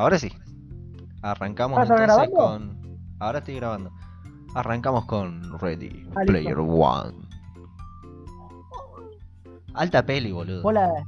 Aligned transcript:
Ahora 0.00 0.18
sí. 0.18 0.32
Arrancamos 1.20 1.78
Ah, 1.78 1.82
¿estás 1.82 2.00
entonces 2.00 2.30
grabando? 2.30 2.74
con. 2.78 2.98
Ahora 3.18 3.38
estoy 3.40 3.54
grabando. 3.56 3.90
Arrancamos 4.54 5.04
con 5.04 5.58
Ready 5.60 5.88
Ah, 5.88 6.20
listo. 6.20 6.20
Player 6.26 6.58
One. 6.58 7.18
Alta 9.74 10.04
peli, 10.06 10.32
boludo. 10.32 10.62
Vos 10.62 10.72
la- 10.72 11.04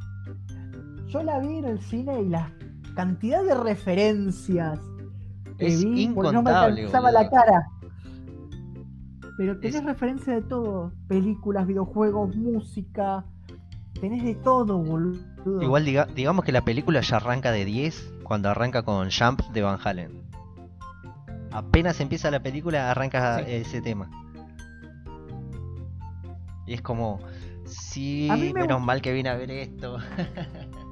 Yo 1.06 1.22
la 1.22 1.38
vi 1.40 1.56
en 1.58 1.64
el 1.64 1.80
cine 1.80 2.20
y 2.22 2.28
la 2.28 2.52
cantidad 2.94 3.42
de 3.42 3.54
referencias 3.54 4.78
que 5.58 5.66
Es 5.68 5.82
vi, 5.84 6.08
porque 6.08 6.32
no 6.32 6.42
me 6.42 6.50
incontable, 6.50 6.80
alcanzaba 6.86 7.10
la 7.12 7.28
cara. 7.30 7.66
Pero 9.38 9.58
tenés 9.58 9.76
Es- 9.76 9.84
referencia 9.84 10.34
de 10.34 10.42
todo. 10.42 10.92
Películas, 11.08 11.66
videojuegos, 11.66 12.36
música. 12.36 13.24
Tenés 14.00 14.22
de 14.22 14.34
todo, 14.34 14.78
boludo. 14.78 15.62
Igual 15.62 15.84
diga- 15.86 16.06
digamos 16.14 16.44
que 16.44 16.52
la 16.52 16.62
película 16.62 17.00
ya 17.00 17.16
arranca 17.16 17.50
de 17.52 17.64
10 17.64 18.11
cuando 18.22 18.48
arranca 18.50 18.82
con 18.82 19.08
Jump 19.10 19.40
de 19.52 19.62
Van 19.62 19.78
Halen. 19.82 20.22
Apenas 21.50 22.00
empieza 22.00 22.30
la 22.30 22.42
película 22.42 22.90
arranca 22.90 23.38
Sí. 23.38 23.44
ese 23.48 23.82
tema. 23.82 24.10
Y 26.66 26.74
es 26.74 26.80
como, 26.82 27.18
sí, 27.64 28.28
me 28.30 28.52
menos 28.54 28.80
mal 28.80 29.02
que 29.02 29.12
vine 29.12 29.28
a 29.28 29.36
ver 29.36 29.50
esto. 29.50 29.98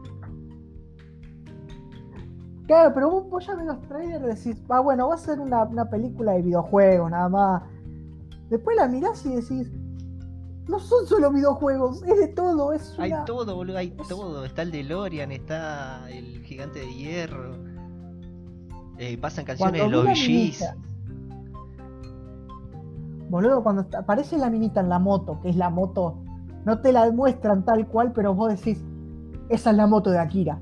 Claro, 2.66 2.94
pero 2.94 3.10
vos, 3.10 3.28
vos 3.28 3.44
ya 3.44 3.56
ves 3.56 3.66
los 3.66 3.82
trailers 3.88 4.46
y 4.46 4.50
decís, 4.50 4.62
ah, 4.68 4.78
bueno, 4.78 5.08
va 5.08 5.16
a 5.16 5.18
ser 5.18 5.40
una, 5.40 5.64
una 5.64 5.90
película 5.90 6.34
de 6.34 6.42
videojuegos, 6.42 7.10
nada 7.10 7.28
más. 7.28 7.62
Después 8.48 8.76
la 8.76 8.86
mirás 8.86 9.26
y 9.26 9.34
decís, 9.34 9.68
no 10.70 10.78
son 10.78 11.06
solo 11.06 11.30
videojuegos, 11.32 12.02
es 12.04 12.16
de 12.18 12.28
todo, 12.28 12.72
es 12.72 12.94
Hay 12.98 13.12
una... 13.12 13.24
todo, 13.24 13.54
boludo, 13.56 13.76
hay 13.78 13.94
es- 14.00 14.08
todo. 14.08 14.44
Está 14.44 14.62
el 14.62 14.70
DeLorean, 14.70 15.32
está 15.32 16.08
el 16.10 16.42
gigante 16.44 16.78
de 16.80 16.94
hierro. 16.94 17.56
Eh, 18.98 19.16
pasan 19.18 19.44
canciones 19.44 19.80
Cuando 19.80 20.02
de 20.02 20.04
los 20.10 20.18
VGs. 20.18 20.64
Boludo, 23.28 23.62
cuando 23.62 23.86
aparece 23.96 24.36
la 24.38 24.50
minita 24.50 24.80
en 24.80 24.88
la 24.88 24.98
moto, 24.98 25.40
que 25.40 25.50
es 25.50 25.56
la 25.56 25.70
moto, 25.70 26.18
no 26.64 26.80
te 26.80 26.92
la 26.92 27.10
muestran 27.12 27.64
tal 27.64 27.86
cual, 27.86 28.12
pero 28.12 28.34
vos 28.34 28.50
decís, 28.50 28.82
esa 29.48 29.70
es 29.70 29.76
la 29.76 29.86
moto 29.86 30.10
de 30.10 30.18
Akira. 30.18 30.60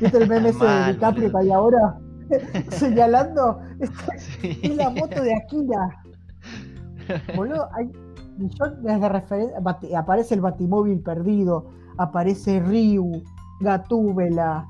¿Viste 0.00 0.18
el 0.18 0.28
meme 0.28 0.50
ese 0.50 0.64
de 0.64 0.92
DiCaprio 0.92 1.30
que 1.30 1.38
hay 1.38 1.50
ahora? 1.50 1.98
Señalando, 2.70 3.60
es, 3.80 3.90
Sí. 4.40 4.60
es 4.62 4.76
la 4.76 4.90
moto 4.90 5.20
de 5.22 5.34
Akira. 5.34 6.02
Boludo, 7.36 7.68
hay 7.74 7.90
millones 8.38 9.00
de 9.00 9.08
referencias. 9.08 9.62
Bati- 9.62 9.94
Aparece 9.94 10.34
el 10.34 10.40
Batimóvil 10.40 11.00
perdido, 11.00 11.66
aparece 11.98 12.60
Ryu, 12.60 13.22
Gatúbela, 13.60 14.66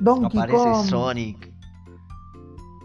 Donkey 0.00 0.38
Aparece 0.40 0.56
Kong, 0.64 0.84
Sonic. 0.86 1.52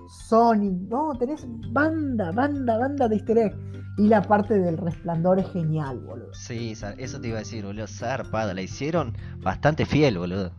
Sonic. 0.08 0.74
No, 0.90 1.14
tenés 1.18 1.46
banda, 1.72 2.32
banda, 2.32 2.78
banda 2.78 3.08
de 3.08 3.16
easter 3.16 3.38
egg. 3.38 3.56
Y 3.98 4.08
la 4.08 4.22
parte 4.22 4.58
del 4.58 4.78
resplandor 4.78 5.38
es 5.40 5.50
genial, 5.52 6.00
boludo. 6.00 6.34
Sí, 6.34 6.74
eso 6.98 7.20
te 7.22 7.28
iba 7.28 7.38
a 7.38 7.40
decir, 7.40 7.66
boludo. 7.66 7.88
Zarpada, 7.88 8.54
la 8.54 8.62
hicieron 8.62 9.14
bastante 9.44 9.86
fiel, 9.86 10.18
boludo. 10.18 10.52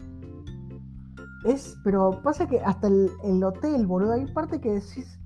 Es, 1.47 1.77
pero 1.83 2.21
pasa 2.23 2.47
que 2.47 2.61
hasta 2.61 2.87
el, 2.87 3.11
el 3.25 3.43
hotel, 3.43 3.87
boludo, 3.87 4.13
hay 4.13 4.27
parte 4.27 4.61
que 4.61 4.73
decís, 4.75 5.19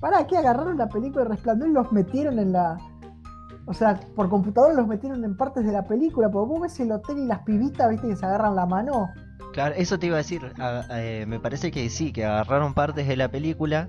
para 0.00 0.26
que 0.26 0.36
agarraron 0.38 0.78
la 0.78 0.88
película 0.88 1.22
de 1.24 1.30
Resplandor 1.30 1.68
y 1.68 1.72
los 1.72 1.92
metieron 1.92 2.38
en 2.38 2.52
la. 2.52 2.78
O 3.66 3.74
sea, 3.74 4.00
por 4.16 4.28
computadora 4.28 4.74
los 4.74 4.86
metieron 4.88 5.24
en 5.24 5.36
partes 5.36 5.64
de 5.64 5.72
la 5.72 5.84
película, 5.86 6.28
porque 6.30 6.48
vos 6.48 6.60
ves 6.62 6.80
el 6.80 6.90
hotel 6.92 7.18
y 7.18 7.26
las 7.26 7.40
pibitas, 7.40 7.88
viste, 7.90 8.08
que 8.08 8.16
se 8.16 8.26
agarran 8.26 8.56
la 8.56 8.66
mano. 8.66 9.08
Claro, 9.52 9.74
eso 9.76 9.98
te 9.98 10.06
iba 10.06 10.16
a 10.16 10.18
decir. 10.18 10.40
a- 10.58 10.84
eh, 11.00 11.24
me 11.26 11.38
parece 11.40 11.70
que 11.70 11.88
sí, 11.90 12.12
que 12.12 12.24
agarraron 12.24 12.74
partes 12.74 13.06
de 13.06 13.16
la 13.16 13.30
película. 13.30 13.88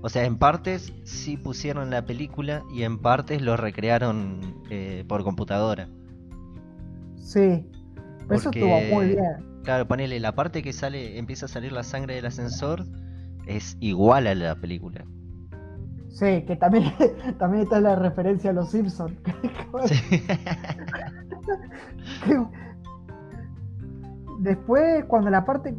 O 0.00 0.08
sea, 0.08 0.24
en 0.24 0.38
partes 0.38 0.92
sí 1.04 1.36
pusieron 1.36 1.90
la 1.90 2.04
película 2.04 2.62
y 2.72 2.84
en 2.84 2.98
partes 2.98 3.42
lo 3.42 3.56
recrearon 3.56 4.62
eh, 4.70 5.04
por 5.08 5.24
computadora. 5.24 5.88
Sí. 7.16 7.66
Pero 8.26 8.34
Eso 8.34 8.44
Porque- 8.44 8.60
estuvo 8.60 8.94
muy 8.94 9.06
bien. 9.08 9.48
Claro, 9.64 9.86
ponele, 9.88 10.18
la 10.20 10.34
parte 10.34 10.62
que 10.62 10.72
sale, 10.72 11.18
empieza 11.18 11.46
a 11.46 11.48
salir 11.48 11.72
la 11.72 11.82
sangre 11.82 12.14
del 12.14 12.26
ascensor 12.26 12.84
es 13.46 13.76
igual 13.80 14.26
a 14.26 14.34
la 14.34 14.54
película. 14.54 15.04
Sí, 16.18 16.42
que 16.42 16.56
también, 16.56 16.92
también 17.38 17.62
está 17.62 17.80
la 17.80 17.94
referencia 17.94 18.50
a 18.50 18.52
los 18.52 18.70
Simpsons. 18.70 19.14
Sí. 19.86 19.94
Después, 24.40 25.04
cuando 25.04 25.30
la 25.30 25.44
parte. 25.44 25.76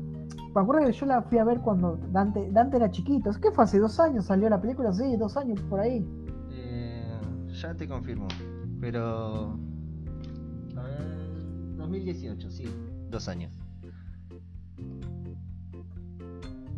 Me 0.55 0.61
acuerdo 0.61 0.85
que 0.85 0.93
yo 0.93 1.05
la 1.05 1.21
fui 1.23 1.37
a 1.37 1.43
ver 1.43 1.59
cuando 1.59 1.97
Dante, 2.11 2.49
Dante 2.51 2.77
era 2.77 2.89
chiquito. 2.89 3.31
¿Qué 3.41 3.51
fue? 3.51 3.65
¿Hace 3.65 3.79
dos 3.79 3.99
años 3.99 4.25
salió 4.25 4.49
la 4.49 4.61
película? 4.61 4.93
Sí, 4.93 5.17
dos 5.17 5.35
años 5.35 5.59
por 5.63 5.79
ahí. 5.79 6.07
Eh, 6.51 7.03
ya 7.51 7.75
te 7.75 7.87
confirmo, 7.87 8.27
pero... 8.79 9.57
A 10.77 10.81
ver, 10.81 11.77
2018, 11.77 12.49
sí, 12.49 12.65
dos 13.09 13.27
años. 13.27 13.53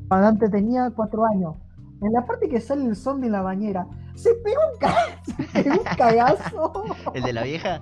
Dante 0.10 0.50
tenía 0.50 0.90
cuatro 0.92 1.26
años. 1.26 1.56
En 2.02 2.14
la 2.14 2.26
parte 2.26 2.50
que 2.50 2.60
sale 2.60 2.86
el 2.86 2.96
zombie 2.96 3.28
en 3.28 3.34
la 3.34 3.42
bañera, 3.42 3.86
se 4.16 4.34
pegó 4.44 4.60
un, 4.74 4.80
ca- 4.80 5.22
se 5.26 5.44
pegó 5.64 5.76
un 5.78 5.84
cagazo. 5.98 6.84
¿El 7.14 7.24
de 7.24 7.34
la 7.34 7.44
vieja? 7.44 7.82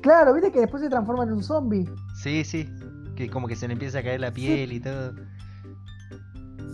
Claro, 0.00 0.32
viste 0.34 0.50
que 0.50 0.60
después 0.60 0.82
se 0.82 0.88
transforma 0.88 1.24
en 1.24 1.32
un 1.32 1.42
zombie. 1.42 1.88
Sí, 2.22 2.42
sí, 2.44 2.68
que 3.16 3.28
como 3.28 3.46
que 3.46 3.54
se 3.56 3.66
le 3.68 3.74
empieza 3.74 3.98
a 3.98 4.02
caer 4.02 4.20
la 4.20 4.32
piel 4.32 4.72
y 4.72 4.80
todo. 4.80 5.12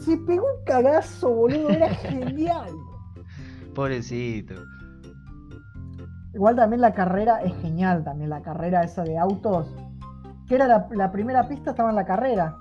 Se 0.05 0.17
pegó 0.19 0.45
un 0.45 0.65
cagazo, 0.65 1.29
boludo. 1.31 1.71
Era 1.71 1.89
genial. 1.95 2.73
Pobrecito. 3.75 4.55
Igual 6.35 6.55
también 6.57 6.81
la 6.81 6.95
carrera 6.95 7.43
es 7.43 7.53
genial, 7.63 8.05
también 8.05 8.31
la 8.31 8.43
carrera 8.43 8.85
esa 8.85 9.03
de 9.03 9.19
autos. 9.19 9.67
Que 10.47 10.55
era 10.55 10.69
la, 10.69 10.87
la 10.93 11.11
primera 11.11 11.49
pista, 11.49 11.71
estaba 11.71 11.91
en 11.91 11.97
la 11.97 12.05
carrera. 12.07 12.57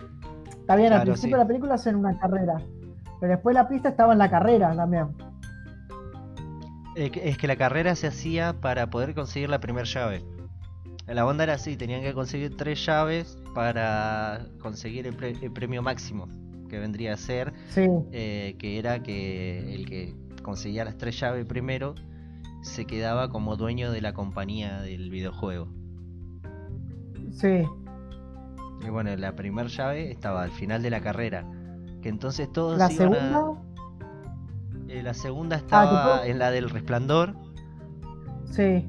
Está 0.66 0.76
bien, 0.76 0.94
al 0.94 1.04
principio 1.04 1.30
sí. 1.30 1.32
de 1.34 1.38
la 1.38 1.48
película 1.48 1.74
hacen 1.76 1.96
una 1.96 2.18
carrera. 2.18 2.60
Pero 3.20 3.32
después 3.34 3.54
la 3.54 3.68
pista 3.68 3.90
estaba 3.90 4.14
en 4.14 4.20
la 4.20 4.30
carrera 4.30 4.76
también. 4.76 5.08
Es 6.96 7.38
que 7.38 7.48
la 7.48 7.56
carrera 7.56 7.94
se 7.96 8.08
hacía 8.08 8.54
para 8.62 8.90
poder 8.90 9.14
conseguir 9.14 9.50
la 9.50 9.60
primera 9.60 9.86
llave. 9.86 10.24
La 11.08 11.26
onda 11.26 11.44
era 11.44 11.54
así, 11.54 11.78
tenían 11.78 12.02
que 12.02 12.14
conseguir 12.14 12.56
tres 12.58 12.84
llaves 12.86 13.38
para 13.54 14.48
conseguir 14.60 15.06
el, 15.06 15.16
pre- 15.16 15.36
el 15.40 15.52
premio 15.52 15.84
máximo, 15.84 16.28
que 16.68 16.80
vendría 16.80 17.14
a 17.14 17.18
ser, 17.18 17.54
Sí, 17.70 17.88
eh, 18.12 18.56
que 18.58 18.80
era 18.80 19.04
que 19.04 19.76
el 19.76 19.86
que 19.86 20.16
conseguía 20.42 20.84
las 20.84 20.98
tres 20.98 21.20
llaves 21.20 21.46
primero 21.46 21.94
se 22.64 22.86
quedaba 22.86 23.30
como 23.30 23.56
dueño 23.56 23.92
de 23.92 24.02
la 24.02 24.14
compañía 24.14 24.82
del 24.82 25.12
videojuego. 25.12 25.68
sí. 27.32 27.64
Y 28.84 28.90
bueno, 28.90 29.16
la 29.16 29.36
primera 29.36 29.68
llave 29.68 30.12
estaba 30.12 30.44
al 30.44 30.52
final 30.52 30.82
de 30.82 30.90
la 30.90 31.02
carrera, 31.02 31.46
que 32.02 32.10
entonces 32.10 32.52
todos 32.52 32.78
La 32.78 32.92
iban 32.92 33.14
a- 33.14 33.18
segunda, 33.18 33.62
eh, 34.90 35.04
la 35.04 35.14
segunda 35.14 35.56
estaba 35.56 36.04
puedo- 36.04 36.24
en 36.26 36.40
la 36.40 36.52
del 36.52 36.70
resplandor 36.70 37.34
sí. 38.52 38.88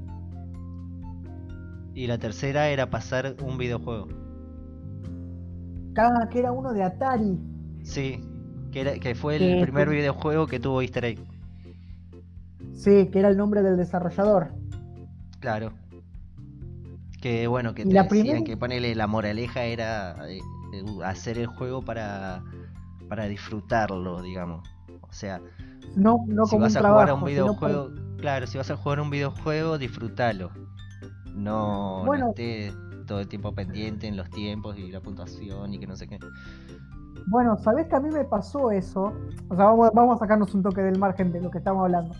y 1.95 2.07
la 2.07 2.19
tercera 2.19 2.69
era 2.69 2.91
pasar 2.91 3.37
un 3.43 3.57
videojuego. 3.59 4.09
Ah, 5.99 6.29
que 6.31 6.41
era 6.41 6.53
uno 6.53 6.73
de 6.75 6.83
Atari. 6.83 7.39
Sí, 7.83 8.23
que, 8.71 8.81
era, 8.83 8.99
que 8.99 9.15
fue 9.15 9.37
el 9.37 9.63
primer 9.63 9.89
videojuego 9.89 10.47
que 10.47 10.61
tuvo 10.61 10.83
easter 10.83 11.07
egg. 11.07 11.19
Sí, 12.75 13.07
que 13.11 13.19
era 13.21 13.29
el 13.31 13.39
nombre 13.39 13.63
del 13.63 13.79
desarrollador. 13.79 14.49
Claro. 15.41 15.73
Que 17.21 17.47
bueno, 17.47 17.74
que 17.74 17.84
te 17.84 17.92
la 17.92 18.03
decían 18.04 18.24
primera- 18.24 18.45
que 18.45 18.57
ponele 18.57 18.95
la 18.95 19.07
moraleja 19.07 19.65
era 19.65 20.16
eh, 20.28 20.39
eh, 20.72 20.84
hacer 21.04 21.39
el 21.39 21.47
juego 21.47 21.83
para, 21.83 22.42
para 23.09 23.24
disfrutarlo, 23.27 24.21
digamos. 24.22 24.68
O 25.01 25.13
sea, 25.13 25.41
No, 25.97 26.18
no 26.28 26.45
si 26.45 26.51
como 26.51 26.63
vas 26.63 26.72
un 26.72 26.77
a 26.78 26.80
trabajo. 26.80 26.95
jugar 26.95 27.09
a 27.10 27.15
un 27.15 27.24
videojuego, 27.24 27.91
claro, 28.18 28.47
si 28.47 28.59
vas 28.59 28.71
a 28.71 28.77
jugar 28.77 28.98
a 28.98 29.03
un 29.03 29.10
videojuego, 29.10 29.78
disfrútalo. 29.78 30.51
No, 31.34 32.01
no 32.01 32.07
Bueno. 32.07 32.28
estés 32.30 32.74
todo 33.07 33.21
el 33.21 33.28
tiempo 33.28 33.53
pendiente 33.54 34.07
en 34.07 34.16
los 34.16 34.28
tiempos 34.30 34.77
y 34.78 34.91
la 34.91 35.01
puntuación 35.01 35.72
y 35.72 35.78
que 35.78 35.86
no 35.86 35.97
sé 35.97 36.09
qué. 36.09 36.19
Bueno, 37.28 37.57
¿sabés 37.57 37.86
que 37.89 37.97
a 37.97 38.01
mí 38.01 38.10
me 38.10 38.24
pasó 38.24 38.71
eso? 38.71 39.12
O 39.48 39.57
sea, 39.57 39.65
vamos, 39.66 39.91
vamos 39.95 40.16
a 40.16 40.19
sacarnos 40.19 40.54
un 40.54 40.62
toque 40.62 40.83
del 40.83 40.98
margen 40.98 41.33
de 41.33 41.41
lo 41.41 41.51
que 41.51 41.59
estamos 41.59 41.83
hablando. 41.84 42.15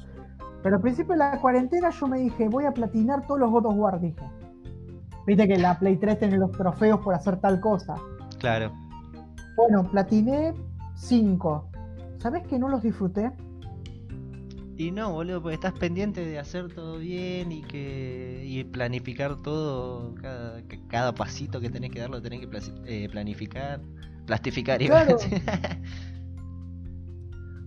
Pero 0.63 0.77
al 0.77 0.83
principio 0.83 1.13
de 1.13 1.19
la 1.19 1.41
cuarentena 1.41 1.91
yo 1.91 2.07
me 2.09 2.19
dije, 2.19 2.49
voy 2.49 2.65
a 2.65 2.73
platinar 2.73 3.25
todos 3.27 3.39
los 3.41 3.51
God 3.51 3.67
of 3.67 3.75
War, 3.77 4.01
dije. 4.01 4.23
Viste 5.27 5.49
que 5.49 5.59
la 5.59 5.79
Play 5.79 5.97
3 5.97 6.19
tiene 6.19 6.39
los 6.39 6.53
trofeos 6.53 7.01
por 7.01 7.15
hacer 7.15 7.41
tal 7.41 7.61
cosa. 7.61 7.97
Claro. 8.39 8.73
Bueno, 9.57 9.85
platiné 9.91 10.55
5. 10.97 11.69
¿Sabés 12.19 12.47
que 12.47 12.59
no 12.59 12.69
los 12.69 12.83
disfruté? 12.83 13.33
Y 14.79 14.91
no, 14.91 15.13
boludo, 15.13 15.41
porque 15.41 15.55
estás 15.55 15.73
pendiente 15.73 16.23
de 16.25 16.39
hacer 16.39 16.73
todo 16.75 16.99
bien 16.99 17.51
y 17.51 17.63
que 17.63 18.43
y 18.45 18.63
planificar 18.65 19.37
todo, 19.37 20.15
cada, 20.89 21.15
pasito 21.15 21.61
que 21.61 21.71
tenés 21.71 21.91
que 21.91 22.01
dar 22.01 22.11
lo 22.11 22.21
tenés 22.21 22.47
que 22.47 22.59
eh, 22.85 23.09
planificar. 23.11 23.81
Plastificar 24.27 24.83
y 24.83 24.89
Claro. 24.89 25.17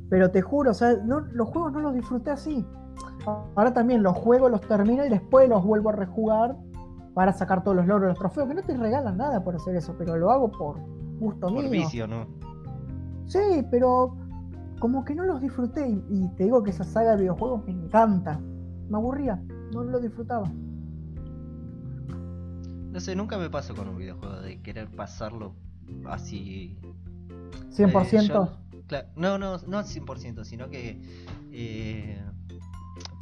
Pero 0.09 0.31
te 0.31 0.41
juro, 0.41 0.71
o 0.71 0.73
sea, 0.73 0.93
no- 1.05 1.19
los 1.21 1.47
juegos 1.49 1.71
no 1.73 1.79
los 1.79 1.93
disfruté 1.95 2.31
así. 2.31 2.65
Ahora 3.55 3.73
también 3.73 4.01
los 4.03 4.15
juegos 4.15 4.51
los 4.51 4.61
termino 4.61 5.05
y 5.05 5.09
después 5.09 5.47
los 5.49 5.63
vuelvo 5.63 5.89
a 5.89 5.93
rejugar 5.93 6.55
para 7.19 7.33
sacar 7.33 7.65
todos 7.65 7.75
los 7.75 7.85
logros, 7.85 8.07
los 8.11 8.17
trofeos, 8.17 8.47
que 8.47 8.53
no 8.53 8.63
te 8.63 8.77
regalan 8.77 9.17
nada 9.17 9.43
por 9.43 9.53
hacer 9.53 9.75
eso, 9.75 9.93
pero 9.97 10.15
lo 10.15 10.31
hago 10.31 10.49
por 10.49 10.79
gusto 11.19 11.47
Por 11.49 11.63
mío. 11.63 11.69
vicio, 11.69 12.07
¿no? 12.07 12.25
Sí, 13.25 13.39
pero 13.69 14.15
como 14.79 15.03
que 15.03 15.13
no 15.15 15.25
los 15.25 15.41
disfruté 15.41 15.85
y, 15.85 16.01
y 16.09 16.29
te 16.37 16.45
digo 16.45 16.63
que 16.63 16.69
esa 16.69 16.85
saga 16.85 17.11
de 17.11 17.23
videojuegos 17.23 17.65
me 17.65 17.73
encanta. 17.73 18.39
Me 18.87 18.95
aburría, 18.95 19.35
no 19.73 19.83
lo 19.83 19.99
disfrutaba. 19.99 20.49
No 22.93 22.99
sé, 23.01 23.17
nunca 23.17 23.37
me 23.37 23.49
pasó 23.49 23.75
con 23.75 23.89
un 23.89 23.97
videojuego 23.97 24.39
de 24.39 24.61
querer 24.61 24.87
pasarlo 24.89 25.55
así. 26.09 26.79
100%. 27.71 28.15
Eh, 28.15 28.27
yo- 28.87 28.97
no, 29.17 29.37
no, 29.37 29.57
no 29.67 29.83
100%, 29.83 30.45
sino 30.45 30.69
que 30.69 31.01
eh, 31.51 32.23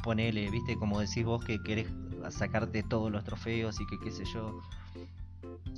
ponele, 0.04 0.48
viste, 0.52 0.76
como 0.76 1.00
decís 1.00 1.24
vos 1.24 1.44
que 1.44 1.60
querés 1.64 1.88
sacarte 2.30 2.82
todos 2.82 3.10
los 3.10 3.24
trofeos 3.24 3.80
y 3.80 3.86
que 3.86 3.98
qué 3.98 4.10
sé 4.10 4.24
yo. 4.24 4.60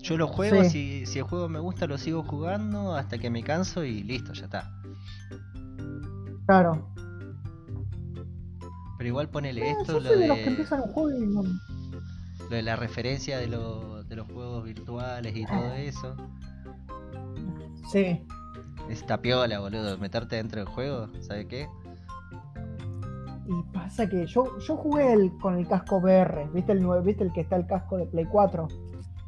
Yo 0.02 0.16
los 0.16 0.30
juego, 0.30 0.64
Sí. 0.64 0.70
si, 0.70 1.06
si 1.06 1.18
el 1.18 1.24
juego 1.24 1.48
me 1.48 1.58
gusta 1.58 1.86
lo 1.86 1.98
sigo 1.98 2.22
jugando 2.22 2.94
hasta 2.94 3.18
que 3.18 3.28
me 3.30 3.42
canso 3.42 3.84
y 3.84 4.02
listo, 4.02 4.32
ya 4.32 4.44
está. 4.46 4.72
Claro. 6.46 6.86
Pero 8.98 9.08
igual 9.08 9.28
ponele 9.28 9.62
Eh, 9.68 9.74
esto, 9.80 9.98
lo 10.00 10.10
de 10.10 10.28
los 10.28 10.36
que 10.38 10.46
empiezan 10.46 10.82
un 10.82 10.88
juego 10.92 11.10
y 11.22 11.26
no- 11.26 11.42
lo 11.42 12.48
de 12.56 12.62
la 12.62 12.76
referencia 12.76 13.38
de, 13.38 13.46
lo- 13.46 14.02
de 14.04 14.16
los 14.16 14.26
juegos 14.26 14.64
virtuales 14.64 15.36
y 15.36 15.46
todo 15.46 15.72
eso. 15.74 16.16
Sí. 17.92 18.20
Está 18.88 19.20
piola, 19.22 19.60
boludo. 19.60 19.96
Meterte 19.98 20.36
dentro 20.36 20.60
del 20.64 20.68
juego, 20.68 21.08
¿sabe 21.20 21.46
qué? 21.46 21.68
Y 23.52 23.62
pasa 23.72 24.08
que 24.08 24.26
yo, 24.26 24.58
yo 24.60 24.76
jugué 24.76 25.12
el, 25.12 25.36
con 25.38 25.56
el 25.58 25.66
casco 25.66 25.96
VR, 25.98 26.48
¿viste 26.54 26.70
el, 26.70 26.86
¿viste 27.02 27.24
el 27.24 27.32
que 27.32 27.40
está 27.40 27.56
el 27.56 27.66
casco 27.66 27.96
de 27.96 28.06
Play 28.06 28.24
4? 28.26 28.68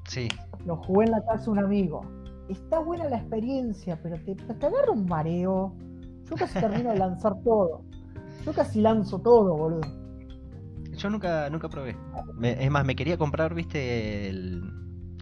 Sí. 0.06 0.28
Lo 0.64 0.76
jugué 0.76 1.06
en 1.06 1.10
la 1.10 1.24
casa 1.24 1.46
de 1.46 1.50
un 1.50 1.58
amigo. 1.58 2.02
Está 2.48 2.78
buena 2.78 3.08
la 3.08 3.16
experiencia, 3.16 3.98
pero 4.00 4.16
te, 4.24 4.36
te 4.36 4.66
agarra 4.66 4.92
un 4.92 5.06
mareo. 5.06 5.74
Yo 6.30 6.36
casi 6.36 6.54
termino 6.60 6.90
de 6.90 6.98
lanzar 6.98 7.34
todo. 7.42 7.82
Yo 8.46 8.52
casi 8.52 8.80
lanzo 8.80 9.18
todo, 9.18 9.56
boludo. 9.56 9.80
Yo 10.96 11.10
nunca, 11.10 11.50
nunca 11.50 11.68
probé. 11.68 11.96
Me- 12.36 12.64
es 12.64 12.70
más, 12.70 12.84
me 12.84 12.94
quería 12.94 13.18
comprar, 13.18 13.54
viste, 13.54 14.28
el, 14.28 14.62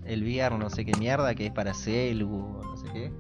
el 0.05 0.23
VR, 0.23 0.59
no 0.59 0.69
sé 0.69 0.85
qué 0.85 0.93
mierda, 0.99 1.35
que 1.35 1.47
es 1.47 1.53
para 1.53 1.73
celu, 1.73 2.29
no 2.29 2.77
sé 2.77 2.87
qué. 2.93 3.13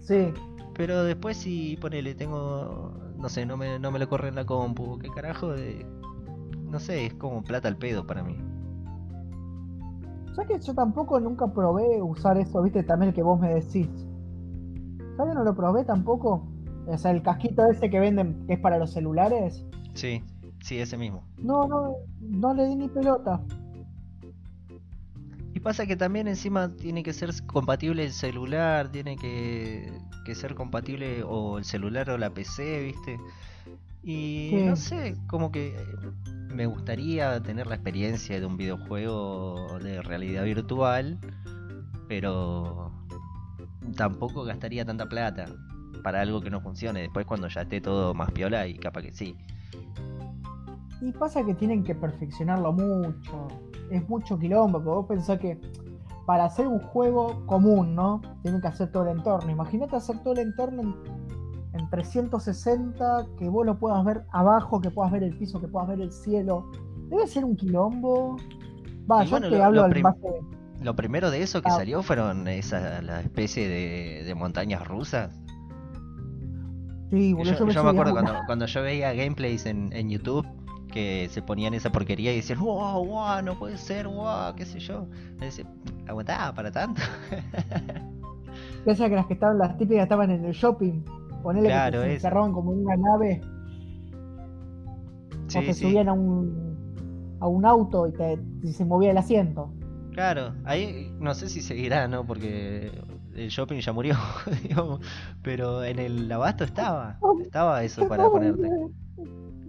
Sí. 0.00 0.32
Pero 0.74 1.04
después 1.04 1.36
si 1.38 1.78
ponele, 1.80 2.14
tengo, 2.14 2.92
no 3.24 3.30
sé, 3.30 3.46
no 3.46 3.56
me, 3.56 3.78
no 3.78 3.90
me 3.90 3.98
lo 3.98 4.06
corre 4.06 4.28
en 4.28 4.34
la 4.34 4.44
compu, 4.44 4.98
qué 4.98 5.08
carajo 5.08 5.52
de... 5.52 5.86
No 6.70 6.78
sé, 6.78 7.06
es 7.06 7.14
como 7.14 7.42
plata 7.42 7.68
al 7.68 7.78
pedo 7.78 8.06
para 8.06 8.22
mí. 8.22 8.36
¿Sabes 10.34 10.48
que 10.48 10.66
yo 10.66 10.74
tampoco 10.74 11.18
nunca 11.20 11.46
probé 11.50 12.02
usar 12.02 12.36
eso, 12.36 12.60
viste, 12.60 12.82
también 12.82 13.08
el 13.08 13.14
que 13.14 13.22
vos 13.22 13.40
me 13.40 13.54
decís? 13.54 13.88
¿Sabes 15.16 15.32
que 15.32 15.38
no 15.38 15.42
lo 15.42 15.56
probé 15.56 15.86
tampoco? 15.86 16.46
O 16.86 16.98
sea, 16.98 17.12
el 17.12 17.22
casquito 17.22 17.64
ese 17.64 17.88
que 17.88 17.98
venden, 17.98 18.46
que 18.46 18.52
es 18.52 18.60
para 18.60 18.76
los 18.76 18.92
celulares. 18.92 19.64
Sí, 19.94 20.22
sí, 20.60 20.78
ese 20.78 20.98
mismo. 20.98 21.24
No, 21.38 21.66
no, 21.66 21.94
no 22.20 22.52
le 22.52 22.66
di 22.66 22.76
ni 22.76 22.88
pelota. 22.90 23.40
Y 25.54 25.60
pasa 25.60 25.86
que 25.86 25.96
también 25.96 26.28
encima 26.28 26.68
tiene 26.76 27.02
que 27.02 27.14
ser 27.14 27.30
compatible 27.46 28.04
el 28.04 28.12
celular, 28.12 28.92
tiene 28.92 29.16
que, 29.16 29.90
que 30.24 30.34
ser 30.34 30.54
compatible 30.54 31.22
o 31.22 31.58
el 31.58 31.64
celular 31.64 32.10
o 32.10 32.18
la 32.18 32.30
PC, 32.30 32.82
¿viste? 32.82 33.18
Y 34.02 34.48
Sí. 34.50 34.62
no 34.64 34.76
sé, 34.76 35.16
como 35.28 35.50
que 35.52 35.68
eh, 35.68 35.86
me 36.54 36.66
gustaría 36.66 37.42
tener 37.42 37.66
la 37.66 37.74
experiencia 37.76 38.38
de 38.38 38.46
un 38.46 38.56
videojuego 38.56 39.78
de 39.82 40.02
realidad 40.02 40.44
virtual, 40.44 41.18
pero 42.08 42.90
tampoco 43.96 44.44
gastaría 44.44 44.84
tanta 44.84 45.08
plata 45.08 45.46
para 46.02 46.20
algo 46.20 46.40
que 46.40 46.50
no 46.50 46.60
funcione. 46.60 47.00
Después 47.00 47.24
cuando 47.26 47.48
ya 47.48 47.62
esté 47.62 47.80
todo 47.80 48.12
más 48.14 48.30
piola 48.32 48.66
y 48.66 48.74
capaz 48.74 49.02
que 49.02 49.12
sí. 49.12 49.36
Y 51.00 51.12
pasa 51.12 51.44
que 51.44 51.54
tienen 51.54 51.82
que 51.84 51.94
perfeccionarlo 51.94 52.72
mucho. 52.72 53.48
Es 53.90 54.06
mucho 54.08 54.38
quilombo, 54.38 54.78
porque 54.78 54.88
vos 54.90 55.06
pensás 55.06 55.38
que 55.38 55.58
para 56.26 56.44
hacer 56.44 56.66
un 56.66 56.78
juego 56.80 57.44
común, 57.46 57.94
¿no? 57.94 58.20
Tienen 58.42 58.60
que 58.60 58.68
hacer 58.68 58.90
todo 58.90 59.04
el 59.08 59.18
entorno. 59.18 59.50
Imagínate 59.50 59.96
hacer 59.96 60.18
todo 60.22 60.32
el 60.34 60.40
entorno 60.40 60.82
en, 60.82 60.94
en 61.80 61.90
360, 61.90 63.26
que 63.38 63.48
vos 63.48 63.66
lo 63.66 63.78
puedas 63.78 64.04
ver 64.04 64.24
abajo, 64.32 64.80
que 64.80 64.90
puedas 64.90 65.12
ver 65.12 65.22
el 65.22 65.36
piso, 65.36 65.60
que 65.60 65.68
puedas 65.68 65.88
ver 65.88 66.00
el 66.00 66.12
cielo. 66.12 66.70
Debe 67.10 67.26
ser 67.26 67.44
un 67.44 67.56
quilombo. 67.56 68.36
Va, 69.10 69.22
Y 69.22 69.26
yo 69.26 69.30
bueno, 69.32 69.48
te 69.50 69.58
lo- 69.58 69.64
hablo 69.64 69.80
lo 69.88 69.94
al 69.94 70.02
base. 70.02 70.28
Lo 70.82 70.96
primero 70.96 71.30
de 71.30 71.42
eso 71.42 71.62
que 71.62 71.70
Ah. 71.70 71.76
salió 71.76 72.02
fueron 72.02 72.48
esa 72.48 73.00
la 73.02 73.20
especie 73.20 73.68
de, 73.68 74.24
de 74.24 74.34
montañas 74.34 74.86
rusas. 74.86 75.30
Sí, 77.10 77.32
boludo, 77.32 77.52
Yo, 77.52 77.66
yo, 77.66 77.68
yo 77.72 77.84
me 77.84 77.90
acuerdo 77.90 78.12
cuando, 78.12 78.32
cuando 78.46 78.66
yo 78.66 78.82
veía 78.82 79.12
gameplays 79.12 79.66
en, 79.66 79.92
en 79.92 80.08
YouTube 80.10 80.46
que 80.94 81.28
se 81.30 81.42
ponían 81.42 81.74
esa 81.74 81.90
porquería 81.92 82.32
y 82.32 82.36
decían, 82.36 82.60
wow, 82.60 83.04
wow, 83.04 83.42
no 83.42 83.58
puede 83.58 83.76
ser, 83.78 84.06
wow, 84.08 84.54
qué 84.56 84.64
sé 84.64 84.78
yo. 84.80 85.08
Aguantá, 86.06 86.54
para 86.54 86.70
tanto. 86.70 87.02
Esas 88.86 89.08
que 89.08 89.16
las 89.16 89.26
que 89.26 89.34
estaban, 89.34 89.58
las 89.58 89.76
típicas 89.76 90.04
estaban 90.04 90.30
en 90.30 90.44
el 90.44 90.52
shopping. 90.52 91.04
Ponele 91.42 91.68
Claro, 91.68 92.02
que 92.02 92.20
se 92.20 92.30
como 92.30 92.72
en 92.72 92.78
una 92.80 92.96
nave 92.96 93.42
o 95.52 95.60
Sí, 95.60 95.60
te 95.62 95.74
sí, 95.74 95.80
subían 95.82 96.08
a 96.08 96.12
un 96.12 96.74
a 97.40 97.46
un 97.48 97.64
auto 97.66 98.06
y, 98.08 98.12
te, 98.12 98.38
y 98.62 98.72
se 98.72 98.84
movía 98.84 99.10
el 99.10 99.18
asiento. 99.18 99.76
claro. 100.12 100.54
Ahí 100.64 101.14
no 101.18 101.34
sé 101.34 101.48
si 101.48 101.60
seguirá, 101.62 102.08
¿no? 102.08 102.26
Porque 102.26 102.90
el 103.34 103.48
shopping 103.48 103.78
ya 103.80 103.92
murió, 103.92 104.16
digamos. 104.62 105.00
Pero 105.42 105.84
en 105.84 105.98
el 105.98 106.30
abasto 106.32 106.64
estaba, 106.64 107.22
estaba 107.42 107.82
eso 107.84 108.06
para 108.06 108.30
ponerte. 108.30 108.76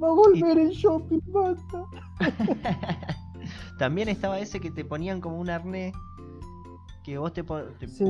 Va 0.01 0.07
a 0.07 0.11
volver 0.11 0.57
el 0.57 0.69
shopping, 0.71 1.19
basta. 1.27 1.83
También 3.77 4.09
estaba 4.09 4.39
ese 4.39 4.59
que 4.59 4.71
te 4.71 4.83
ponían 4.85 5.21
como 5.21 5.39
un 5.39 5.49
arnés 5.49 5.93
que 7.03 7.17
vos 7.17 7.31
te, 7.33 7.43
te, 7.43 7.87
Sí, 7.87 8.03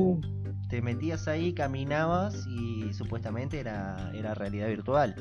te 0.70 0.80
metías 0.80 1.28
ahí, 1.28 1.52
caminabas 1.52 2.46
y 2.46 2.92
supuestamente 2.94 3.60
era, 3.60 4.10
era 4.14 4.34
realidad 4.34 4.68
virtual. 4.68 5.14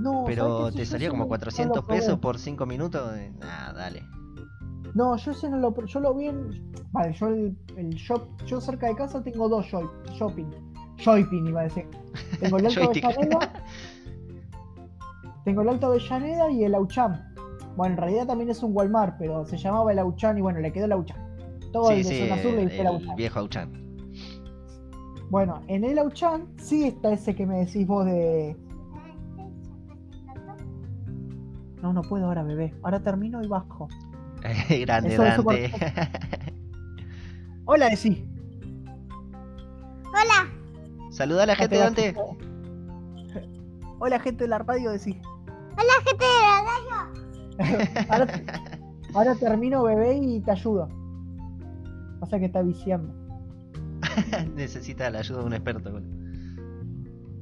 no, 0.00 0.24
Pero 0.26 0.72
te 0.72 0.84
salía 0.84 1.08
como 1.10 1.20
no- 1.20 1.24
no 1.26 1.28
400 1.28 1.76
lo 1.76 1.82
probé. 1.86 2.00
pesos 2.00 2.18
por 2.18 2.38
5 2.38 2.66
minutos. 2.66 3.16
eh, 3.16 3.32
Nah, 3.38 3.72
dale. 3.72 4.02
No, 4.94 5.16
yo 5.16 5.30
ese 5.30 5.48
no 5.48 5.56
lo 5.58 5.86
yo 5.86 6.00
lo 6.00 6.14
vi 6.14 6.26
en 6.26 6.72
vale, 6.90 7.14
yo 7.14 7.28
el, 7.28 7.56
el 7.76 7.90
shop, 7.94 8.26
yo 8.46 8.60
cerca 8.60 8.88
de 8.88 8.94
casa 8.96 9.22
tengo 9.22 9.48
dos 9.48 9.64
shop- 9.66 9.90
shopping. 10.18 10.50
Shopping 10.98 11.46
iba 11.46 11.60
a 11.60 11.64
decir. 11.64 11.86
Tengo 12.40 12.58
el 12.58 12.66
Alto. 12.66 12.90
tengo 15.44 15.62
el 15.62 15.68
Alto 15.68 15.90
de 15.92 15.98
Llaneda 16.00 16.50
y 16.50 16.64
el 16.64 16.74
Auchan. 16.74 17.34
Bueno, 17.76 17.94
en 17.94 18.00
realidad 18.00 18.26
también 18.26 18.50
es 18.50 18.62
un 18.62 18.76
Walmart, 18.76 19.16
pero 19.18 19.44
se 19.46 19.56
llamaba 19.56 19.90
el 19.92 19.98
Auchan 19.98 20.38
y 20.38 20.40
bueno, 20.42 20.60
le 20.60 20.72
quedó 20.72 20.84
el 20.86 20.92
Auchan. 20.92 21.16
Todo 21.72 21.88
Sí, 21.88 21.94
el 21.94 22.02
de 22.02 22.08
sí, 22.08 22.18
zona 22.28 22.42
sur 22.42 22.52
le 22.52 22.62
dice 22.62 22.74
el 22.74 22.80
el 22.82 22.86
Auchan. 22.88 23.16
viejo 23.16 23.38
Auchan. 23.38 23.82
Bueno, 25.30 25.62
en 25.68 25.84
el 25.84 25.98
Auchan 25.98 26.46
sí 26.58 26.84
está 26.84 27.12
ese 27.12 27.34
que 27.34 27.46
me 27.46 27.60
decís 27.60 27.86
vos 27.86 28.04
de. 28.04 28.56
No, 31.80 31.92
no 31.92 32.02
puedo 32.02 32.26
ahora, 32.26 32.42
bebé. 32.42 32.74
Ahora 32.82 33.00
termino 33.00 33.42
y 33.42 33.48
bajo. 33.48 33.88
Grande 34.82 35.14
Eso- 35.14 35.24
eso 35.24 35.42
Dante. 35.42 35.72
Hola, 37.64 37.88
decí. 37.88 38.28
Hola, 40.08 40.48
Saluda 41.10 41.44
a 41.44 41.46
la 41.46 41.56
gente, 41.56 41.78
Dante. 41.78 42.14
Hola, 43.98 44.18
gente 44.20 44.44
de 44.44 44.48
la 44.48 44.58
radio, 44.58 44.90
decí. 44.90 45.18
Hola 45.76 45.92
gente 46.04 46.24
de 46.24 46.40
la 46.42 46.62
radio. 46.68 48.06
ahora, 48.10 48.26
ahora 49.14 49.34
termino, 49.36 49.82
bebé, 49.82 50.14
y 50.16 50.40
te 50.40 50.50
ayudo. 50.50 50.88
Pasa 52.20 52.38
que 52.38 52.46
está 52.46 52.62
viciando. 52.62 53.12
Necesita 54.54 55.10
la 55.10 55.20
ayuda 55.20 55.40
de 55.40 55.44
un 55.46 55.52
experto. 55.54 55.90
boludo. 55.92 56.22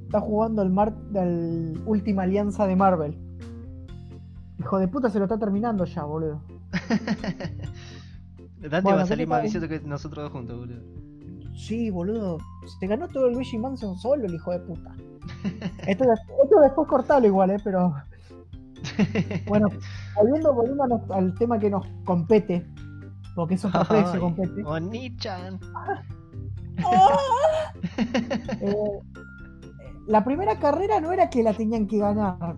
Está 0.04 0.20
jugando 0.20 0.62
el 0.62 0.70
Mar 0.70 0.94
del 1.10 1.80
Última 1.86 2.22
Alianza 2.24 2.66
de 2.66 2.76
Marvel. 2.76 3.16
Hijo 4.58 4.78
de 4.78 4.88
puta, 4.88 5.08
se 5.08 5.18
lo 5.18 5.24
está 5.24 5.38
terminando 5.38 5.84
ya, 5.84 6.04
boludo. 6.04 6.42
Dante 8.60 8.80
Bueno, 8.82 8.96
va 8.96 9.02
a 9.02 9.04
¿qué 9.04 9.08
salir 9.08 9.26
más 9.28 9.42
vicioso 9.42 9.68
que 9.68 9.80
nosotros 9.80 10.24
dos 10.24 10.32
juntos, 10.32 10.58
boludo. 10.58 10.82
Sí, 11.56 11.90
boludo. 11.90 12.38
Se 12.78 12.86
ganó 12.86 13.08
todo 13.08 13.26
el 13.26 13.34
Luigi 13.34 13.58
Mansion 13.58 13.96
solo, 13.96 14.26
el 14.26 14.34
hijo 14.34 14.50
de 14.52 14.60
puta. 14.60 14.94
Esto, 15.86 16.04
esto 16.42 16.60
después 16.60 16.88
cortalo 16.88 17.26
igual, 17.26 17.50
eh, 17.50 17.58
pero. 17.62 17.94
Bueno, 19.46 19.68
volviendo, 20.16 20.54
volviendo 20.54 20.84
al 21.14 21.34
tema 21.34 21.58
que 21.58 21.70
nos 21.70 21.86
compete, 22.04 22.66
porque 23.34 23.54
es 23.54 23.64
otro 23.64 23.84
precio 23.84 24.12
Ay, 24.14 24.20
compete. 24.20 24.62
Oni-chan. 24.64 25.58
Eh, 28.60 28.98
la 30.06 30.24
primera 30.24 30.58
carrera 30.58 31.00
no 31.00 31.12
era 31.12 31.30
que 31.30 31.42
la 31.42 31.52
tenían 31.52 31.86
que 31.86 31.98
ganar. 31.98 32.56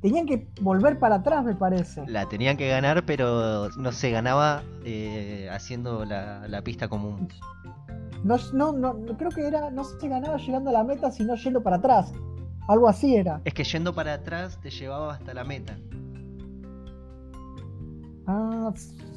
Tenían 0.00 0.26
que 0.26 0.48
volver 0.60 0.98
para 0.98 1.16
atrás, 1.16 1.44
me 1.44 1.54
parece. 1.56 2.04
La 2.06 2.28
tenían 2.28 2.56
que 2.56 2.68
ganar, 2.68 3.04
pero 3.04 3.68
no 3.76 3.90
se 3.92 4.10
ganaba 4.10 4.62
eh, 4.84 5.48
haciendo 5.50 6.04
la, 6.04 6.46
la 6.46 6.62
pista 6.62 6.88
común. 6.88 7.28
No, 8.22 8.36
no, 8.52 8.72
no- 8.72 9.16
creo 9.16 9.30
que 9.30 9.46
era, 9.46 9.70
no 9.70 9.82
se 9.84 10.08
ganaba 10.08 10.36
llegando 10.36 10.70
a 10.70 10.72
la 10.74 10.84
meta, 10.84 11.10
sino 11.10 11.34
yendo 11.34 11.62
para 11.62 11.76
atrás. 11.76 12.12
Algo 12.68 12.88
así 12.88 13.16
era. 13.16 13.40
Es 13.44 13.54
que 13.54 13.64
yendo 13.64 13.94
para 13.94 14.14
atrás 14.14 14.60
te 14.60 14.70
llevaba 14.70 15.14
hasta 15.14 15.32
la 15.32 15.42
meta. 15.42 15.78
Ah, 18.26 18.72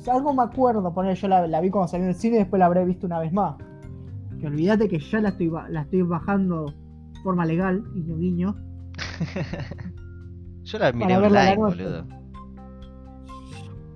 algo 0.10 0.34
me 0.34 0.44
acuerdo, 0.44 0.94
poner 0.94 1.18
yo 1.18 1.28
la, 1.28 1.46
la 1.46 1.60
vi 1.60 1.70
cuando 1.70 1.90
salió 1.90 2.06
en 2.06 2.12
el 2.12 2.16
cine 2.16 2.38
y 2.38 2.40
después 2.40 2.60
la 2.60 2.68
habré 2.68 2.86
visto 2.86 3.06
una 3.06 3.20
vez 3.20 3.34
más. 3.34 3.58
Que 4.40 4.48
olvídate 4.48 4.88
que 4.88 5.00
ya 5.00 5.20
la 5.20 5.30
estoy, 5.30 5.52
la 5.70 5.82
estoy 5.82 6.02
bajando 6.02 6.66
de 6.66 7.20
forma 7.22 7.46
legal, 7.46 7.84
guiño 7.94 8.18
guiño. 8.18 8.56
Yo 10.64 10.80
la 10.80 10.94
miré 10.94 11.18
online, 11.18 11.56
boludo. 11.58 12.06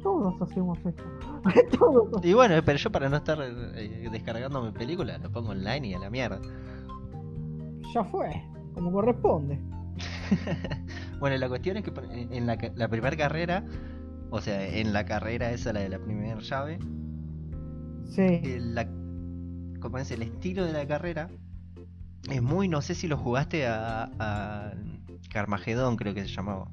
Todos 0.03 0.41
hacemos 0.41 0.77
esto. 0.85 1.03
Todos. 1.79 2.25
Y 2.25 2.33
bueno, 2.33 2.55
pero 2.63 2.77
yo 2.77 2.91
para 2.91 3.09
no 3.09 3.17
estar 3.17 3.37
eh, 3.41 4.09
descargándome 4.11 4.71
películas, 4.71 5.21
lo 5.21 5.31
pongo 5.31 5.49
online 5.51 5.87
y 5.87 5.93
a 5.93 5.99
la 5.99 6.09
mierda. 6.09 6.39
Ya 7.93 8.03
fue, 8.03 8.43
como 8.75 8.91
corresponde. 8.91 9.59
bueno, 11.19 11.37
la 11.37 11.49
cuestión 11.49 11.77
es 11.77 11.83
que 11.83 11.91
en 12.11 12.45
la, 12.45 12.87
primera 12.87 13.15
carrera, 13.15 13.63
o 14.29 14.41
sea, 14.41 14.67
en 14.67 14.93
la 14.93 15.05
carrera 15.05 15.51
esa, 15.51 15.73
la 15.73 15.79
de 15.79 15.89
la 15.89 15.99
primera 15.99 16.39
llave, 16.39 16.77
Sí. 18.05 18.21
eh, 18.21 18.59
la, 18.61 18.87
como 19.79 19.97
es 19.97 20.11
el 20.11 20.21
estilo 20.21 20.65
de 20.65 20.73
la 20.73 20.87
carrera, 20.87 21.29
es 22.29 22.41
muy, 22.41 22.67
no 22.67 22.81
sé 22.81 22.93
si 22.93 23.07
lo 23.07 23.17
jugaste 23.17 23.65
a, 23.67 24.11
a 24.19 24.73
Carmagedón, 25.31 25.95
creo 25.95 26.13
que 26.13 26.21
se 26.21 26.29
llamaba. 26.29 26.67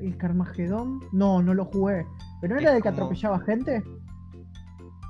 ¿El 0.00 0.16
Carmagedón? 0.16 1.00
No, 1.12 1.42
no 1.42 1.54
lo 1.54 1.64
jugué. 1.64 2.06
¿Pero 2.40 2.54
no 2.54 2.60
era 2.60 2.72
del 2.72 2.82
que 2.82 2.88
atropellaba 2.88 3.40
gente? 3.40 3.82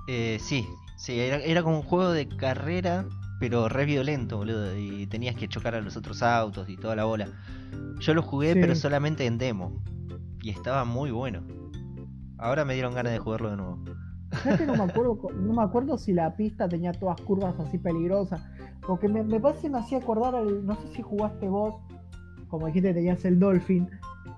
Eh, 0.06 0.38
sí, 0.40 0.66
sí, 0.96 1.18
era, 1.18 1.36
era 1.38 1.62
como 1.62 1.78
un 1.78 1.82
juego 1.82 2.12
de 2.12 2.28
carrera, 2.28 3.06
pero 3.40 3.68
re 3.68 3.84
violento, 3.84 4.36
boludo. 4.38 4.76
Y 4.76 5.06
tenías 5.06 5.34
que 5.36 5.48
chocar 5.48 5.74
a 5.74 5.80
los 5.80 5.96
otros 5.96 6.22
autos 6.22 6.68
y 6.68 6.76
toda 6.76 6.96
la 6.96 7.04
bola. 7.04 7.28
Yo 8.00 8.14
lo 8.14 8.22
jugué, 8.22 8.54
Sí. 8.54 8.60
pero 8.60 8.74
solamente 8.74 9.26
en 9.26 9.38
demo. 9.38 9.82
Y 10.42 10.50
estaba 10.50 10.84
muy 10.84 11.10
bueno. 11.10 11.42
Ahora 12.38 12.64
me 12.64 12.74
dieron 12.74 12.94
ganas 12.94 13.12
de 13.12 13.18
jugarlo 13.18 13.50
de 13.50 13.56
nuevo. 13.56 13.78
¿Sabes 14.42 14.60
que 14.60 14.66
no 14.66 14.76
me 14.76 14.82
acuerdo, 14.92 15.18
no 15.34 15.52
me 15.54 15.62
acuerdo 15.62 15.96
si 15.96 16.12
la 16.12 16.34
pista 16.36 16.68
tenía 16.68 16.92
todas 16.92 17.20
curvas 17.20 17.54
así 17.60 17.78
peligrosas? 17.78 18.42
Porque 18.86 19.08
me, 19.08 19.22
me 19.22 19.40
parece 19.40 19.62
que 19.62 19.70
me 19.70 19.78
hacía 19.78 19.98
acordar, 19.98 20.34
no 20.44 20.74
sé 20.74 20.88
si 20.94 21.02
jugaste 21.02 21.48
vos, 21.48 21.76
como 22.48 22.66
dijiste 22.66 22.92
tenías 22.92 23.24
el 23.24 23.38
Dolphin, 23.38 23.88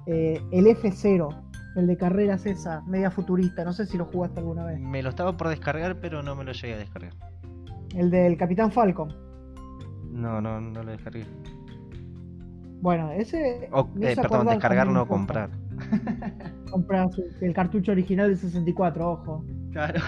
eh, 0.06 0.40
el 0.52 0.66
F0, 0.66 1.34
el 1.76 1.86
de 1.86 1.96
carreras 1.96 2.46
esa, 2.46 2.82
media 2.82 3.10
futurista, 3.10 3.64
no 3.64 3.72
sé 3.72 3.86
si 3.86 3.98
lo 3.98 4.04
jugaste 4.04 4.38
alguna 4.40 4.64
vez. 4.64 4.78
Me 4.78 5.02
lo 5.02 5.08
estaba 5.08 5.36
por 5.36 5.48
descargar, 5.48 6.00
pero 6.00 6.22
no 6.22 6.36
me 6.36 6.44
lo 6.44 6.52
llegué 6.52 6.74
a 6.74 6.78
descargar. 6.78 7.12
El 7.94 8.10
del 8.10 8.36
Capitán 8.36 8.72
Falcon. 8.72 9.14
No, 10.10 10.40
no, 10.40 10.60
no 10.60 10.82
lo 10.82 10.90
descargué. 10.90 11.24
Bueno, 12.80 13.10
ese... 13.10 13.64
Eh, 13.64 14.16
perdón, 14.16 14.46
descargar 14.46 14.86
no 14.88 15.02
un 15.02 15.08
comprar. 15.08 15.50
Comprar 16.70 17.08
el 17.40 17.52
cartucho 17.54 17.92
original 17.92 18.28
de 18.28 18.36
64, 18.36 19.10
ojo. 19.10 19.44
Claro. 19.72 20.00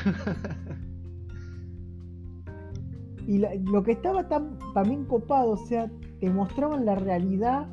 Y 3.27 3.39
lo 3.39 3.83
que 3.83 3.93
estaba 3.93 4.27
tan, 4.27 4.59
también 4.73 5.05
copado, 5.05 5.51
o 5.51 5.57
sea, 5.59 5.91
te 6.19 6.31
mostraban 6.31 6.87
la 6.87 6.95
realidad 6.95 7.69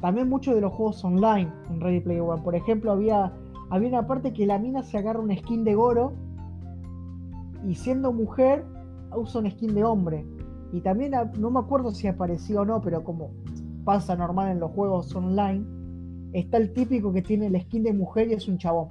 también 0.00 0.28
muchos 0.28 0.54
de 0.54 0.60
los 0.60 0.72
juegos 0.72 1.04
online 1.04 1.50
en 1.70 1.80
Ready 1.80 2.00
Player 2.00 2.22
One. 2.22 2.42
Por 2.42 2.54
ejemplo, 2.54 2.92
había, 2.92 3.32
había 3.70 3.88
una 3.88 4.06
parte 4.06 4.32
que 4.32 4.44
la 4.44 4.58
mina 4.58 4.82
se 4.82 4.98
agarra 4.98 5.20
una 5.20 5.36
skin 5.36 5.64
de 5.64 5.74
Goro 5.74 6.14
y 7.64 7.76
siendo 7.76 8.12
mujer 8.12 8.64
usa 9.16 9.40
una 9.40 9.50
skin 9.50 9.74
de 9.74 9.84
hombre. 9.84 10.24
Y 10.72 10.80
también, 10.80 11.14
a- 11.14 11.30
no 11.38 11.50
me 11.50 11.60
acuerdo 11.60 11.90
si 11.92 12.06
apareció 12.06 12.60
o 12.62 12.64
no, 12.64 12.80
pero 12.80 13.02
como 13.04 13.30
pasa 13.84 14.16
normal 14.16 14.50
en 14.50 14.60
los 14.60 14.70
juegos 14.72 15.14
online, 15.14 15.64
está 16.32 16.56
el 16.58 16.72
típico 16.72 17.12
que 17.12 17.22
tiene 17.22 17.48
la 17.50 17.60
skin 17.60 17.82
de 17.84 17.92
mujer 17.92 18.28
y 18.28 18.34
es 18.34 18.48
un 18.48 18.58
chabón. 18.58 18.88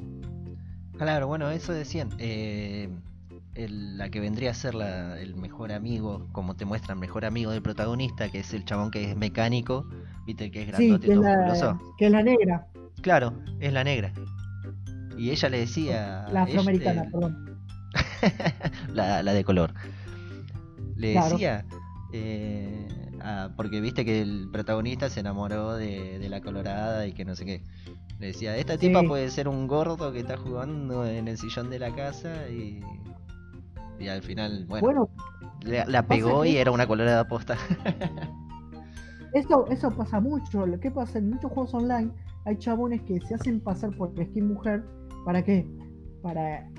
Claro, 0.97 1.27
bueno, 1.27 1.49
eso 1.51 1.73
decían. 1.73 2.09
eh, 2.19 2.89
el- 3.55 3.97
la 3.97 4.09
que 4.09 4.19
vendría 4.19 4.51
a 4.51 4.53
ser 4.53 4.75
la- 4.75 5.19
el 5.19 5.35
mejor 5.35 5.71
amigo, 5.71 6.27
como 6.33 6.55
te 6.55 6.65
muestran, 6.65 6.99
mejor 6.99 7.23
amigo 7.25 7.51
del 7.51 7.61
protagonista, 7.61 8.29
que 8.29 8.39
es 8.39 8.53
el 8.53 8.65
chabón 8.65 8.91
que 8.91 9.11
es 9.11 9.15
mecánico, 9.17 9.85
viste 10.25 10.45
el 10.45 10.51
que 10.51 10.61
es 10.63 10.65
Sí, 10.75 10.87
grandote 10.89 11.07
que 11.07 11.13
es, 11.13 11.19
todo 11.19 11.23
la, 11.23 11.79
que 11.97 12.05
es 12.07 12.11
la 12.11 12.23
negra, 12.23 12.67
Claro, 13.01 13.33
es 13.59 13.71
la 13.71 13.83
negra. 13.83 14.11
Y 15.17 15.29
ella 15.29 15.49
le 15.49 15.59
decía. 15.59 16.25
la 16.31 16.43
ella- 16.43 16.43
afroamericana, 16.43 17.03
perdón. 17.11 17.57
la, 18.93 19.23
la 19.23 19.33
de 19.33 19.43
color. 19.43 19.73
Le 20.95 21.13
Claro. 21.13 21.29
decía. 21.31 21.65
eh, 22.13 22.87
porque 23.57 23.81
viste 23.81 24.05
que 24.05 24.21
el 24.21 24.47
protagonista 24.51 25.09
se 25.09 25.19
enamoró 25.19 25.73
de, 25.73 26.19
de 26.19 26.29
la 26.29 26.39
colorada 26.41 27.05
y 27.07 27.13
que 27.13 27.25
no 27.25 27.35
sé 27.35 27.43
qué. 27.45 27.61
Le 28.19 28.27
decía, 28.27 28.55
esta 28.55 28.77
tipa 28.77 29.01
Sí. 29.01 29.07
puede 29.07 29.29
ser 29.29 29.47
un 29.49 29.67
gordo 29.67 30.13
que 30.13 30.19
está 30.19 30.37
jugando 30.37 31.05
en 31.05 31.27
el 31.27 31.37
sillón 31.37 31.69
de 31.69 31.79
la 31.79 31.93
casa 31.93 32.47
y. 32.49 32.81
Y 33.99 34.07
al 34.07 34.21
final, 34.21 34.65
bueno, 34.67 34.85
Bueno, 34.85 35.09
le- 35.63 35.85
la 35.87 36.05
pegó 36.05 36.43
que- 36.43 36.49
y 36.49 36.57
era 36.57 36.71
una 36.71 36.85
colorada 36.87 37.27
posta. 37.27 37.57
Eso, 39.33 39.67
eso 39.69 39.91
pasa 39.91 40.19
mucho. 40.21 40.65
Lo 40.65 40.79
que 40.79 40.91
pasa 40.91 41.17
en 41.19 41.31
muchos 41.31 41.51
juegos 41.51 41.73
online, 41.73 42.09
hay 42.45 42.57
chabones 42.57 43.01
que 43.01 43.19
se 43.19 43.35
hacen 43.35 43.59
pasar 43.59 43.95
por 43.97 44.13
skin 44.15 44.47
mujer. 44.47 44.83
¿Para 45.25 45.43
qué? 45.43 45.67
Para. 46.21 46.69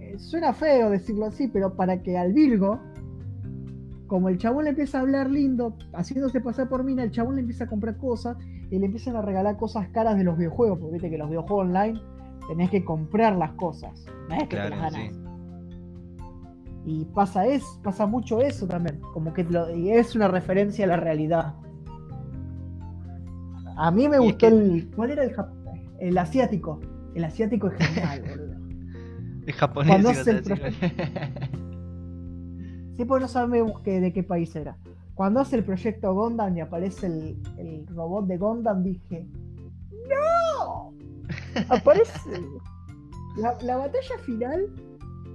eh, 0.00 0.18
suena 0.18 0.52
feo 0.52 0.90
decirlo 0.90 1.26
así, 1.26 1.46
pero 1.48 1.74
para 1.76 2.02
que 2.02 2.18
al 2.18 2.32
Virgo, 2.32 2.80
como 4.14 4.28
el 4.28 4.38
chabón 4.38 4.62
le 4.62 4.70
empieza 4.70 4.98
a 4.98 5.00
hablar 5.00 5.28
lindo, 5.28 5.76
haciéndose 5.92 6.40
pasar 6.40 6.68
por 6.68 6.84
mina, 6.84 7.02
el 7.02 7.10
chabón 7.10 7.34
le 7.34 7.40
empieza 7.40 7.64
a 7.64 7.66
comprar 7.66 7.96
cosas 7.96 8.36
y 8.70 8.78
le 8.78 8.86
empiezan 8.86 9.16
a 9.16 9.22
regalar 9.22 9.56
cosas 9.56 9.88
caras 9.88 10.16
de 10.16 10.22
los 10.22 10.38
videojuegos. 10.38 10.78
Porque 10.78 10.92
viste 10.92 11.10
que 11.10 11.18
los 11.18 11.28
videojuegos 11.28 11.66
online 11.66 12.00
tenés 12.46 12.70
que 12.70 12.84
comprar 12.84 13.34
las 13.34 13.50
cosas. 13.54 14.06
No 14.28 14.36
es 14.36 14.42
que 14.48 14.56
te 14.56 14.70
las 14.70 14.78
ganas. 14.78 14.94
sí. 14.94 15.10
Y 16.86 17.04
pasa 17.06 17.44
es, 17.48 17.64
pasa 17.82 18.06
mucho 18.06 18.40
eso 18.40 18.68
también, 18.68 19.00
como 19.12 19.34
que 19.34 19.42
lo- 19.42 19.74
y 19.74 19.90
es 19.90 20.14
una 20.14 20.28
referencia 20.28 20.84
a 20.84 20.88
la 20.88 20.96
realidad. 20.96 21.54
A 23.76 23.90
mí 23.90 24.08
me 24.08 24.14
Y 24.18 24.18
es 24.20 24.24
gustó 24.26 24.38
que- 24.38 24.46
el. 24.46 24.90
¿Cuál 24.94 25.10
era 25.10 25.24
el, 25.24 25.34
el 25.98 26.18
asiático? 26.18 26.78
El 27.16 27.24
asiático 27.24 27.66
es 27.66 27.84
genial, 27.84 28.22
boludo. 28.28 28.54
Es 29.44 29.56
japonés. 29.56 29.90
Cuando 29.90 30.10
Sí, 32.96 33.04
pues 33.04 33.20
no 33.22 33.28
sabemos 33.28 33.80
qué- 33.80 34.00
de 34.00 34.12
qué 34.12 34.22
país 34.22 34.54
era. 34.56 34.76
Cuando 35.14 35.40
hace 35.40 35.56
el 35.56 35.64
proyecto 35.64 36.12
Gondam 36.14 36.56
y 36.56 36.60
aparece 36.60 37.06
el, 37.06 37.36
el 37.58 37.86
robot 37.88 38.26
de 38.26 38.36
Gondam, 38.36 38.82
dije. 38.82 39.26
¡No! 40.08 40.92
Aparece. 41.68 42.40
La, 43.36 43.56
la 43.62 43.76
batalla 43.76 44.18
final. 44.24 44.66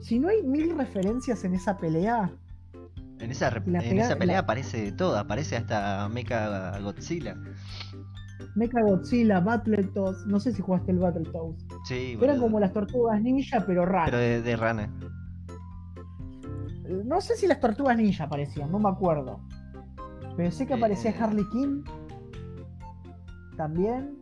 Si 0.02 0.20
no 0.20 0.30
hay 0.30 0.44
mil 0.44 0.78
referencias 0.78 1.44
en 1.44 1.56
esa 1.56 1.78
pelea. 1.78 2.32
En 3.20 3.32
esa, 3.32 3.52
La 3.66 3.80
en 3.84 4.00
esa 4.00 4.16
pelea 4.16 4.36
la- 4.38 4.40
aparece 4.44 4.82
de 4.82 4.92
todo, 4.94 5.18
aparece 5.18 5.58
hasta 5.58 6.08
Mecha 6.10 6.80
Godzilla. 6.80 7.36
Mecha 8.56 8.82
Godzilla, 8.82 9.42
Battletoads, 9.42 10.26
no 10.26 10.40
sé 10.40 10.54
si 10.54 10.62
jugaste 10.62 10.92
el 10.92 11.00
Battletoads. 11.00 11.66
Sí, 11.86 12.18
Eran 12.22 12.40
como 12.40 12.60
las 12.62 12.72
tortugas 12.72 13.22
ninja, 13.22 13.64
pero 13.66 13.86
raras. 13.86 14.10
Pero 14.12 14.18
de, 14.20 14.42
de 14.42 14.56
rana. 14.56 14.90
No 17.06 17.22
sé 17.22 17.36
si 17.36 17.48
las 17.48 17.60
tortugas 17.60 17.96
ninja 17.98 18.24
aparecían, 18.26 18.72
no 18.72 18.80
me 18.80 18.90
acuerdo. 18.90 19.40
Pero 20.36 20.52
sé 20.52 20.66
que 20.66 20.74
aparecía 20.74 21.12
Eh. 21.12 21.16
Harley 21.20 21.46
Quinn. 21.52 21.84
También. 23.58 24.18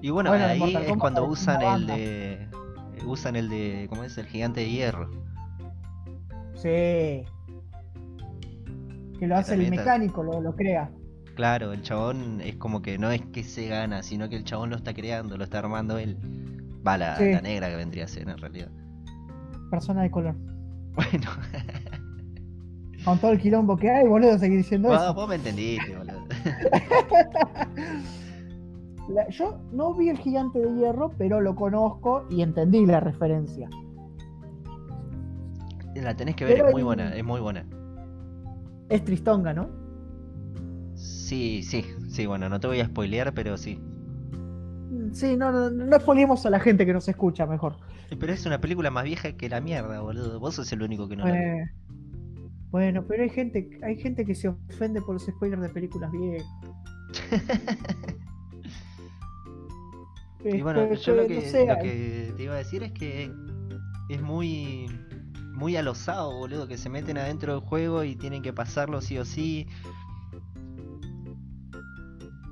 Y 0.00 0.10
bueno, 0.10 0.30
Bueno, 0.30 0.44
en 0.44 0.50
ahí 0.62 0.74
es 0.76 0.96
cuando 0.96 1.24
usan 1.26 1.62
el 1.62 1.86
de. 1.86 2.48
Usan 3.06 3.36
el 3.36 3.48
de. 3.48 3.86
¿Cómo 3.88 4.04
es? 4.04 4.18
El 4.18 4.26
gigante 4.26 4.60
de 4.60 4.70
hierro. 4.70 5.10
Sí. 6.54 7.24
Que 9.18 9.26
lo 9.26 9.36
hace 9.36 9.54
el 9.54 9.70
mecánico, 9.70 10.22
lo, 10.22 10.40
lo 10.40 10.54
crea. 10.54 10.90
Claro, 11.34 11.72
el 11.72 11.82
chabón 11.82 12.40
es 12.40 12.56
como 12.56 12.82
que 12.82 12.98
no 12.98 13.10
es 13.10 13.22
que 13.26 13.44
se 13.44 13.68
gana, 13.68 14.02
sino 14.02 14.28
que 14.28 14.36
el 14.36 14.44
chabón 14.44 14.70
lo 14.70 14.76
está 14.76 14.92
creando, 14.92 15.36
lo 15.36 15.44
está 15.44 15.60
armando 15.60 15.98
él. 15.98 16.16
Va 16.86 16.98
la, 16.98 17.16
Sí. 17.16 17.30
la 17.32 17.40
negra 17.40 17.68
que 17.68 17.76
vendría 17.76 18.04
a 18.04 18.08
ser 18.08 18.28
en 18.28 18.38
realidad. 18.38 18.70
Persona 19.70 20.02
de 20.02 20.10
color. 20.10 20.34
Bueno, 20.98 21.30
Con 23.04 23.18
todo 23.20 23.30
el 23.30 23.38
quilombo 23.40 23.76
que 23.76 23.88
hay, 23.88 24.06
boludo, 24.08 24.36
seguir 24.38 24.58
diciendo 24.58 24.92
eso. 24.92 25.14
vos 25.14 25.28
me 25.28 25.36
entendiste, 25.36 25.96
boludo. 25.96 26.24
La- 29.08 29.28
yo 29.30 29.58
no 29.72 29.94
vi 29.94 30.08
el 30.10 30.18
gigante 30.18 30.58
de 30.58 30.74
hierro, 30.74 31.12
pero 31.16 31.40
lo 31.40 31.54
conozco 31.54 32.26
y 32.28 32.42
entendí 32.42 32.84
la 32.84 32.98
referencia. 33.00 33.70
La 35.94 36.14
tenés 36.16 36.34
que 36.36 36.44
ver, 36.44 36.54
Pero 36.54 36.66
es 36.66 36.72
muy 36.72 36.80
el- 36.80 36.84
buena, 36.86 37.14
es 37.16 37.24
muy 37.24 37.40
buena. 37.40 37.64
Es 38.88 39.04
tristonga, 39.04 39.52
¿no? 39.54 39.68
Sí, 40.94 41.62
sí, 41.62 41.84
sí, 42.08 42.26
bueno, 42.26 42.48
no 42.48 42.58
te 42.60 42.66
voy 42.66 42.80
a 42.80 42.86
spoilear, 42.86 43.32
pero 43.34 43.56
sí. 43.56 43.80
Sí, 45.12 45.36
no, 45.36 45.52
no, 45.52 45.70
no 45.70 45.96
expoliemos 45.96 46.44
a 46.46 46.50
la 46.50 46.60
gente 46.60 46.86
que 46.86 46.92
nos 46.92 47.08
escucha 47.08 47.46
mejor. 47.46 47.76
Pero 48.18 48.32
es 48.32 48.46
una 48.46 48.60
película 48.60 48.90
más 48.90 49.04
vieja 49.04 49.32
que 49.32 49.48
la 49.48 49.60
mierda, 49.60 50.00
boludo. 50.00 50.40
Vos 50.40 50.54
sos 50.54 50.72
el 50.72 50.82
único 50.82 51.08
que 51.08 51.16
no 51.16 51.26
la. 51.26 51.36
Eh, 51.38 51.70
bueno, 52.70 53.04
pero 53.06 53.22
hay 53.22 53.30
gente, 53.30 53.68
hay 53.82 53.96
gente 53.98 54.24
que 54.24 54.34
se 54.34 54.48
ofende 54.48 55.00
por 55.02 55.14
los 55.14 55.26
spoilers 55.26 55.62
de 55.62 55.68
películas 55.68 56.10
viejas. 56.10 56.46
Y 60.44 60.62
bueno, 60.62 60.82
Este, 60.82 61.06
yo 61.06 61.14
lo 61.16 61.22
no 61.22 61.28
que, 61.28 61.40
sé, 61.42 61.66
lo 61.66 61.76
que 61.78 62.32
te 62.36 62.42
iba 62.44 62.54
a 62.54 62.58
decir 62.58 62.82
es 62.82 62.92
que 62.92 63.30
es 64.08 64.22
muy 64.22 64.88
muy 65.52 65.76
alosado, 65.76 66.32
boludo, 66.32 66.68
que 66.68 66.78
se 66.78 66.88
meten 66.88 67.18
adentro 67.18 67.54
del 67.54 67.62
juego 67.62 68.04
y 68.04 68.14
tienen 68.14 68.42
que 68.42 68.52
pasarlo 68.52 69.00
sí 69.00 69.18
o 69.18 69.24
sí. 69.24 69.66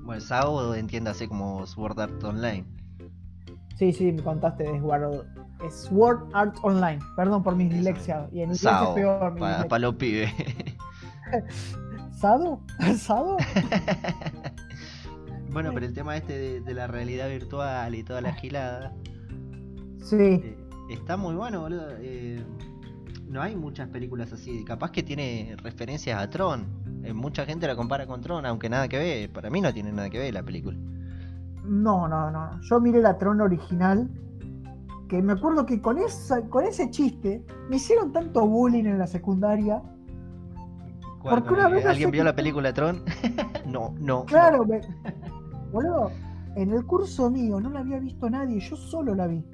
Bueno, 0.06 0.20
SAO 0.20 0.74
entiéndase 0.74 1.28
como 1.28 1.66
Sword 1.66 2.00
Art 2.00 2.24
Online. 2.24 2.64
Sí, 3.76 3.92
sí, 3.92 4.10
me 4.12 4.22
contaste 4.22 4.62
de 4.64 4.80
Sword, 4.80 5.24
Sword 5.70 6.30
Art 6.32 6.56
Online. 6.62 6.98
Perdón 7.16 7.42
por 7.42 7.56
mi 7.56 7.64
Eso. 7.64 7.74
dislexia. 7.74 8.28
Y 8.32 8.36
en 8.40 8.54
inglés 8.54 8.60
SAO, 8.60 8.88
es 8.90 8.94
peor. 8.94 9.34
mi 9.34 9.40
para 9.40 9.62
dislexia. 9.64 9.78
los 9.78 9.94
pibes. 9.96 10.32
¿Sado? 12.12 12.60
¿Sado? 12.96 13.36
bueno, 15.50 15.72
pero 15.74 15.86
el 15.86 15.92
tema 15.92 16.16
este 16.16 16.38
de, 16.38 16.60
de 16.60 16.74
la 16.74 16.86
realidad 16.86 17.28
virtual 17.28 17.94
y 17.94 18.02
toda 18.02 18.20
la 18.20 18.32
gilada. 18.32 18.94
Sí. 20.02 20.16
eh, 20.16 20.56
está 20.88 21.16
muy 21.16 21.34
bueno, 21.34 21.60
boludo. 21.62 21.88
eh, 22.00 22.42
no 23.28 23.42
hay 23.42 23.56
muchas 23.56 23.88
películas 23.88 24.32
así. 24.32 24.64
Capaz 24.64 24.92
que 24.92 25.02
tiene 25.02 25.56
referencias 25.62 26.18
a 26.22 26.30
Tron. 26.30 26.64
Eh, 27.06 27.12
mucha 27.12 27.46
gente 27.46 27.68
la 27.68 27.76
compara 27.76 28.04
con 28.04 28.20
Tron, 28.20 28.44
aunque 28.46 28.68
nada 28.68 28.88
que 28.88 28.98
ver. 28.98 29.32
Para 29.32 29.48
mí 29.48 29.60
no 29.60 29.72
tiene 29.72 29.92
nada 29.92 30.10
que 30.10 30.18
ver 30.18 30.34
la 30.34 30.42
película. 30.42 30.76
No, 31.64 32.08
no, 32.08 32.32
no. 32.32 32.60
Yo 32.62 32.80
miré 32.80 33.00
la 33.00 33.16
Tron 33.16 33.40
original. 33.40 34.10
Que 35.08 35.22
me 35.22 35.34
acuerdo 35.34 35.64
que 35.64 35.80
con, 35.80 35.98
esa, 35.98 36.42
con 36.48 36.64
ese 36.64 36.90
chiste 36.90 37.44
me 37.70 37.76
hicieron 37.76 38.12
tanto 38.12 38.44
bullying 38.44 38.86
en 38.86 38.98
la 38.98 39.06
secundaria. 39.06 39.80
¿Cuál, 41.22 41.44
Porque 41.44 41.54
una 41.54 41.68
vez 41.68 41.86
¿Alguien 41.86 42.10
vio 42.10 42.24
la 42.24 42.34
película 42.34 42.72
Tron? 42.72 43.04
no, 43.66 43.94
no. 44.00 44.24
Claro, 44.24 44.58
no. 44.58 44.64
me... 44.64 44.80
boludo, 45.72 46.10
en 46.56 46.72
el 46.72 46.84
curso 46.86 47.30
mío 47.30 47.60
no 47.60 47.70
la 47.70 47.80
había 47.80 48.00
visto 48.00 48.28
nadie, 48.28 48.58
yo 48.58 48.74
solo 48.74 49.14
la 49.14 49.28
vi. 49.28 49.44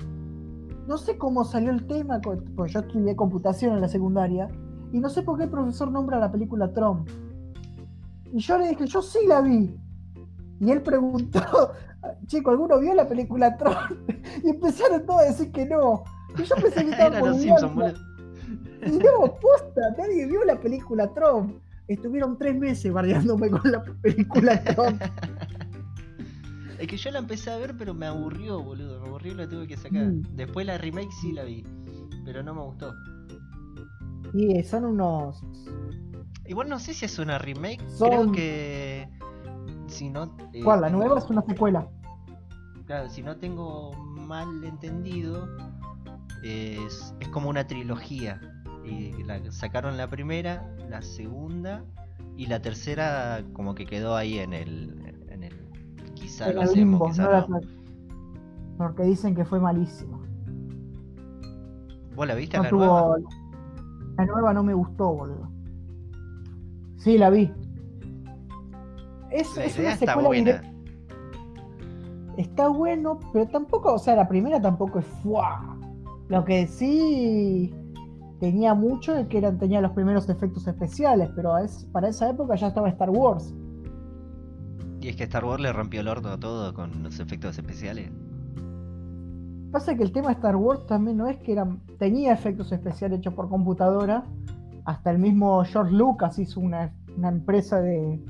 No 0.86 0.96
sé 0.96 1.18
cómo 1.18 1.44
salió 1.44 1.70
el 1.70 1.86
tema, 1.86 2.18
pues 2.56 2.72
yo 2.72 2.80
estudié 2.80 3.14
computación 3.14 3.74
en 3.74 3.82
la 3.82 3.88
secundaria, 3.88 4.48
y 4.90 5.00
no 5.00 5.10
sé 5.10 5.22
por 5.22 5.36
qué 5.36 5.44
el 5.44 5.50
profesor 5.50 5.90
nombra 5.90 6.18
la 6.18 6.32
película 6.32 6.72
Tron. 6.72 7.04
Y 8.32 8.40
yo 8.40 8.58
le 8.58 8.68
dije, 8.68 8.86
yo 8.86 9.02
sí 9.02 9.18
la 9.26 9.40
vi. 9.42 9.74
Y 10.60 10.70
él 10.70 10.82
preguntó, 10.82 11.40
chico, 12.26 12.50
¿alguno 12.50 12.80
vio 12.80 12.94
la 12.94 13.08
película 13.08 13.56
Tron? 13.56 14.04
Y 14.42 14.50
empezaron 14.50 15.04
todos 15.04 15.20
a 15.20 15.24
decir 15.24 15.52
que 15.52 15.66
no. 15.66 16.04
Y 16.38 16.42
yo 16.42 16.54
pensé 16.56 16.86
que 16.86 17.10
boludeando. 17.20 17.68
boludo. 17.70 18.12
Y 18.86 18.90
no, 18.90 19.38
posta, 19.40 19.94
nadie 19.96 20.26
vio 20.26 20.44
la 20.44 20.58
película 20.58 21.12
Tron. 21.12 21.60
Estuvieron 21.88 22.38
tres 22.38 22.56
meses 22.56 22.92
bardeándome 22.92 23.50
con 23.50 23.70
la 23.70 23.82
película 24.02 24.62
Tron. 24.64 24.98
Es 26.78 26.88
que 26.88 26.96
yo 26.96 27.12
la 27.12 27.20
empecé 27.20 27.48
a 27.48 27.58
ver, 27.58 27.76
pero 27.76 27.94
me 27.94 28.06
aburrió, 28.06 28.60
boludo. 28.60 29.00
Me 29.00 29.06
aburrió 29.06 29.34
y 29.34 29.36
la 29.36 29.48
tuve 29.48 29.68
que 29.68 29.76
sacar. 29.76 30.04
Mm. 30.04 30.34
Después 30.34 30.66
la 30.66 30.78
remake 30.78 31.12
sí 31.20 31.30
la 31.30 31.44
vi, 31.44 31.64
pero 32.24 32.42
no 32.42 32.54
me 32.54 32.60
gustó. 32.60 32.92
Y 34.34 34.60
son 34.64 34.86
unos. 34.86 35.44
Igual 36.52 36.68
no 36.68 36.78
sé 36.78 36.92
si 36.92 37.06
es 37.06 37.18
una 37.18 37.38
remake. 37.38 37.80
Son- 37.88 38.10
Creo 38.10 38.32
que. 38.32 39.08
Si 39.86 40.10
no. 40.10 40.36
eh, 40.52 40.60
¿Cuál? 40.62 40.82
La 40.82 40.90
nueva 40.90 41.18
es 41.18 41.24
una 41.30 41.40
secuela. 41.40 41.88
Claro, 42.84 43.08
si 43.08 43.22
no 43.22 43.38
tengo 43.38 43.92
mal 43.94 44.62
entendido, 44.62 45.48
es, 46.42 47.14
es 47.20 47.28
como 47.28 47.48
una 47.48 47.66
trilogía. 47.66 48.38
Y 48.84 49.22
la, 49.22 49.40
sacaron 49.50 49.96
la 49.96 50.10
primera, 50.10 50.76
la 50.90 51.00
segunda 51.00 51.86
y 52.36 52.44
la 52.44 52.60
tercera 52.60 53.42
como 53.54 53.74
que 53.74 53.86
quedó 53.86 54.14
ahí 54.14 54.38
en 54.38 54.52
el... 54.52 55.24
En 55.30 55.44
el 55.44 55.70
quizá 56.12 56.52
lo 56.52 56.60
hacemos, 56.60 57.08
quizá 57.08 57.46
no 57.48 57.60
Porque 58.76 59.04
dicen 59.04 59.34
que 59.34 59.46
fue 59.46 59.58
malísima. 59.58 60.20
¿Vos 62.14 62.26
la 62.26 62.34
viste 62.34 62.58
No 62.58 62.64
la 62.64 62.70
nueva? 62.70 63.16
La 64.18 64.26
nueva 64.26 64.52
no 64.52 64.62
me 64.62 64.74
gustó, 64.74 65.14
boludo. 65.14 65.51
Sí, 67.02 67.18
la 67.18 67.30
vi. 67.30 67.50
Es, 69.30 69.56
La 69.56 69.64
es 69.64 69.78
una 69.78 69.92
está 69.92 70.06
secuela 70.06 70.28
buena. 70.28 70.44
directa. 70.44 70.68
Está 72.36 72.68
bueno, 72.68 73.18
pero 73.32 73.46
tampoco, 73.48 73.94
o 73.94 73.98
sea, 73.98 74.14
la 74.16 74.28
primera 74.28 74.60
tampoco 74.60 75.00
es 75.00 75.06
¡fua! 75.22 75.76
Lo 76.28 76.44
que 76.44 76.66
sí 76.66 77.74
tenía 78.40 78.74
mucho 78.74 79.14
es 79.16 79.26
que 79.26 79.38
eran, 79.38 79.58
tenía 79.58 79.80
los 79.80 79.92
primeros 79.92 80.28
efectos 80.28 80.66
especiales, 80.66 81.30
pero 81.34 81.58
es, 81.58 81.86
para 81.92 82.08
esa 82.08 82.30
época 82.30 82.54
ya 82.54 82.68
estaba 82.68 82.88
Star 82.88 83.10
Wars. 83.10 83.54
Y 85.00 85.08
es 85.08 85.16
que 85.16 85.24
Star 85.24 85.44
Wars 85.44 85.60
le 85.60 85.72
rompió 85.72 86.00
el 86.00 86.08
orto 86.08 86.28
a 86.30 86.38
todo 86.38 86.72
con 86.72 87.02
los 87.02 87.18
efectos 87.18 87.58
especiales. 87.58 88.10
Pasa 89.72 89.94
que 89.96 90.02
el 90.02 90.12
tema 90.12 90.28
de 90.28 90.34
Star 90.34 90.56
Wars 90.56 90.86
también 90.86 91.16
no 91.16 91.26
es 91.26 91.38
que 91.38 91.52
eran, 91.52 91.80
tenía 91.98 92.32
efectos 92.32 92.70
especiales 92.72 93.18
hechos 93.18 93.34
por 93.34 93.48
computadora, 93.48 94.24
hasta 94.84 95.10
el 95.10 95.18
mismo 95.18 95.64
George 95.64 95.92
Lucas 95.94 96.38
hizo 96.38 96.60
una, 96.60 96.92
una 97.16 97.28
empresa 97.28 97.80
de, 97.80 98.20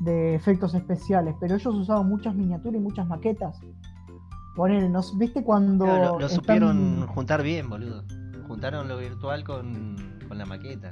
de 0.00 0.34
efectos 0.34 0.74
especiales, 0.74 1.34
pero 1.40 1.54
ellos 1.56 1.74
usaban 1.74 2.08
muchas 2.08 2.34
miniaturas 2.34 2.80
y 2.80 2.82
muchas 2.82 3.06
maquetas. 3.06 3.60
Poner, 4.56 4.88
¿nos 4.90 5.16
viste 5.18 5.44
cuando 5.44 5.84
Claro, 5.84 6.04
lo, 6.14 6.20
lo 6.20 6.26
están- 6.26 6.40
supieron 6.40 7.06
juntar 7.06 7.42
bien, 7.42 7.68
boludo. 7.70 8.02
Juntaron 8.46 8.88
lo 8.88 8.96
virtual 8.96 9.44
con, 9.44 9.96
con 10.26 10.38
la 10.38 10.46
maqueta. 10.46 10.90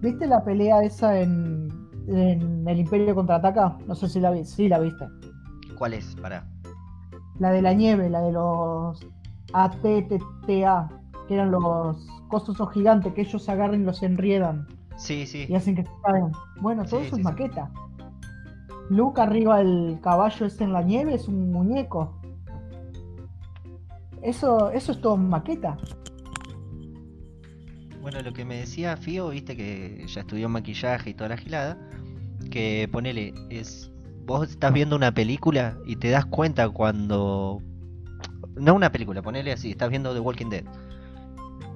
¿Viste 0.00 0.26
la 0.26 0.42
pelea 0.42 0.82
esa 0.82 1.20
en, 1.20 1.68
en 2.08 2.66
el 2.66 2.78
Imperio 2.80 3.14
contraataca? 3.14 3.76
No 3.86 3.94
sé 3.94 4.08
si 4.08 4.18
la 4.20 4.30
vi, 4.30 4.44
sí 4.44 4.66
la 4.68 4.78
viste. 4.78 5.06
¿Cuál 5.78 5.92
es? 5.94 6.16
Pará. 6.16 6.46
La 7.38 7.50
de 7.50 7.60
la 7.62 7.74
nieve, 7.74 8.08
la 8.10 8.22
de 8.22 8.32
los 8.32 9.06
ATTTA, 9.52 10.88
que 11.28 11.34
eran 11.34 11.50
los 11.50 12.06
cosos 12.30 12.54
esos 12.54 12.72
gigantes 12.72 13.12
que 13.12 13.22
ellos 13.22 13.48
agarran 13.48 13.82
y 13.82 13.84
los 13.84 14.02
enriedan. 14.02 14.66
Sí, 14.96 15.26
sí. 15.26 15.46
y 15.48 15.54
hacen 15.54 15.76
que 15.76 15.82
se 15.82 15.90
caigan. 16.02 16.32
Bueno, 16.60 16.84
todo 16.84 17.00
Sí, 17.00 17.06
eso 17.06 17.16
sí, 17.16 17.20
es 17.22 17.24
maqueta. 17.24 17.70
Luke 18.90 19.20
arriba 19.20 19.58
del 19.58 19.98
caballo 20.02 20.46
ese 20.46 20.64
en 20.64 20.72
la 20.72 20.82
nieve 20.82 21.14
es 21.14 21.26
un 21.26 21.52
muñeco. 21.52 22.20
Eso, 24.22 24.70
eso 24.70 24.92
es 24.92 25.00
todo 25.00 25.16
maqueta. 25.16 25.78
Bueno, 28.02 28.20
lo 28.20 28.32
que 28.32 28.44
me 28.44 28.56
decía 28.56 28.96
Fío, 28.96 29.30
viste 29.30 29.56
que 29.56 30.04
ya 30.06 30.20
estudió 30.20 30.48
maquillaje 30.48 31.10
y 31.10 31.14
toda 31.14 31.30
la 31.30 31.36
gilada, 31.36 31.78
que 32.50 32.88
ponele, 32.90 33.34
es 33.50 33.90
vos 34.26 34.50
estás 34.50 34.72
viendo 34.72 34.96
una 34.96 35.12
película 35.12 35.76
y 35.86 35.96
te 35.96 36.10
das 36.10 36.26
cuenta 36.26 36.68
cuando 36.68 37.62
no 38.56 38.74
una 38.74 38.92
película, 38.92 39.22
ponele 39.22 39.52
así, 39.52 39.70
estás 39.70 39.90
viendo 39.90 40.12
The 40.12 40.20
Walking 40.20 40.50
Dead 40.50 40.64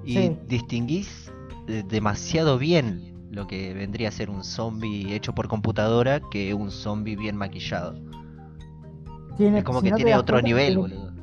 y 0.06 0.14
Sí. 0.14 0.36
distinguís 0.48 1.30
eh, 1.68 1.82
demasiado 1.88 2.58
bien 2.58 3.14
lo 3.30 3.46
que 3.46 3.74
vendría 3.74 4.08
a 4.08 4.12
ser 4.12 4.30
un 4.30 4.44
zombie 4.44 5.14
hecho 5.14 5.34
por 5.34 5.48
computadora 5.48 6.20
que 6.30 6.54
un 6.54 6.70
zombie 6.70 7.16
bien 7.16 7.36
maquillado. 7.36 7.94
Tiene, 9.36 9.58
Es 9.58 9.64
como 9.64 9.80
si 9.80 9.86
que 9.86 9.90
no 9.90 9.96
tiene 9.96 10.14
otro 10.16 10.34
cuenta, 10.34 10.46
nivel, 10.48 10.74
tiene- 10.74 10.80
boludo. 10.80 11.14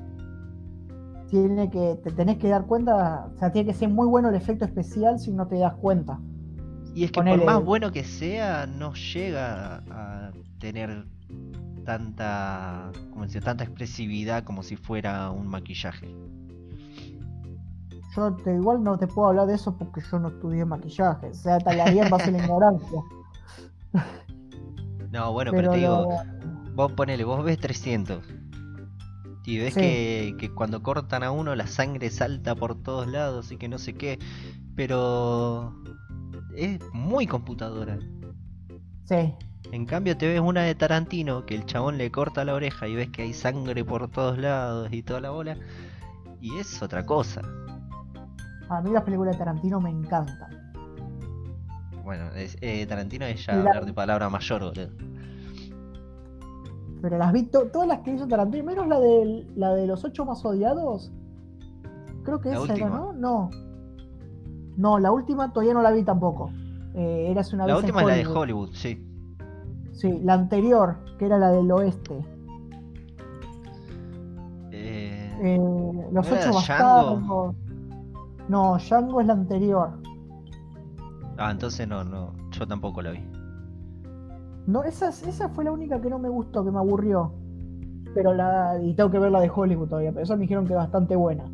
Tiene 1.29 1.69
que, 1.69 1.97
te 2.03 2.11
tenés 2.11 2.37
que 2.39 2.49
dar 2.49 2.65
cuenta, 2.65 3.29
o 3.33 3.37
sea, 3.39 3.51
tiene 3.53 3.71
que 3.71 3.77
ser 3.77 3.87
muy 3.87 4.05
bueno 4.05 4.27
el 4.27 4.35
efecto 4.35 4.65
especial 4.65 5.17
si 5.17 5.31
no 5.31 5.47
te 5.47 5.57
das 5.59 5.73
cuenta. 5.75 6.19
Y 6.93 7.05
es 7.05 7.11
que 7.13 7.21
Ponele- 7.21 7.37
por 7.37 7.45
más 7.45 7.63
bueno 7.63 7.89
que 7.93 8.03
sea, 8.03 8.67
no 8.67 8.93
llega 8.93 9.75
a 9.89 10.31
tener 10.59 11.05
tanta, 11.85 12.91
como 13.11 13.23
decir, 13.23 13.41
tanta 13.41 13.63
expresividad 13.63 14.43
como 14.43 14.61
si 14.61 14.75
fuera 14.75 15.31
un 15.31 15.47
maquillaje. 15.47 16.13
Yo 18.15 18.33
te, 18.35 18.53
igual 18.53 18.83
no 18.83 18.97
te 18.97 19.07
puedo 19.07 19.29
hablar 19.29 19.47
de 19.47 19.55
eso 19.55 19.75
porque 19.77 20.01
yo 20.01 20.19
no 20.19 20.29
estudié 20.29 20.65
maquillaje. 20.65 21.27
O 21.29 21.33
sea, 21.33 21.57
en 21.57 22.09
base 22.09 22.29
a 22.29 22.31
la 22.31 22.37
ignorancia. 22.37 23.01
No, 25.11 25.33
bueno, 25.33 25.51
pero, 25.51 25.63
Pero 25.63 25.71
te 25.73 25.77
digo, 25.79 26.07
lo- 26.07 26.71
vos 26.73 26.91
ponele, 26.93 27.25
vos 27.25 27.43
ves 27.43 27.59
300 27.59 28.23
y 29.45 29.57
ves 29.57 29.73
Sí. 29.73 29.81
que, 29.81 30.35
que 30.39 30.49
cuando 30.53 30.81
cortan 30.81 31.23
a 31.23 31.31
uno 31.31 31.53
la 31.53 31.67
sangre 31.67 32.09
salta 32.09 32.55
por 32.55 32.81
todos 32.81 33.07
lados 33.07 33.51
y 33.51 33.57
que 33.57 33.67
no 33.67 33.77
sé 33.77 33.93
qué, 33.93 34.19
pero 34.73 35.75
es 36.55 36.79
muy 36.93 37.27
computadora. 37.27 37.99
Sí, 39.03 39.33
En 39.73 39.85
cambio 39.85 40.15
te 40.15 40.27
ves 40.29 40.39
una 40.39 40.61
de 40.63 40.75
Tarantino 40.75 41.45
que 41.45 41.55
el 41.55 41.65
chabón 41.65 41.97
le 41.97 42.09
corta 42.09 42.45
la 42.45 42.53
oreja 42.53 42.87
y 42.87 42.95
ves 42.95 43.09
que 43.09 43.23
hay 43.23 43.33
sangre 43.33 43.83
por 43.83 44.09
todos 44.09 44.37
lados 44.37 44.93
y 44.93 45.03
toda 45.03 45.19
la 45.19 45.31
bola 45.31 45.57
y 46.39 46.57
es 46.57 46.81
otra 46.81 47.05
cosa. 47.05 47.41
A 48.71 48.81
mí 48.81 48.89
las 48.91 49.03
películas 49.03 49.33
de 49.35 49.39
Tarantino 49.39 49.81
me 49.81 49.89
encantan. 49.89 50.49
Bueno, 52.05 52.31
es- 52.35 52.57
eh, 52.61 52.85
Tarantino 52.87 53.25
es 53.25 53.45
ya 53.45 53.53
la- 53.53 53.59
hablar 53.69 53.85
de 53.85 53.93
palabra 53.93 54.29
mayor, 54.29 54.61
boludo. 54.63 54.87
Pero 57.01 57.17
las 57.17 57.33
vi 57.33 57.43
to- 57.43 57.67
todas 57.67 57.87
las 57.87 57.99
que 57.99 58.11
hizo 58.13 58.27
Tarantino, 58.27 58.63
menos 58.63 58.87
la 58.87 58.99
de, 58.99 59.45
la 59.55 59.73
de 59.73 59.87
los 59.87 60.03
ocho 60.05 60.23
más 60.25 60.43
odiados. 60.45 61.11
Creo 62.23 62.39
que 62.39 62.49
La 62.51 62.63
esa 62.63 62.73
era. 62.75 62.89
¿no? 62.89 63.13
No. 63.13 63.49
No, 64.77 64.99
la 64.99 65.11
última 65.11 65.51
todavía 65.51 65.73
no 65.73 65.81
la 65.81 65.91
vi 65.91 66.03
tampoco. 66.03 66.49
Eh, 66.93 67.27
Eras 67.29 67.51
una 67.53 67.67
La 67.67 67.73
vez 67.75 67.83
última 67.83 68.01
es 68.01 68.07
la 68.07 68.13
de 68.15 68.25
Hollywood. 68.27 68.69
Sí. 68.73 69.05
Sí, 69.91 70.19
la 70.23 70.33
anterior, 70.35 70.97
que 71.19 71.25
era 71.25 71.37
la 71.37 71.49
del 71.51 71.69
oeste. 71.71 72.23
Eh, 74.71 75.17
Eh, 75.43 75.57
los 76.11 76.29
¿No 76.29 76.35
era 76.35 76.45
ocho 76.49 76.53
bastardos. 76.55 77.55
No, 78.51 78.77
Django 78.77 79.21
es 79.21 79.27
la 79.27 79.33
anterior. 79.33 79.89
Ah, 81.37 81.51
entonces 81.51 81.87
no, 81.87 82.03
no, 82.03 82.33
yo 82.51 82.67
tampoco 82.67 83.01
la 83.01 83.11
vi. 83.11 83.23
No, 84.67 84.83
esa, 84.83 85.07
esa 85.07 85.47
fue 85.47 85.63
la 85.63 85.71
única 85.71 86.01
que 86.01 86.09
no 86.09 86.19
me 86.19 86.27
gustó, 86.27 86.63
que 86.65 86.69
me 86.69 86.77
aburrió. 86.79 87.33
Pero 88.13 88.33
la. 88.33 88.77
Y 88.83 88.93
tengo 88.93 89.09
que 89.09 89.19
ver 89.19 89.31
la 89.31 89.39
de 89.39 89.49
Hollywood 89.49 89.87
todavía, 89.87 90.11
pero 90.11 90.23
esa 90.23 90.35
me 90.35 90.41
dijeron 90.41 90.65
que 90.67 90.73
es 90.73 90.77
bastante 90.77 91.15
buena. 91.15 91.45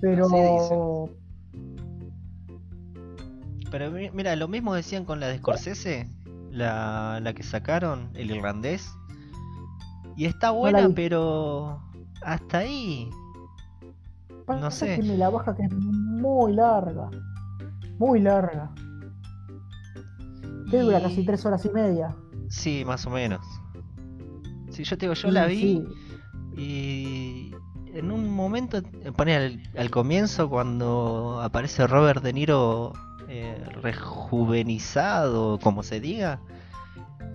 Pero. 0.00 0.24
Así. 0.24 1.14
Pero 3.70 3.90
mi- 3.90 4.10
mira, 4.12 4.34
lo 4.36 4.48
mismo 4.48 4.74
decían 4.74 5.04
con 5.04 5.20
la 5.20 5.28
de 5.28 5.36
Scorsese, 5.38 6.08
la, 6.50 7.20
la 7.22 7.34
que 7.34 7.42
sacaron, 7.42 8.08
el 8.14 8.30
irlandés. 8.30 8.90
Y 10.16 10.24
está 10.24 10.50
buena, 10.52 10.78
pero 10.94 11.80
hasta 12.22 12.58
ahí. 12.58 13.10
Pasa 14.54 14.60
No 14.60 14.70
sé. 14.70 14.96
que 14.96 15.02
me 15.02 15.16
la 15.16 15.30
baja 15.30 15.54
que 15.54 15.62
es 15.64 15.72
muy 15.72 16.52
larga. 16.54 17.08
Muy 17.98 18.20
larga. 18.20 18.70
Que 20.70 20.78
dura 20.78 21.00
casi 21.00 21.24
tres 21.24 21.44
horas 21.46 21.64
y 21.64 21.70
media. 21.70 22.14
Sí, 22.48 22.84
más 22.84 23.06
o 23.06 23.10
menos. 23.10 23.44
Sí, 24.70 24.84
yo 24.84 24.96
te 24.96 25.06
digo, 25.06 25.14
yo 25.14 25.30
la 25.30 25.46
vi 25.46 25.60
sí, 25.60 25.84
y 26.56 27.54
en 27.92 28.10
un 28.12 28.30
momento, 28.30 28.82
pone 29.16 29.34
al, 29.36 29.62
al 29.76 29.90
comienzo 29.90 30.48
cuando 30.48 31.40
aparece 31.42 31.86
Robert 31.86 32.22
De 32.22 32.32
Niro 32.32 32.92
eh, 33.28 33.64
rejuvenizado, 33.82 35.58
como 35.58 35.82
se 35.82 36.00
diga, 36.00 36.40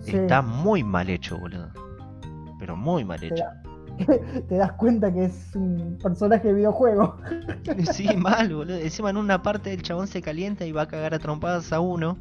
sí. 0.00 0.16
está 0.16 0.42
muy 0.42 0.82
mal 0.82 1.08
hecho, 1.10 1.38
boludo. 1.38 1.70
Pero 2.58 2.76
muy 2.76 3.04
mal 3.04 3.22
hecho. 3.22 3.44
Te 4.48 4.56
das 4.56 4.72
cuenta 4.72 5.12
que 5.12 5.24
es 5.26 5.54
un 5.54 5.98
personaje 6.02 6.48
de 6.48 6.54
videojuego. 6.54 7.16
Sí, 7.92 8.08
mal, 8.16 8.54
boludo. 8.54 8.76
Encima 8.76 9.10
en 9.10 9.16
una 9.16 9.42
parte 9.42 9.72
el 9.72 9.82
chabón 9.82 10.06
se 10.06 10.22
calienta 10.22 10.64
y 10.64 10.72
va 10.72 10.82
a 10.82 10.88
cagar 10.88 11.14
a 11.14 11.18
trompadas 11.18 11.72
a 11.72 11.80
uno. 11.80 12.16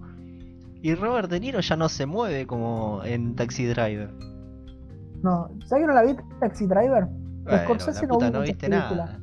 Y 0.82 0.94
Robert 0.96 1.30
De 1.30 1.40
Niro 1.40 1.60
ya 1.60 1.76
no 1.76 1.90
se 1.90 2.06
mueve 2.06 2.46
como 2.46 3.02
en 3.04 3.36
Taxi 3.36 3.66
Driver. 3.66 4.12
No, 5.24 5.50
¿sabes 5.66 5.84
que 5.84 5.88
no 5.88 5.94
la 5.94 6.04
vi 6.04 6.16
Taxi 6.40 6.68
Driver? 6.68 7.08
Bueno, 7.44 7.64
Scorsese 7.64 8.08
no 8.08 8.20
vi 8.20 8.32
no 8.32 8.42
viste 8.42 8.70
nada. 8.70 9.20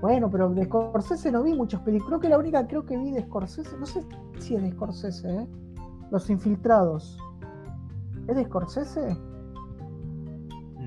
Bueno, 0.00 0.30
pero 0.30 0.50
de 0.50 0.64
Scorsese 0.64 1.30
no 1.30 1.42
vi 1.42 1.54
muchas 1.54 1.80
películas. 1.82 2.08
Creo 2.08 2.20
que 2.20 2.28
la 2.28 2.38
única 2.38 2.66
creo 2.66 2.84
que 2.84 2.96
vi 2.96 3.12
de 3.12 3.22
Scorsese, 3.22 3.76
no 3.78 3.86
sé 3.86 4.02
si 4.38 4.56
es 4.56 4.62
de 4.62 4.72
Scorsese, 4.72 5.28
¿eh? 5.28 5.46
Los 6.10 6.28
Infiltrados. 6.28 7.18
¿Es 8.28 8.36
de 8.36 8.44
Scorsese? 8.44 9.16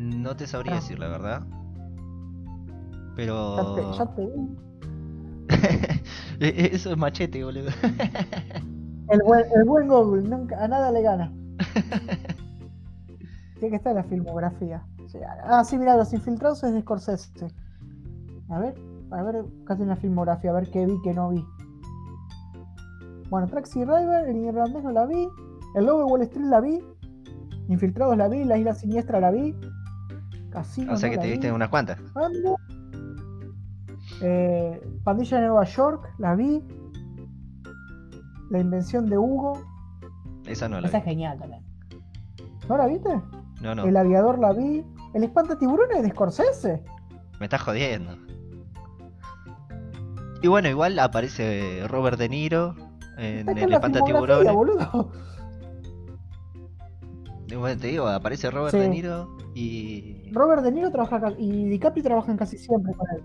No 0.05 0.35
te 0.35 0.47
sabría 0.47 0.73
Ah. 0.73 0.75
decir 0.75 0.99
la 0.99 1.07
verdad. 1.07 1.43
Ya 1.47 3.13
Pero. 3.15 3.75
te, 3.75 3.97
ya 3.97 4.05
te 4.15 4.25
vi. 4.25 4.57
E- 6.39 6.69
Eso 6.75 6.91
es 6.91 6.97
machete, 6.97 7.43
boludo. 7.43 7.69
El 9.07 9.21
buen, 9.23 9.45
el 9.55 9.63
buen 9.65 9.87
Google, 9.87 10.27
nunca, 10.27 10.63
a 10.63 10.67
nada 10.67 10.91
le 10.91 11.03
gana. 11.03 11.31
Tiene 13.59 13.69
que 13.69 13.75
estar 13.75 13.91
en 13.91 13.97
la 13.97 14.03
filmografía. 14.03 14.83
Ah, 15.43 15.63
sí, 15.63 15.77
mira, 15.77 15.95
Los 15.95 16.11
Infiltrados 16.11 16.63
es 16.63 16.73
de 16.73 16.81
Scorsese. 16.81 17.29
A 18.49 18.57
ver, 18.59 18.73
a 19.11 19.21
ver, 19.23 19.45
casi 19.65 19.83
en 19.83 19.89
la 19.89 19.95
filmografía, 19.95 20.49
a 20.49 20.53
ver 20.55 20.69
qué 20.71 20.85
vi, 20.87 20.99
qué 21.03 21.13
no 21.13 21.29
vi. 21.29 21.45
Bueno, 23.29 23.47
Taxi 23.47 23.81
Driver, 23.81 24.27
el 24.27 24.37
irlandés 24.37 24.83
no 24.83 24.91
la 24.91 25.05
vi. 25.05 25.27
El 25.75 25.85
Lobo 25.85 25.99
de 25.99 26.05
Wall 26.05 26.21
Street 26.23 26.47
la 26.47 26.61
vi. 26.61 26.79
Infiltrados 27.69 28.17
la 28.17 28.27
vi. 28.27 28.43
La 28.43 28.57
Isla 28.57 28.73
Siniestra 28.73 29.19
la 29.19 29.29
vi. 29.31 29.55
Casino 30.55 30.93
o 30.93 30.97
sea 30.97 31.09
no 31.09 31.13
que 31.13 31.17
te 31.19 31.25
vi. 31.27 31.31
viste 31.33 31.51
unas 31.51 31.69
cuantas. 31.69 31.99
Eh, 34.21 34.81
Pandilla 35.03 35.37
de 35.39 35.47
Nueva 35.47 35.65
York, 35.65 36.13
la 36.17 36.35
vi. 36.35 36.63
La 38.49 38.59
invención 38.59 39.07
de 39.09 39.17
Hugo. 39.17 39.59
Esa 40.45 40.69
no 40.69 40.79
la 40.79 40.87
Esa 40.87 40.97
vi. 40.97 41.01
es 41.01 41.05
genial 41.05 41.37
también. 41.39 41.63
¿No 42.69 42.77
la 42.77 42.87
viste? 42.87 43.09
No, 43.61 43.75
no. 43.75 43.83
El 43.85 43.97
aviador 43.97 44.39
la 44.39 44.53
vi. 44.53 44.83
El 45.13 45.23
espanta 45.23 45.57
tiburones 45.57 46.03
de 46.03 46.09
Scorsese. 46.09 46.83
Me 47.39 47.45
estás 47.45 47.61
jodiendo. 47.61 48.15
Y 50.41 50.47
bueno, 50.47 50.67
igual 50.69 50.99
aparece 50.99 51.85
Robert 51.87 52.19
De 52.19 52.29
Niro 52.29 52.75
en 53.17 53.49
el 53.57 53.73
Espanta 53.73 54.03
Tiburones. 54.03 54.53
Bueno, 57.57 57.79
te 57.79 57.87
digo, 57.87 58.07
aparece 58.07 58.49
Robert 58.49 58.71
Sí. 58.73 58.79
De 58.79 58.89
Niro 58.89 59.37
y. 59.53 60.31
Robert 60.33 60.63
De 60.63 60.71
Niro 60.71 60.89
trabaja 60.91 61.31
y 61.37 61.65
DiCaprio 61.69 62.03
trabajan 62.03 62.37
casi 62.37 62.57
siempre 62.57 62.93
con 62.93 63.07
él. 63.15 63.23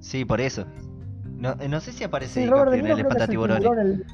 Sí, 0.00 0.24
por 0.24 0.40
eso. 0.40 0.64
No, 1.38 1.54
eh, 1.58 1.68
no 1.68 1.80
sé 1.80 1.92
si 1.92 2.04
aparece 2.04 2.40
Sí, 2.40 2.40
DiCaprio 2.46 2.74
en 2.74 2.86
el 2.86 2.92
es 2.92 2.98
Espanta 2.98 3.24
el 3.24 3.30
tiburón, 3.30 3.62
el- 3.78 4.04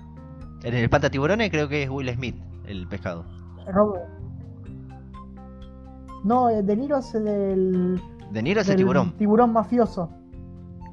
En 0.65 0.75
el 0.75 0.85
Espanta 0.85 1.11
Tiburones 1.11 1.51
creo 1.51 1.69
que 1.69 1.83
es 1.83 1.91
Will 1.91 2.09
Smith, 2.15 2.37
el 2.67 2.87
pescado. 2.89 3.25
Robert. 3.73 4.05
No, 6.25 6.49
eh, 6.51 6.63
De 6.63 6.77
Niro 6.77 6.97
hace 6.97 7.21
del, 7.21 8.01
De 8.33 8.43
Niro 8.43 8.61
es 8.61 8.69
el 8.69 8.77
tiburón. 8.77 9.13
tiburón 9.17 9.53
mafioso. 9.53 10.11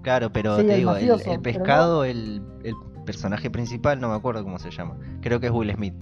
Claro, 0.03 0.31
pero 0.31 0.57
Sí, 0.57 0.65
te 0.65 0.71
el 0.73 0.77
digo, 0.79 0.91
el, 0.91 0.95
mafioso, 1.07 1.31
el 1.31 1.39
pero 1.41 1.59
pescado, 1.59 2.03
el, 2.03 2.41
el 2.63 2.73
personaje 3.05 3.49
principal, 3.49 3.99
no 4.01 4.09
me 4.09 4.15
acuerdo 4.15 4.43
cómo 4.43 4.59
se 4.59 4.69
llama. 4.69 4.97
Creo 5.21 5.39
que 5.39 5.47
es 5.47 5.51
Will 5.51 5.73
Smith. 5.73 5.95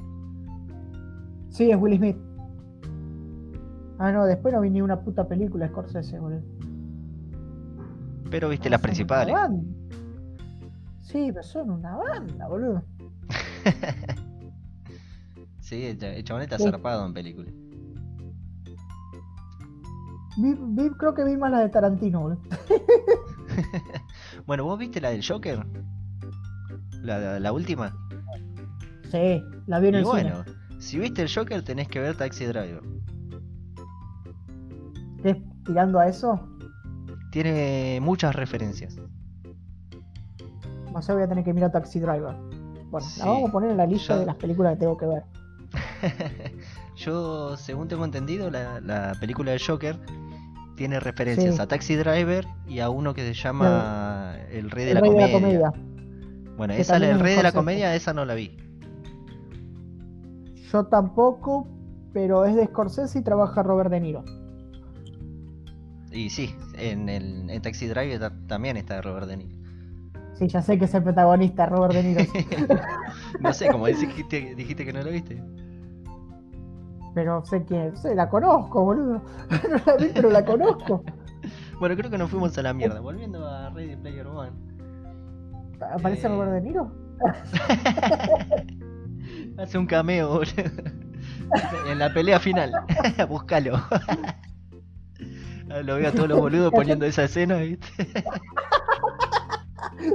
Sí, 1.51 1.69
es 1.69 1.77
Will 1.79 1.97
Smith. 1.97 2.17
Ah, 3.99 4.11
no, 4.11 4.25
después 4.25 4.53
no 4.53 4.61
vi 4.61 4.69
ni 4.71 4.81
una 4.81 4.99
puta 5.01 5.27
película 5.27 5.65
de 5.65 5.71
Scorsese, 5.71 6.17
boludo. 6.19 6.41
Pero 8.31 8.49
viste 8.49 8.67
Ah, 8.69 8.71
las 8.71 8.81
principales. 8.81 9.35
Sí, 11.01 11.29
pero 11.31 11.43
son 11.43 11.69
una 11.71 11.95
banda, 11.97 12.47
boludo. 12.47 12.83
Sí, 15.59 15.85
el, 15.85 15.97
cha- 15.97 16.13
el 16.13 16.23
chabón 16.25 16.41
está 16.43 16.57
Sí. 16.57 16.65
zarpado 16.65 17.05
en 17.05 17.13
películas. 17.13 17.53
Vi, 20.37 20.53
vi- 20.59 20.89
creo 20.97 21.13
que 21.13 21.23
vi 21.23 21.37
más 21.37 21.49
la 21.51 21.59
de 21.59 21.69
Tarantino, 21.69 22.21
boludo. 22.21 22.41
Bueno, 24.45 24.65
¿vos 24.65 24.77
viste 24.79 24.99
la 24.99 25.11
del 25.11 25.25
Joker? 25.25 25.65
La, 27.03 27.19
la, 27.19 27.39
la 27.39 27.53
última. 27.53 27.95
Sí, 29.11 29.41
la 29.67 29.79
vi 29.79 29.89
en 29.89 29.93
Y 29.93 29.97
el 29.99 30.03
bueno, 30.03 30.43
si 30.81 30.99
viste 30.99 31.21
el 31.21 31.29
Joker 31.33 31.63
tenés 31.63 31.87
que 31.87 31.99
ver 31.99 32.15
Taxi 32.17 32.45
Driver. 32.45 32.81
¿Qué? 35.23 35.41
Tirando 35.65 35.99
a 35.99 36.07
eso, 36.07 36.47
Tiene 37.31 37.99
muchas 38.01 38.35
referencias. 38.35 38.97
o 40.93 41.01
sea, 41.01 41.15
voy 41.15 41.23
a 41.23 41.27
tener 41.29 41.43
que 41.45 41.53
mirar 41.53 41.71
Taxi 41.71 41.99
Driver. 41.99 42.35
Bueno, 42.89 43.07
Sí, 43.07 43.19
la 43.19 43.27
vamos 43.27 43.49
a 43.49 43.51
poner 43.53 43.71
en 43.71 43.77
la 43.77 43.85
lista 43.85 44.15
yo- 44.15 44.19
de 44.21 44.25
las 44.25 44.35
películas 44.35 44.73
que 44.73 44.79
tengo 44.81 44.97
que 44.97 45.05
ver. 45.05 45.23
Yo, 46.97 47.55
según 47.57 47.87
tengo 47.87 48.03
entendido, 48.05 48.51
la, 48.51 48.79
la 48.81 49.15
película 49.19 49.51
del 49.51 49.61
Joker 49.65 49.97
tiene 50.75 50.99
referencias 50.99 51.55
Sí. 51.55 51.61
a 51.61 51.67
Taxi 51.67 51.95
Driver 51.95 52.45
y 52.67 52.79
a 52.79 52.89
uno 52.89 53.13
que 53.13 53.21
se 53.21 53.33
llama 53.33 54.35
El 54.51 54.69
Rey 54.69 54.85
de, 54.85 54.91
El 54.91 54.95
la, 54.95 55.01
Rey 55.01 55.09
de 55.11 55.31
comedia. 55.31 55.59
la 55.59 55.71
Comedia. 55.71 56.53
Bueno, 56.57 56.73
que 56.75 56.81
esa, 56.81 56.97
El 56.97 57.19
Rey 57.19 57.35
de 57.37 57.43
la. 57.43 57.51
Comedia, 57.53 57.95
esa 57.95 58.13
no 58.13 58.25
la 58.25 58.33
vi. 58.35 58.57
Yo 60.71 60.85
tampoco, 60.85 61.67
pero 62.13 62.45
es 62.45 62.55
de 62.55 62.65
Scorsese 62.67 63.19
y 63.19 63.21
trabaja 63.23 63.61
Robert 63.63 63.89
De 63.89 63.99
Niro. 63.99 64.23
Y 66.11 66.29
sí, 66.29 66.55
en, 66.77 67.07
el, 67.09 67.49
en 67.49 67.61
Taxi 67.61 67.87
Driver 67.87 68.19
ta- 68.19 68.33
también 68.47 68.77
está 68.77 69.01
Robert 69.01 69.27
De 69.27 69.37
Niro. 69.37 69.57
Sí, 70.33 70.47
ya 70.47 70.61
sé 70.61 70.77
que 70.79 70.85
es 70.85 70.93
el 70.93 71.03
protagonista, 71.03 71.65
Robert 71.67 71.93
De 71.93 72.03
Niro. 72.03 72.21
no 73.39 73.53
sé, 73.53 73.69
como 73.69 73.87
dijiste, 73.87 74.55
dijiste 74.55 74.85
que 74.85 74.93
no 74.93 75.01
lo 75.03 75.11
viste. 75.11 75.41
pero 77.13 77.43
sé 77.45 77.63
que 77.65 77.91
sé, 77.95 78.15
la 78.15 78.29
conozco, 78.29 78.83
boludo. 78.83 79.21
no 79.69 79.77
la 79.85 79.95
vi, 79.97 80.09
pero 80.13 80.29
la 80.29 80.43
conozco. 80.45 81.03
Bueno, 81.79 81.95
creo 81.95 82.09
que 82.11 82.17
nos 82.17 82.29
fuimos 82.29 82.57
a 82.57 82.61
la 82.61 82.73
mierda. 82.73 82.99
Volviendo 82.99 83.45
a 83.47 83.69
Ready 83.71 83.95
Player 83.97 84.27
One. 84.27 84.51
¿Aparece 85.93 86.27
Eh. 86.27 86.29
Robert 86.29 86.51
De 86.53 86.61
Niro? 86.61 86.91
Hace 89.57 89.77
un 89.77 89.85
cameo. 89.85 90.41
En 91.85 91.99
la 91.99 92.13
pelea 92.13 92.39
final. 92.39 92.71
Búscalo. 93.29 93.77
Lo 95.83 95.95
veo 95.95 96.07
a 96.07 96.11
todos 96.13 96.29
los 96.29 96.39
boludos 96.39 96.71
poniendo 96.71 97.05
esa 97.05 97.25
escena, 97.25 97.57
¿viste? 97.57 97.87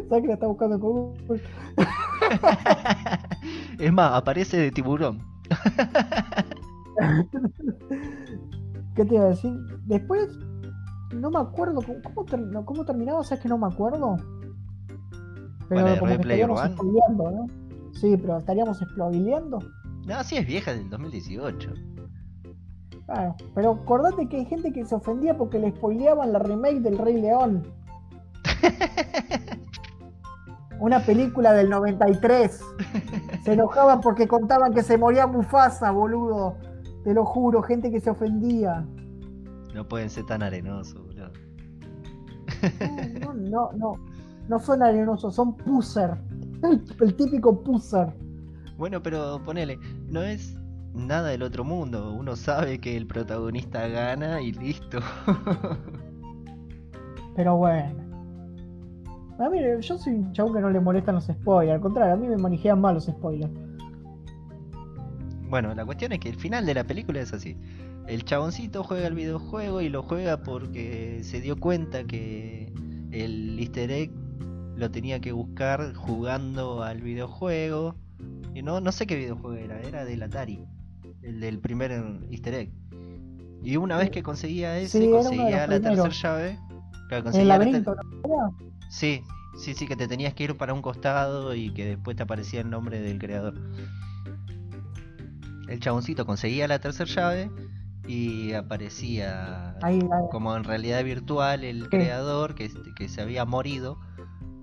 ¿Sabes 0.08 0.22
que 0.22 0.28
la 0.28 0.34
está 0.34 0.46
buscando 0.46 0.80
con 0.80 0.90
Google? 0.90 1.42
es 3.78 3.92
más, 3.92 4.12
aparece 4.12 4.56
de 4.56 4.70
tiburón. 4.70 5.20
¿Qué 8.94 9.04
te 9.04 9.14
iba 9.14 9.24
a 9.24 9.28
decir? 9.28 9.52
Después, 9.84 10.38
no 11.14 11.30
me 11.30 11.40
acuerdo 11.40 11.82
cómo, 11.82 12.00
cómo, 12.02 12.24
ter- 12.24 12.64
cómo 12.64 12.84
terminaba, 12.86 13.22
¿sabes 13.24 13.42
que 13.42 13.48
no 13.48 13.58
me 13.58 13.66
acuerdo? 13.66 14.16
Pero 15.68 15.82
¿Cuál 15.82 15.88
es, 15.88 15.98
como 15.98 16.16
que 16.16 16.68
spoileando, 16.72 17.30
¿no? 17.30 17.65
Sí, 18.00 18.16
pero 18.16 18.38
estaríamos 18.38 18.78
spoileando. 18.78 19.58
No, 20.06 20.24
sí 20.24 20.36
es 20.36 20.46
vieja 20.46 20.74
del 20.74 20.88
2018. 20.90 21.72
Claro, 23.06 23.36
pero 23.54 23.72
acordate 23.72 24.28
que 24.28 24.38
hay 24.38 24.46
gente 24.46 24.72
que 24.72 24.84
se 24.84 24.94
ofendía 24.94 25.36
porque 25.36 25.58
le 25.58 25.70
spoileaban 25.70 26.32
la 26.32 26.40
remake 26.40 26.80
del 26.80 26.98
Rey 26.98 27.20
León. 27.20 27.62
Una 30.80 31.00
película 31.00 31.52
del 31.52 31.70
93. 31.70 32.60
Se 33.44 33.52
enojaban 33.52 34.00
porque 34.00 34.28
contaban 34.28 34.74
que 34.74 34.82
se 34.82 34.98
moría 34.98 35.26
Mufasa, 35.26 35.90
boludo. 35.90 36.56
Te 37.04 37.14
lo 37.14 37.24
juro, 37.24 37.62
gente 37.62 37.90
que 37.90 38.00
se 38.00 38.10
ofendía. 38.10 38.86
No 39.72 39.88
pueden 39.88 40.10
ser 40.10 40.26
tan 40.26 40.42
arenosos, 40.42 41.02
boludo. 41.02 41.30
No, 43.20 43.34
no, 43.34 43.34
no, 43.34 43.72
no. 43.72 43.92
No 44.48 44.60
son 44.60 44.82
arenosos, 44.82 45.34
son 45.34 45.56
puser. 45.56 46.16
El, 46.70 46.82
el 47.00 47.14
típico 47.14 47.62
puser. 47.62 48.12
Bueno, 48.76 49.02
pero 49.02 49.40
ponele, 49.44 49.78
no 50.08 50.22
es 50.22 50.56
nada 50.96 51.28
del 51.28 51.42
otro 51.42 51.64
mundo. 51.64 52.12
Uno 52.12 52.36
sabe 52.36 52.78
que 52.78 52.96
el 52.96 53.06
protagonista 53.06 53.86
gana 53.88 54.40
y 54.40 54.52
listo. 54.52 55.00
Pero 57.36 57.56
bueno. 57.56 58.06
A 59.38 59.50
mí, 59.50 59.58
yo 59.80 59.98
soy 59.98 60.14
un 60.14 60.32
chabón 60.32 60.54
que 60.54 60.60
no 60.60 60.70
le 60.70 60.80
molestan 60.80 61.16
los 61.16 61.26
spoilers. 61.26 61.74
Al 61.74 61.80
contrario, 61.82 62.14
a 62.14 62.16
mí 62.16 62.26
me 62.26 62.38
manejan 62.38 62.80
mal 62.80 62.94
los 62.94 63.04
spoilers. 63.04 63.52
Bueno, 65.48 65.74
la 65.74 65.84
cuestión 65.84 66.12
es 66.12 66.20
que 66.20 66.30
el 66.30 66.36
final 66.36 66.64
de 66.64 66.74
la 66.74 66.84
película 66.84 67.20
es 67.20 67.32
así. 67.32 67.56
El 68.06 68.24
chaboncito 68.24 68.82
juega 68.82 69.06
el 69.06 69.14
videojuego 69.14 69.80
y 69.82 69.90
lo 69.90 70.02
juega 70.02 70.42
porque 70.42 71.20
se 71.22 71.40
dio 71.40 71.56
cuenta 71.56 72.04
que 72.04 72.72
el 73.12 73.58
easter 73.58 73.90
egg 73.90 74.10
lo 74.76 74.90
tenía 74.90 75.20
que 75.20 75.32
buscar 75.32 75.94
jugando 75.94 76.82
al 76.82 77.00
videojuego. 77.00 77.96
Y 78.54 78.62
no, 78.62 78.80
no 78.80 78.92
sé 78.92 79.06
qué 79.06 79.16
videojuego 79.16 79.54
era, 79.56 79.80
era 79.80 80.04
del 80.04 80.22
Atari. 80.22 80.64
El 81.22 81.40
del 81.40 81.58
primer 81.58 81.92
easter 82.30 82.54
egg. 82.54 82.72
Y 83.62 83.76
una 83.76 83.96
vez 83.96 84.10
que 84.10 84.22
conseguía 84.22 84.78
ese, 84.78 85.00
Sí, 85.00 85.10
conseguía 85.10 85.66
la 85.66 85.80
tercera 85.80 86.08
llave. 86.10 86.58
claro, 87.08 87.24
conseguía 87.24 87.42
el 87.42 87.48
la 87.48 87.58
ter- 87.58 87.66
laberinto, 87.66 87.96
¿no? 88.28 88.56
Sí, 88.90 89.22
sí, 89.58 89.74
sí, 89.74 89.86
que 89.86 89.96
te 89.96 90.06
tenías 90.06 90.34
que 90.34 90.44
ir 90.44 90.56
para 90.56 90.72
un 90.72 90.82
costado 90.82 91.54
y 91.54 91.70
que 91.70 91.84
después 91.86 92.16
te 92.16 92.22
aparecía 92.22 92.60
el 92.60 92.70
nombre 92.70 93.00
del 93.00 93.18
creador. 93.18 93.54
El 95.68 95.80
chaboncito 95.80 96.24
conseguía 96.26 96.68
la 96.68 96.78
tercera 96.78 97.10
llave 97.10 97.50
y 98.06 98.52
aparecía 98.52 99.76
Ahí, 99.82 99.98
como 100.30 100.56
en 100.56 100.62
realidad 100.62 101.02
virtual 101.02 101.64
el 101.64 101.88
creador 101.88 102.54
que, 102.54 102.70
que 102.94 103.08
se 103.08 103.20
había 103.20 103.44
morido. 103.44 103.98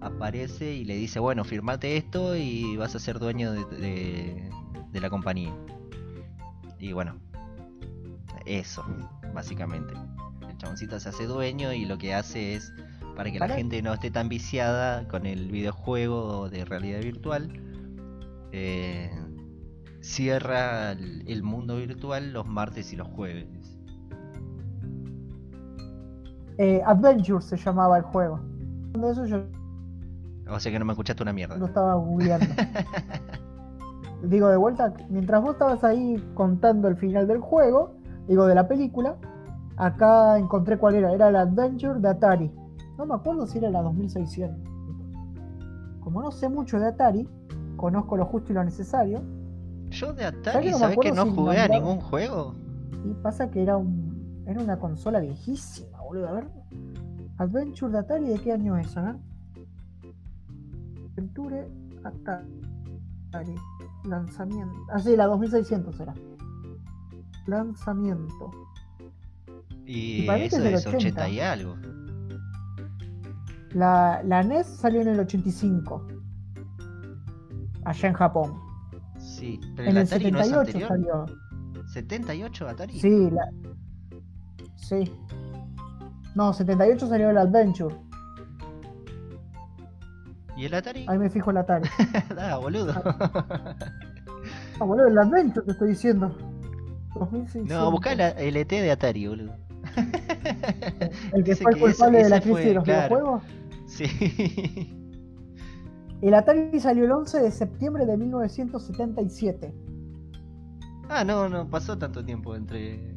Aparece 0.03 0.73
y 0.73 0.85
le 0.85 0.95
dice, 0.95 1.19
bueno, 1.19 1.43
firmate 1.43 1.97
esto 1.97 2.35
y 2.35 2.75
vas 2.77 2.95
a 2.95 2.99
ser 2.99 3.19
dueño 3.19 3.51
de, 3.51 3.65
de- 3.77 4.49
de 4.91 5.01
la 5.01 5.09
compañía. 5.09 5.53
Y 6.79 6.93
bueno, 6.93 7.15
eso, 8.45 8.83
básicamente. 9.33 9.93
El 10.47 10.57
chaboncito 10.57 10.99
se 10.99 11.09
hace 11.09 11.25
dueño 11.25 11.73
y 11.73 11.85
lo 11.85 11.97
que 11.97 12.13
hace 12.13 12.55
es, 12.55 12.71
para 13.15 13.31
que 13.31 13.39
la 13.39 13.47
gente 13.49 13.81
no 13.81 13.93
esté 13.93 14.11
tan 14.11 14.29
viciada 14.29 15.07
con 15.07 15.25
el 15.25 15.49
videojuego 15.49 16.49
de 16.49 16.65
realidad 16.65 16.99
virtual, 17.01 17.49
eh, 18.51 19.09
cierra 20.01 20.91
el, 20.91 21.23
el 21.27 21.41
mundo 21.43 21.77
virtual 21.77 22.33
los 22.33 22.45
martes 22.45 22.91
y 22.93 22.97
los 22.97 23.07
jueves. 23.07 23.47
Eh, 26.59 26.81
Adventure 26.85 27.41
se 27.41 27.57
llamaba 27.57 27.97
el 27.97 28.03
juego. 28.03 28.39
De 28.93 29.09
eso 29.09 29.25
yo 29.25 29.43
O 30.49 30.59
sea 30.59 30.71
que 30.71 30.79
no 30.79 30.85
me 30.85 30.93
escuchaste 30.93 31.23
una 31.23 31.33
mierda. 31.33 31.57
lo 31.57 31.65
estaba 31.65 31.95
googleando. 31.95 32.45
digo, 34.23 34.49
de 34.49 34.57
vuelta, 34.57 34.93
mientras 35.09 35.41
vos 35.41 35.53
estabas 35.53 35.83
ahí 35.83 36.15
contando 36.33 36.87
el 36.87 36.95
final 36.95 37.27
del 37.27 37.39
juego, 37.39 37.95
digo, 38.27 38.45
de 38.45 38.55
la 38.55 38.67
película, 38.67 39.17
acá 39.77 40.37
encontré 40.37 40.77
cuál 40.77 40.95
era. 40.95 41.13
Era 41.13 41.29
el 41.29 41.35
Adventure 41.35 41.99
de 41.99 42.09
Atari. 42.09 42.51
No 42.97 43.05
me 43.05 43.15
acuerdo 43.15 43.47
si 43.47 43.57
era 43.57 43.69
la 43.69 43.81
2600. 43.81 44.69
Como 46.01 46.21
no 46.21 46.31
sé 46.31 46.49
mucho 46.49 46.79
de 46.79 46.87
Atari, 46.87 47.27
conozco 47.77 48.17
lo 48.17 48.25
justo 48.25 48.51
y 48.51 48.55
lo 48.55 48.63
necesario. 48.63 49.21
Yo 49.89 50.13
de 50.13 50.23
¿Sabes 50.23 50.39
Atari, 50.39 50.71
no 50.71 50.77
¿sabes 50.77 50.97
que 50.99 51.11
no 51.11 51.23
si 51.25 51.31
jugué 51.31 51.59
a 51.59 51.67
ningún 51.67 51.99
juego? 51.99 52.55
Y 53.05 53.13
pasa 53.15 53.49
que 53.49 53.61
era 53.61 53.77
un 53.77 54.13
era 54.45 54.61
una 54.61 54.77
consola 54.77 55.19
viejísima, 55.19 56.01
boludo. 56.01 56.27
A 56.27 56.31
ver. 56.33 56.47
Adventure 57.37 57.91
de 57.91 57.99
Atari, 57.99 58.27
¿de 58.27 58.39
qué 58.39 58.51
año 58.51 58.77
es? 58.77 58.95
A 58.97 59.01
ver. 59.01 59.15
Adventure 61.17 61.67
Atari. 62.03 63.55
Lanzamiento. 64.05 64.75
Ah, 64.91 64.99
sí, 64.99 65.15
la 65.15 65.25
2600 65.27 65.99
era. 65.99 66.13
Lanzamiento. 67.47 68.51
Y, 69.85 70.23
Y 70.23 70.25
para 70.27 70.37
mí 70.37 70.41
que 70.43 70.47
eso 70.47 70.57
es 70.57 70.63
del 70.63 70.73
es 70.75 70.85
80 70.87 70.97
80. 70.97 71.29
y 71.29 71.39
algo. 71.39 71.75
La, 73.73 74.21
la 74.23 74.43
NES 74.43 74.67
salió 74.67 75.01
en 75.01 75.07
el 75.09 75.19
85. 75.19 76.07
Allá 77.85 78.09
en 78.09 78.13
Japón. 78.15 78.53
Sí, 79.17 79.59
pero 79.75 79.89
En 79.89 79.97
el 79.97 80.01
el 80.01 80.07
Atari 80.07 80.31
no 80.31 80.39
es 80.39 80.47
78 80.47 80.93
anterior. 80.93 81.27
salió. 81.27 82.53
¿78 82.65 82.69
Atari? 82.69 82.99
Sí, 82.99 83.29
la... 83.31 83.49
Sí. 84.75 85.11
No, 86.35 86.53
78 86.53 87.07
salió 87.07 87.29
el 87.29 87.37
Adventure. 87.37 87.95
¿Y 90.63 90.67
el 90.67 90.75
Atari? 90.75 91.05
Ahí 91.09 91.17
me 91.19 91.29
fijo 91.29 91.51
el 91.51 91.57
Atari. 91.57 91.89
ah, 92.39 92.55
boludo. 92.55 92.93
Ah, 94.79 94.85
boludo, 94.85 95.07
el 95.07 95.17
Adventure 95.17 95.65
te 95.65 95.71
estoy 95.73 95.89
diciendo. 95.89 96.29
2600. 97.15 97.77
no, 97.77 97.91
buscá 97.91 98.15
la- 98.15 98.29
el 98.29 98.55
ET 98.55 98.69
de 98.69 98.89
Atari, 98.89 99.27
boludo. 99.27 99.57
El 101.33 101.43
que 101.43 101.51
Dice 101.51 101.63
fue 101.63 101.73
el 101.73 101.77
que 101.79 101.83
ese- 101.83 101.95
culpable 101.97 102.23
de 102.23 102.29
la 102.29 102.37
crisis 102.39 102.51
fue, 102.53 102.65
de 102.65 102.73
los 102.75 102.83
claro. 102.85 103.15
videojuegos. 103.15 103.43
Sí. 103.87 104.89
El 106.21 106.33
Atari 106.33 106.79
salió 106.79 107.03
el 107.03 107.11
11 107.11 107.41
de 107.41 107.51
septiembre 107.51 108.05
de 108.05 108.15
1977. 108.15 109.73
ah, 111.09 111.25
no, 111.25 111.49
no 111.49 111.69
pasó 111.69 111.97
tanto 111.97 112.23
tiempo 112.23 112.55
entre, 112.55 113.13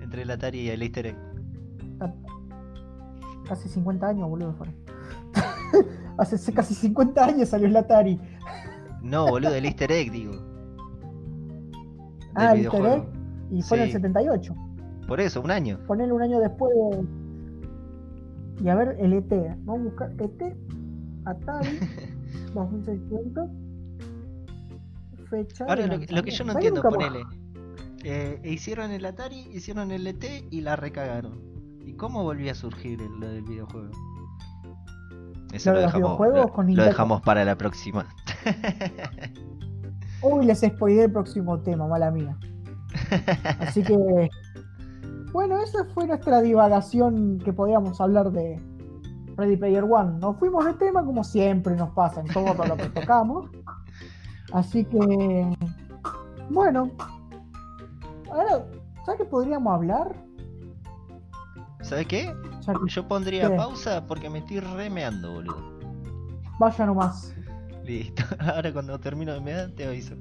entre 0.00 0.22
el 0.22 0.30
Atari 0.32 0.62
y 0.62 0.68
el 0.70 0.82
Easter 0.82 1.06
egg. 1.06 1.16
Casi 3.46 3.68
50 3.68 4.08
años, 4.08 4.28
boludo. 4.28 4.56
Hace 6.18 6.52
casi 6.52 6.74
50 6.74 7.24
años 7.24 7.48
salió 7.48 7.66
el 7.66 7.76
Atari. 7.76 8.18
No, 9.02 9.26
boludo, 9.28 9.54
el 9.54 9.64
Easter 9.64 9.90
egg, 9.92 10.10
digo. 10.12 10.32
Ah, 12.34 12.52
el 12.52 12.64
Easter 12.64 12.84
egg. 12.86 13.04
Y 13.50 13.62
fue 13.62 13.78
en 13.78 13.82
el 13.84 13.88
Sí. 13.88 13.94
78. 13.94 14.54
Por 15.08 15.20
eso, 15.20 15.40
un 15.40 15.50
año. 15.50 15.78
Ponele 15.86 16.12
un 16.12 16.22
año 16.22 16.38
después 16.40 16.72
de... 16.74 17.04
Y 18.64 18.68
a 18.68 18.74
ver, 18.74 18.96
el 19.00 19.12
ET. 19.14 19.30
Vamos 19.64 19.80
a 19.80 19.84
buscar 19.84 20.12
ET. 20.18 20.56
Atari. 21.24 21.78
2600. 22.54 23.48
Fecha. 25.30 25.64
Ahora, 25.64 25.86
lo, 25.86 25.98
que- 26.00 26.12
lo 26.14 26.22
que 26.22 26.30
yo 26.30 26.44
no 26.44 26.52
entiendo, 26.52 26.82
¿Sabés 26.82 26.98
nunca 26.98 27.10
ponele. 27.12 27.24
Eh, 28.04 28.40
hicieron 28.44 28.90
el 28.90 29.04
Atari, 29.04 29.40
hicieron 29.52 29.90
el 29.90 30.06
ET 30.06 30.24
y 30.50 30.60
la 30.60 30.76
recagaron. 30.76 31.40
¿Y 31.84 31.94
cómo 31.94 32.22
volvió 32.22 32.50
a 32.50 32.54
surgir 32.54 33.00
el- 33.00 33.20
lo 33.20 33.28
del 33.28 33.42
videojuego? 33.44 33.90
Eso 35.52 35.70
Lo 35.70 35.76
lo, 35.76 35.82
dejamos, 35.86 36.18
lo- 36.34 36.48
con 36.52 36.74
lo 36.74 36.84
dejamos 36.84 37.22
para 37.22 37.44
la 37.44 37.56
próxima. 37.56 38.06
Uy, 40.22 40.44
les 40.44 40.60
spoilé 40.60 41.04
el 41.04 41.12
próximo 41.12 41.58
tema, 41.60 41.86
mala 41.88 42.10
mía. 42.10 42.36
Así 43.60 43.82
que, 43.82 44.28
bueno, 45.32 45.60
esa 45.60 45.84
fue 45.94 46.06
nuestra 46.06 46.40
divagación 46.42 47.38
que 47.38 47.52
podíamos 47.52 48.00
hablar 48.00 48.30
de 48.30 48.60
Ready 49.36 49.56
Player 49.56 49.84
One. 49.84 50.18
Nos 50.18 50.36
fuimos 50.38 50.64
de 50.66 50.74
tema 50.74 51.04
como 51.04 51.24
siempre 51.24 51.74
nos 51.74 51.90
pasa 51.90 52.20
en 52.20 52.26
todo 52.28 52.52
lo 52.64 52.76
que 52.76 52.88
tocamos. 52.90 53.48
Así 54.52 54.84
que, 54.84 55.56
bueno, 56.50 56.90
ahora, 58.30 58.66
¿sabes 59.06 59.20
qué 59.20 59.24
podríamos 59.24 59.72
hablar? 59.72 60.14
¿Sabes 61.80 62.06
qué? 62.08 62.30
Que 62.72 62.88
Yo 62.90 63.06
pondría 63.08 63.48
¿Qué? 63.50 63.56
pausa 63.56 64.06
porque 64.06 64.28
me 64.30 64.38
estoy 64.40 64.60
remeando, 64.60 65.32
boludo. 65.32 65.78
vaya 66.58 66.86
nomás. 66.86 67.34
Listo. 67.84 68.22
Ahora 68.38 68.72
cuando 68.72 68.98
termino 69.00 69.32
de 69.32 69.40
mear 69.40 69.70
te 69.70 69.86
aviso. 69.86 70.14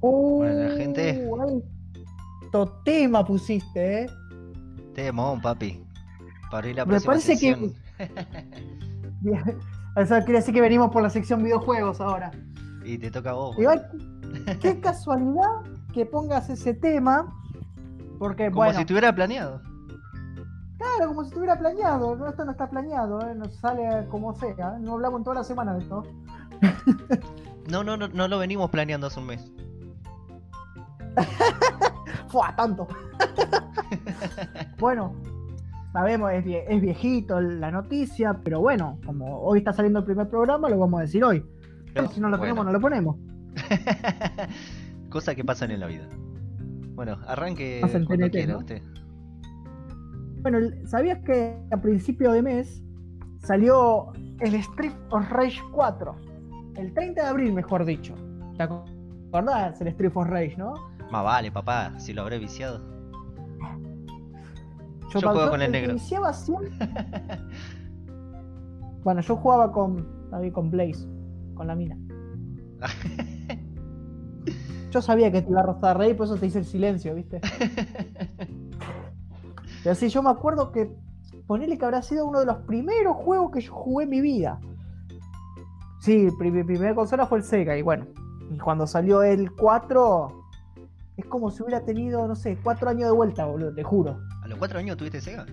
Bueno, 0.00 0.68
la 0.68 0.76
gente- 0.76 1.26
Uh, 1.28 1.40
ahí. 1.42 1.62
Totema 2.50 3.24
pusiste, 3.24 4.02
¿eh? 4.02 4.06
Temón, 4.94 5.40
papi. 5.40 5.80
Para 6.50 6.68
ir 6.68 6.74
a 6.74 6.84
la 6.84 6.84
Me 6.84 6.90
próxima 7.00 7.12
parece 7.12 7.32
que- 7.38 7.54
sección. 7.54 7.74
Bien. 9.20 9.42
Eso 9.96 10.14
quiere 10.20 10.34
decir 10.34 10.54
que 10.54 10.60
venimos 10.60 10.90
por 10.90 11.02
la 11.02 11.10
sección 11.10 11.42
videojuegos 11.42 12.00
ahora. 12.00 12.30
Y 12.84 12.98
te 12.98 13.10
toca 13.10 13.30
a 13.30 13.34
vos. 13.34 13.58
Igual, 13.58 13.88
qué 14.60 14.80
casualidad 14.80 15.60
que 15.92 16.06
pongas 16.06 16.48
ese 16.48 16.74
tema. 16.74 17.32
Porque, 18.18 18.46
Como 18.46 18.56
bueno, 18.56 18.74
si 18.74 18.80
estuviera 18.80 19.14
planeado. 19.14 19.60
claro, 20.78 21.08
como 21.08 21.22
si 21.22 21.28
estuviera 21.28 21.58
planeado. 21.58 22.16
No, 22.16 22.28
esto 22.28 22.44
no 22.44 22.52
está 22.52 22.70
planeado, 22.70 23.20
¿eh? 23.20 23.34
nos 23.34 23.54
sale 23.56 24.06
como 24.08 24.34
sea. 24.34 24.78
No 24.80 24.94
hablamos 24.94 25.20
en 25.20 25.24
toda 25.24 25.36
la 25.36 25.44
semana 25.44 25.74
de 25.74 25.80
esto. 25.82 26.02
No, 27.68 27.84
no, 27.84 27.96
no, 27.96 28.08
no 28.08 28.28
lo 28.28 28.38
venimos 28.38 28.70
planeando 28.70 29.06
hace 29.08 29.20
un 29.20 29.26
mes. 29.26 29.52
¡Fua! 32.28 32.54
Tanto. 32.56 32.88
bueno, 34.78 35.14
sabemos, 35.92 36.32
es, 36.32 36.44
vie- 36.44 36.64
es 36.68 36.80
viejito 36.80 37.40
la 37.40 37.70
noticia, 37.70 38.40
pero 38.44 38.60
bueno, 38.60 38.98
como 39.04 39.38
hoy 39.40 39.58
está 39.58 39.72
saliendo 39.72 40.00
el 40.00 40.04
primer 40.04 40.28
programa, 40.28 40.68
lo 40.68 40.78
vamos 40.78 40.98
a 40.98 41.02
decir 41.02 41.22
hoy. 41.24 41.44
Pero, 41.94 42.08
si 42.08 42.20
no 42.20 42.28
lo 42.28 42.38
bueno. 42.38 42.54
ponemos, 42.54 42.66
no 42.66 42.72
lo 42.72 42.80
ponemos. 42.80 43.16
Cosas 45.10 45.34
que 45.34 45.44
pasan 45.44 45.70
en 45.70 45.80
la 45.80 45.86
vida. 45.86 46.08
Bueno, 46.94 47.18
arranque 47.26 47.80
cuando 48.06 48.30
quiera 48.30 48.52
¿no? 48.54 48.58
usted. 48.60 48.82
Bueno, 50.42 50.58
¿sabías 50.86 51.18
que 51.24 51.56
a 51.70 51.76
principio 51.80 52.32
de 52.32 52.42
mes 52.42 52.82
salió 53.38 54.12
el 54.40 54.54
Street 54.56 54.92
of 55.10 55.28
Rage 55.30 55.60
4? 55.72 56.16
El 56.76 56.92
30 56.94 57.22
de 57.22 57.28
abril, 57.28 57.52
mejor 57.52 57.84
dicho. 57.84 58.14
¿Te 58.56 58.62
acordás? 58.64 59.80
El 59.80 59.88
Street 59.88 60.12
of 60.14 60.26
Rage, 60.28 60.56
¿no? 60.56 60.74
Más 61.10 61.24
vale, 61.24 61.52
papá, 61.52 61.98
si 61.98 62.12
lo 62.12 62.22
habré 62.22 62.38
viciado. 62.38 62.80
Yo 65.20 65.30
juego 65.30 65.50
con 65.50 65.62
el 65.62 65.72
negro. 65.72 65.92
Iniciaba 65.92 66.32
siempre... 66.32 66.70
bueno, 69.04 69.20
yo 69.20 69.36
jugaba 69.36 69.72
con, 69.72 70.06
con 70.52 70.70
Blaze, 70.70 71.06
con 71.54 71.66
la 71.66 71.74
mina. 71.74 71.98
Yo 74.92 75.00
sabía 75.00 75.32
que 75.32 75.40
te 75.40 75.50
iba 75.50 75.60
a 75.60 75.62
rozar 75.62 75.96
rey, 75.96 76.12
por 76.12 76.26
eso 76.26 76.36
te 76.36 76.44
hice 76.46 76.58
el 76.58 76.66
silencio, 76.66 77.14
¿viste? 77.14 77.40
Pero 79.82 79.94
sí, 79.94 80.10
yo 80.10 80.22
me 80.22 80.28
acuerdo 80.30 80.70
que 80.70 80.94
ponele 81.46 81.78
que 81.78 81.84
habrá 81.86 82.02
sido 82.02 82.26
uno 82.26 82.40
de 82.40 82.46
los 82.46 82.58
primeros 82.58 83.16
juegos 83.16 83.50
que 83.52 83.62
yo 83.62 83.72
jugué 83.72 84.04
en 84.04 84.10
mi 84.10 84.20
vida. 84.20 84.60
Sí, 86.00 86.28
mi 86.38 86.62
primera 86.62 86.94
consola 86.94 87.26
fue 87.26 87.38
el 87.38 87.44
Sega, 87.44 87.76
y 87.76 87.82
bueno, 87.82 88.06
y 88.50 88.58
cuando 88.58 88.86
salió 88.86 89.22
el 89.22 89.50
4, 89.52 90.28
es 91.16 91.24
como 91.24 91.50
si 91.50 91.62
hubiera 91.62 91.84
tenido, 91.84 92.28
no 92.28 92.36
sé, 92.36 92.58
4 92.62 92.90
años 92.90 93.08
de 93.10 93.16
vuelta, 93.16 93.46
boludo, 93.46 93.74
te 93.74 93.82
juro. 93.82 94.18
¿A 94.42 94.48
los 94.48 94.58
cuatro 94.58 94.78
años 94.78 94.96
tuviste 94.96 95.20
Sega? 95.20 95.46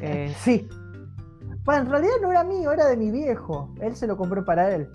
Eh, 0.00 0.34
sí. 0.40 0.68
Bueno, 1.64 1.82
en 1.82 1.90
realidad 1.90 2.14
no 2.22 2.30
era 2.30 2.44
mío, 2.44 2.72
era 2.72 2.86
de 2.86 2.96
mi 2.96 3.10
viejo. 3.10 3.74
Él 3.80 3.96
se 3.96 4.06
lo 4.06 4.16
compró 4.16 4.44
para 4.44 4.74
él. 4.74 4.88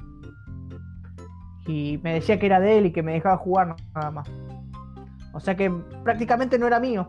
Y 1.68 2.00
me 2.04 2.14
decía 2.16 2.40
que 2.40 2.46
era 2.46 2.60
de 2.60 2.78
él 2.78 2.86
y 2.88 2.92
que 2.92 3.04
me 3.04 3.14
dejaba 3.14 3.38
jugar 3.38 3.76
nada 3.96 4.12
más. 4.12 4.28
O 5.34 5.40
sea 5.40 5.56
que 5.56 5.70
prácticamente 6.04 6.58
no 6.60 6.68
era 6.68 6.80
mío. 6.80 7.06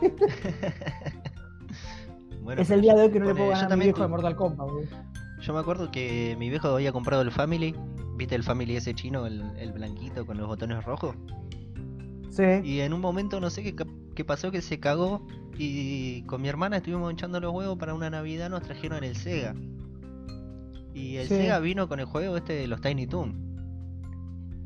Bueno, 2.42 2.62
es 2.62 2.70
el 2.70 2.80
día 2.80 2.94
de 2.94 3.02
hoy 3.02 3.10
que 3.12 3.20
no 3.20 3.26
le 3.26 3.34
puedo 3.34 3.50
ganar 3.50 3.72
a 3.72 3.76
mi 3.76 3.84
viejo 3.84 4.02
de 4.02 4.08
Mortal 4.08 4.34
Kombat. 4.34 4.66
boludo. 4.66 4.88
Yo 5.40 5.52
me 5.52 5.60
acuerdo 5.60 5.90
que 5.90 6.34
mi 6.38 6.48
viejo 6.48 6.68
había 6.68 6.90
comprado 6.90 7.22
el 7.22 7.30
Family. 7.30 7.76
¿Viste 8.16 8.34
el 8.34 8.42
Family 8.42 8.76
ese 8.76 8.92
chino, 8.94 9.26
el, 9.26 9.42
el 9.58 9.72
blanquito 9.72 10.26
con 10.26 10.38
los 10.38 10.48
botones 10.48 10.82
rojos? 10.84 11.14
Sí. 12.30 12.42
Y 12.64 12.80
en 12.80 12.92
un 12.92 13.00
momento 13.00 13.40
no 13.40 13.50
sé 13.50 13.62
qué, 13.62 13.74
qué 14.14 14.24
pasó 14.24 14.50
que 14.50 14.62
se 14.62 14.80
cagó 14.80 15.26
y 15.58 16.22
con 16.22 16.40
mi 16.40 16.48
hermana 16.48 16.76
estuvimos 16.78 17.12
echando 17.12 17.38
los 17.40 17.52
huevos 17.52 17.76
para 17.78 17.92
una 17.94 18.08
Navidad 18.10 18.48
nos 18.50 18.62
trajeron 18.62 19.04
el 19.04 19.16
Sega. 19.16 19.54
Y 20.94 21.16
el 21.16 21.28
Sí. 21.28 21.34
Sega 21.36 21.58
vino 21.60 21.88
con 21.88 22.00
el 22.00 22.06
juego 22.06 22.36
este 22.36 22.52
de 22.54 22.66
los 22.66 22.80
Tiny 22.80 23.06
Toon. 23.06 23.50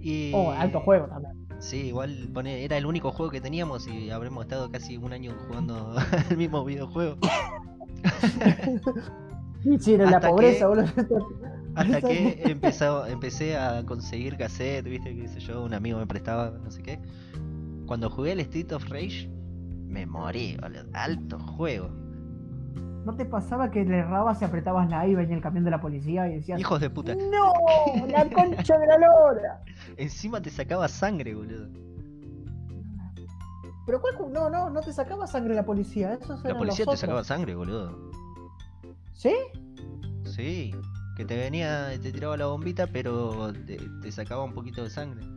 Y 0.01 0.33
Oh, 0.35 0.51
alto 0.53 0.81
juego 0.81 1.07
también. 1.07 1.35
Sí, 1.61 1.87
igual 1.87 2.29
pone, 2.35 2.65
era 2.65 2.77
el 2.77 2.85
único 2.85 3.11
juego 3.13 3.31
que 3.33 3.41
teníamos 3.41 3.89
y 3.89 4.11
habremos 4.11 4.45
estado 4.45 4.71
casi 4.71 4.97
un 4.99 5.13
año 5.15 5.35
jugando 5.49 5.95
el 6.31 6.37
mismo 6.37 6.65
videojuego. 6.65 7.17
Sí, 9.81 9.95
era 9.95 10.11
la 10.11 10.19
Hasta 10.19 10.29
pobreza, 10.29 10.59
que- 10.59 10.67
boludo. 10.67 11.29
Hasta 11.75 12.01
que 12.03 12.43
empezó, 12.47 13.07
empecé 13.07 13.57
a 13.57 13.83
conseguir 13.87 14.37
cassette, 14.37 14.85
viste, 14.85 15.17
qué 15.17 15.27
sé 15.29 15.41
yo, 15.41 15.65
un 15.65 15.73
amigo 15.73 15.99
me 15.99 16.07
prestaba, 16.07 16.51
no 16.63 16.71
sé 16.71 16.83
qué. 16.83 16.99
Cuando 17.87 18.11
jugué 18.11 18.33
el 18.33 18.41
Street 18.41 18.73
of 18.73 18.89
Rage, 18.89 19.29
me 19.87 20.07
morí, 20.07 20.57
boludo. 20.61 20.85
Alto 20.93 21.39
juego. 21.39 21.89
¿No 23.05 23.15
te 23.15 23.27
pasaba 23.27 23.71
que 23.71 23.85
le 23.85 23.99
errabas 23.99 24.41
y 24.41 24.47
apretabas 24.47 24.89
la 24.89 25.07
I 25.07 25.11
y 25.11 25.15
venía 25.15 25.37
el 25.37 25.43
camión 25.43 25.65
de 25.65 25.71
la 25.71 25.81
policía 25.81 26.27
y 26.29 26.37
decías... 26.37 26.59
Hijos 26.59 26.81
de 26.81 26.89
puta. 26.89 27.15
¡No! 27.15 27.53
¡La 28.09 28.25
concha 28.31 28.79
de 28.79 28.87
la 28.87 28.97
lora! 28.97 29.63
Encima 29.99 30.41
te 30.41 30.49
sacaba 30.49 30.89
sangre, 30.89 31.35
boludo. 31.35 31.69
Pero 33.87 34.01
cuál 34.01 34.33
no, 34.33 34.49
no, 34.49 34.71
no 34.71 34.81
te 34.81 34.93
sacaba 34.93 35.27
sangre 35.27 35.55
la 35.55 35.67
policía, 35.67 36.15
eso 36.15 36.41
La 36.43 36.57
policía 36.57 36.87
te 36.87 36.97
sacaba 36.97 37.23
sangre, 37.23 37.55
boludo. 37.55 38.11
¿Sí? 39.13 39.35
Sí, 40.25 40.75
que 41.17 41.27
te 41.27 41.37
venía, 41.37 41.91
te 42.01 42.11
tiraba 42.11 42.39
la 42.39 42.47
bombita, 42.47 42.87
pero 42.87 43.53
te, 43.53 43.77
te 44.01 44.13
sacaba 44.13 44.45
un 44.45 44.55
poquito 44.55 44.83
de 44.83 44.89
sangre. 44.89 45.34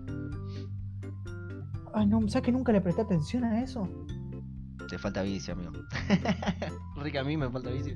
Ay, 1.94 2.06
no, 2.08 2.28
¿sabes 2.28 2.46
que 2.46 2.52
nunca 2.52 2.72
le 2.72 2.82
presté 2.82 3.02
atención 3.02 3.44
a 3.44 3.62
eso? 3.62 3.88
Te 4.90 4.98
falta 4.98 5.22
vicio, 5.22 5.54
amigo. 5.54 5.72
Rica 6.98 7.22
a 7.22 7.24
mí 7.24 7.36
me 7.38 7.50
falta 7.50 7.70
vicio. 7.72 7.94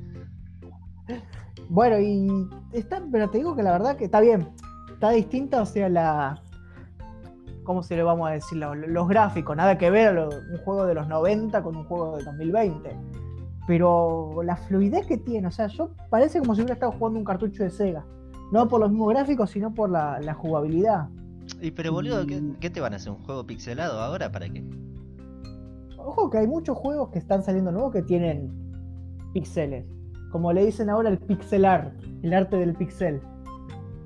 Bueno, 1.69 1.99
y 1.99 2.49
está, 2.73 3.01
pero 3.11 3.29
te 3.29 3.37
digo 3.39 3.55
que 3.55 3.63
la 3.63 3.71
verdad 3.71 3.95
que 3.95 4.05
está 4.05 4.19
bien. 4.19 4.47
Está 4.93 5.11
distinta, 5.11 5.61
o 5.61 5.65
sea, 5.65 5.89
la. 5.89 6.41
¿Cómo 7.63 7.83
se 7.83 7.95
le 7.95 8.03
vamos 8.03 8.27
a 8.27 8.31
decir? 8.33 8.57
Lo- 8.57 8.75
Los, 8.75 9.07
gráficos, 9.07 9.55
nada 9.55 9.77
que 9.77 9.89
ver 9.89 10.09
a 10.09 10.11
lo- 10.13 10.29
un 10.29 10.57
juego 10.65 10.85
de 10.85 10.93
los 10.95 11.07
90 11.07 11.61
con 11.63 11.75
un 11.75 11.85
juego 11.85 12.17
de 12.17 12.23
2020. 12.23 12.95
Pero 13.67 14.41
la 14.43 14.55
fluidez 14.57 15.05
que 15.05 15.17
tiene, 15.17 15.47
o 15.47 15.51
sea, 15.51 15.67
yo 15.67 15.91
parece 16.09 16.39
como 16.39 16.55
si 16.55 16.61
hubiera 16.61 16.73
estado 16.73 16.91
jugando 16.93 17.19
un 17.19 17.25
cartucho 17.25 17.63
de 17.63 17.69
Sega. 17.69 18.03
No 18.51 18.67
por 18.67 18.81
los 18.81 18.89
mismos 18.89 19.09
gráficos, 19.09 19.49
sino 19.51 19.73
por 19.73 19.89
la, 19.89 20.19
la 20.19 20.33
jugabilidad. 20.33 21.07
Y 21.61 21.71
pero 21.71 21.91
boludo, 21.91 22.25
¿qué, 22.25 22.35
Y- 22.35 22.55
qué 22.59 22.69
te 22.69 22.81
van 22.81 22.93
a 22.93 22.95
hacer? 22.97 23.11
¿Un 23.11 23.19
juego 23.19 23.45
pixelado 23.45 23.99
ahora? 24.01 24.31
¿Para 24.31 24.49
qué? 24.49 24.63
Ojo 25.97 26.29
que 26.29 26.39
hay 26.39 26.47
muchos 26.47 26.77
juegos 26.77 27.09
que 27.11 27.19
están 27.19 27.43
saliendo 27.43 27.71
nuevos 27.71 27.93
que 27.93 28.01
tienen 28.01 28.51
píxeles. 29.33 29.85
Como 30.31 30.51
le 30.53 30.65
dicen 30.65 30.89
ahora 30.89 31.09
el 31.09 31.19
pixel 31.19 31.65
art, 31.65 31.93
el 32.23 32.33
arte 32.33 32.57
del 32.57 32.73
pixel. 32.73 33.21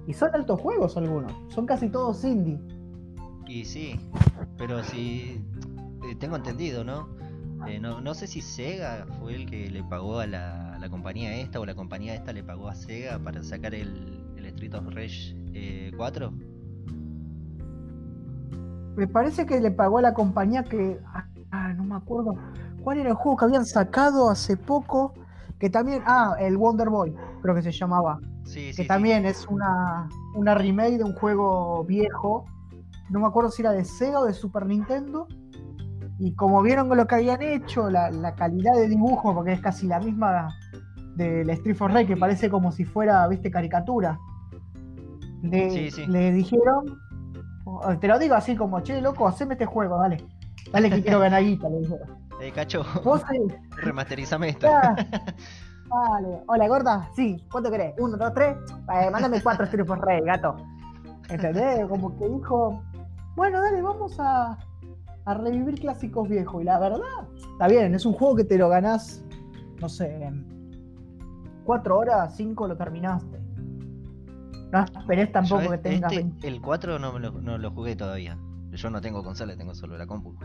Y 0.08 0.14
son 0.14 0.32
altos 0.34 0.60
juegos 0.60 0.98
algunos. 0.98 1.32
Son 1.54 1.66
casi 1.66 1.90
todos 1.90 2.24
indie. 2.26 2.60
Y 3.48 3.64
sí, 3.66 4.00
pero 4.58 4.84
si 4.84 5.42
eh, 6.04 6.16
tengo 6.20 6.36
entendido, 6.36 6.84
¿no? 6.84 7.08
Eh, 7.68 7.80
¿no? 7.80 8.02
No 8.02 8.14
sé 8.14 8.28
si 8.28 8.42
Sega 8.42 9.08
fue 9.20 9.36
el 9.36 9.46
que 9.46 9.70
le 9.70 9.84
pagó 9.84 10.20
a 10.20 10.28
la, 10.28 10.76
a 10.76 10.80
la 10.80 10.90
compañía 10.90 11.36
esta 11.38 11.60
o 11.60 11.66
la 11.66 11.74
compañía 11.76 12.14
esta 12.14 12.34
le 12.34 12.44
pagó 12.44 12.68
a 12.68 12.76
Sega 12.76 13.18
para 13.20 13.42
sacar 13.44 13.74
el, 13.74 14.24
el 14.36 14.46
Street 14.48 14.74
of 14.76 14.88
Rage 14.94 15.36
eh, 15.54 15.92
4. 15.96 16.34
Me 18.96 19.08
parece 19.08 19.46
que 19.46 19.60
le 19.60 19.72
pagó 19.72 19.98
a 19.98 20.02
la 20.02 20.14
compañía 20.14 20.64
que. 20.64 21.00
Ah, 21.52 21.74
no 21.74 21.84
me 21.84 21.96
acuerdo. 21.96 22.36
¿Cuál 22.84 23.00
era 23.00 23.10
el 23.10 23.16
juego 23.16 23.38
que 23.38 23.46
habían 23.46 23.66
sacado 23.66 24.30
hace 24.30 24.58
poco? 24.58 25.14
Que 25.60 25.70
también. 25.70 26.02
Ah, 26.06 26.36
el 26.40 26.58
Wonder 26.58 26.90
Boy, 26.90 27.16
creo 27.42 27.56
que 27.56 27.62
se 27.62 27.72
llamaba. 27.72 28.20
Sí, 28.44 28.72
sí, 28.72 28.76
que 28.78 28.84
sí. 28.84 28.88
también 28.88 29.26
es 29.26 29.48
una, 29.48 30.08
una 30.36 30.54
remake 30.56 30.98
de 30.98 31.04
un 31.04 31.14
juego 31.14 31.84
viejo. 31.84 32.46
No 33.10 33.20
me 33.20 33.28
acuerdo 33.28 33.50
si 33.52 33.62
era 33.62 33.72
de 33.72 33.86
Sega 33.86 34.20
o 34.20 34.26
de 34.26 34.34
Super 34.34 34.66
Nintendo. 34.66 35.28
Y 36.18 36.34
como 36.36 36.62
vieron 36.62 36.88
lo 36.96 37.08
que 37.08 37.16
habían 37.16 37.42
hecho, 37.42 37.90
la, 37.90 38.10
la 38.10 38.36
calidad 38.36 38.74
de 38.76 38.88
dibujo, 38.88 39.34
porque 39.34 39.54
es 39.54 39.60
casi 39.60 39.86
la 39.88 40.00
misma 40.00 40.48
del 41.16 41.50
Street 41.50 41.76
for 41.76 41.92
Rage, 41.92 42.08
que 42.08 42.18
parece 42.18 42.50
como 42.50 42.72
si 42.72 42.86
fuera, 42.86 43.28
viste, 43.28 43.52
caricatura. 43.52 44.18
Le, 45.42 45.70
Sí, 45.70 45.92
sí. 45.92 46.08
le 46.08 46.32
dijeron, 46.32 46.86
oh, 47.84 47.98
te 47.98 48.08
lo 48.08 48.20
digo 48.20 48.36
así 48.36 48.56
como, 48.56 48.82
che, 48.82 49.02
loco, 49.02 49.28
haceme 49.28 49.54
este 49.54 49.66
juego, 49.66 49.98
dale. 49.98 50.26
Dale 50.72 50.90
que 50.90 51.02
quiero 51.02 51.20
ganar 51.20 51.44
guita, 51.44 51.70
le 51.70 51.80
dijeron. 51.80 52.26
Eh, 52.42 52.52
cacho, 52.52 52.84
Vos 53.04 53.22
eh, 53.34 53.60
remasterizame 53.78 54.50
esto. 54.50 54.68
Vale. 54.68 56.44
Hola, 56.48 56.68
gorda. 56.68 57.10
Sí, 57.16 57.46
¿cuánto 57.52 57.72
querés? 57.72 57.94
Uno, 57.98 58.18
dos, 58.18 58.34
tres. 58.34 58.58
Eh, 58.94 59.10
mándame 59.12 59.42
cuatro 59.42 59.68
for 59.86 60.00
Rage, 60.00 60.22
gato. 60.22 60.56
¿Entendés? 61.30 61.88
Como 61.88 62.18
que 62.18 62.28
dijo, 62.28 62.84
bueno, 63.36 63.62
dale, 63.62 63.82
vamos 63.82 64.20
a, 64.20 64.58
a 65.26 65.34
revivir 65.34 65.80
clásicos 65.80 66.28
viejos. 66.28 66.62
Y 66.62 66.66
la 66.66 66.80
verdad, 66.80 67.00
está 67.52 67.68
bien, 67.68 67.96
es 67.96 68.06
un 68.06 68.14
juego 68.14 68.36
que 68.36 68.44
te 68.44 68.58
lo 68.58 68.70
ganás, 68.70 69.24
no 69.80 69.90
sé, 69.90 70.24
en 70.24 70.46
cuatro 71.64 71.98
horas, 71.98 72.36
cinco 72.36 72.68
lo 72.68 72.78
terminaste. 72.78 73.45
No 74.76 75.00
esperes 75.02 75.32
tampoco 75.32 75.64
Yo 75.64 75.70
que 75.70 75.76
este, 75.76 76.00
20. 76.10 76.48
el 76.48 76.62
4 76.62 77.00
no, 77.00 77.20
lo, 77.20 77.32
no 77.32 77.58
lo 77.58 77.72
jugué 77.72 77.96
todavía. 77.96 78.38
Yo 78.72 78.90
no 78.90 79.00
tengo 79.00 79.24
consola, 79.24 79.56
tengo 79.56 79.74
solo 79.74 79.98
la 79.98 80.06
compu. 80.06 80.36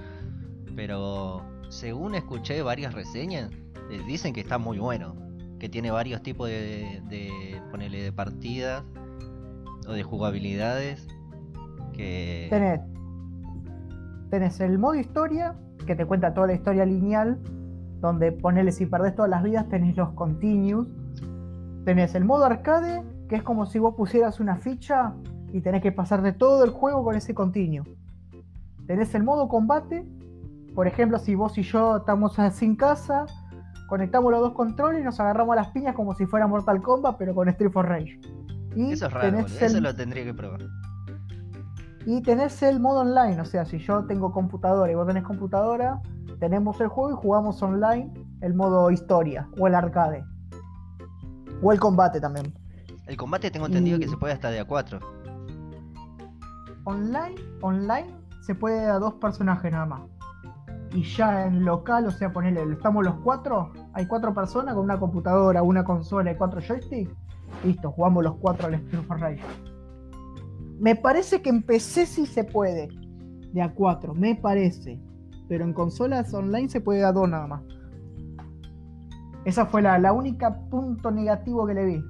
Pero 0.76 1.42
según 1.68 2.14
escuché 2.14 2.62
varias 2.62 2.94
reseñas, 2.94 3.50
eh, 3.90 4.00
dicen 4.06 4.32
que 4.32 4.40
está 4.40 4.58
muy 4.58 4.78
bueno. 4.78 5.16
Que 5.58 5.68
tiene 5.68 5.90
varios 5.90 6.22
tipos 6.22 6.48
de, 6.48 7.02
de 7.08 7.60
ponerle 7.70 8.02
de 8.02 8.12
partidas 8.12 8.82
o 9.86 9.92
de 9.92 10.02
jugabilidades. 10.02 11.06
Que 11.92 12.46
Tenés, 12.50 12.80
tenés 14.30 14.60
el 14.60 14.78
modo 14.78 14.94
historia, 14.94 15.54
que 15.86 15.96
te 15.96 16.06
cuenta 16.06 16.32
toda 16.32 16.46
la 16.46 16.54
historia 16.54 16.86
lineal, 16.86 17.38
donde 18.00 18.32
ponele 18.32 18.72
si 18.72 18.86
perdés 18.86 19.14
todas 19.14 19.30
las 19.30 19.42
vidas, 19.42 19.68
tenés 19.68 19.96
los 19.96 20.10
continues. 20.12 20.86
Tenés 21.84 22.14
el 22.14 22.24
modo 22.24 22.44
arcade, 22.44 23.02
que 23.30 23.36
es 23.36 23.44
como 23.44 23.64
si 23.64 23.78
vos 23.78 23.94
pusieras 23.94 24.40
una 24.40 24.56
ficha 24.56 25.14
y 25.52 25.60
tenés 25.60 25.82
que 25.82 25.92
pasarte 25.92 26.32
todo 26.32 26.64
el 26.64 26.70
juego 26.70 27.04
con 27.04 27.14
ese 27.14 27.32
continue. 27.32 27.84
Tenés 28.88 29.14
el 29.14 29.22
modo 29.22 29.46
combate, 29.46 30.04
por 30.74 30.88
ejemplo, 30.88 31.16
si 31.20 31.36
vos 31.36 31.56
y 31.56 31.62
yo 31.62 31.98
estamos 31.98 32.36
sin 32.52 32.74
casa, 32.74 33.26
conectamos 33.88 34.32
los 34.32 34.40
dos 34.40 34.52
controles 34.52 35.00
y 35.00 35.04
nos 35.04 35.20
agarramos 35.20 35.52
a 35.52 35.56
las 35.60 35.68
piñas 35.68 35.94
como 35.94 36.12
si 36.16 36.26
fuera 36.26 36.48
Mortal 36.48 36.82
Kombat, 36.82 37.16
pero 37.18 37.32
con 37.32 37.48
Street 37.48 37.70
for 37.70 37.86
Rage. 37.86 38.18
Y 38.74 38.92
eso 38.94 39.06
es 39.06 39.12
raro, 39.12 39.30
tenés 39.30 39.62
el- 39.62 39.66
eso 39.68 39.80
lo 39.80 39.94
tendría 39.94 40.24
que 40.24 40.34
probar. 40.34 40.62
y 42.06 42.20
tenés 42.22 42.60
el 42.64 42.80
modo 42.80 43.02
online, 43.02 43.40
o 43.40 43.44
sea, 43.44 43.64
si 43.64 43.78
yo 43.78 44.06
tengo 44.06 44.32
computadora 44.32 44.90
y 44.90 44.96
vos 44.96 45.06
tenés 45.06 45.22
computadora, 45.22 46.00
tenemos 46.40 46.80
el 46.80 46.88
juego 46.88 47.10
y 47.12 47.14
jugamos 47.22 47.62
online 47.62 48.12
el 48.40 48.54
modo 48.54 48.90
historia 48.90 49.48
o 49.60 49.68
el 49.68 49.74
arcade. 49.76 50.24
O 51.62 51.70
el 51.72 51.78
combate 51.78 52.20
también. 52.20 52.52
El 53.10 53.16
combate 53.16 53.50
tengo 53.50 53.66
entendido 53.66 53.96
Y- 53.96 54.00
que 54.02 54.08
se 54.08 54.16
puede 54.16 54.32
hasta 54.34 54.52
de 54.52 54.60
a 54.60 54.64
4. 54.64 55.00
Online, 56.84 57.34
online 57.60 58.06
se 58.40 58.54
puede 58.54 58.86
a 58.86 59.00
dos 59.00 59.14
personajes 59.14 59.72
nada 59.72 59.84
más. 59.84 60.02
Y 60.94 61.02
ya 61.02 61.44
en 61.46 61.64
local, 61.64 62.06
o 62.06 62.12
sea, 62.12 62.32
ponele, 62.32 62.62
estamos 62.72 63.04
los 63.04 63.16
cuatro, 63.16 63.72
hay 63.94 64.06
cuatro 64.06 64.32
personas 64.32 64.76
con 64.76 64.84
una 64.84 65.00
computadora, 65.00 65.60
una 65.64 65.82
consola 65.82 66.30
y 66.30 66.36
cuatro 66.36 66.60
joysticks. 66.60 67.12
Listo, 67.64 67.90
jugamos 67.90 68.22
los 68.22 68.36
cuatro 68.36 68.68
al 68.68 68.74
Street 68.74 69.04
Rage. 69.08 69.42
Me 70.78 70.94
parece 70.94 71.42
que 71.42 71.50
en 71.50 71.64
PC 71.64 72.06
sí 72.06 72.26
se 72.26 72.44
puede. 72.44 72.88
De 73.52 73.60
a 73.60 73.74
cuatro, 73.74 74.14
me 74.14 74.36
parece. 74.36 75.00
Pero 75.48 75.64
en 75.64 75.72
consolas 75.72 76.32
online 76.32 76.68
se 76.68 76.80
puede 76.80 77.00
de 77.00 77.06
a 77.06 77.12
dos 77.12 77.28
nada 77.28 77.48
más. 77.48 77.62
Esa 79.44 79.66
fue 79.66 79.82
la, 79.82 79.98
la 79.98 80.12
única 80.12 80.60
punto 80.70 81.10
negativo 81.10 81.66
que 81.66 81.74
le 81.74 81.84
vi. 81.86 82.04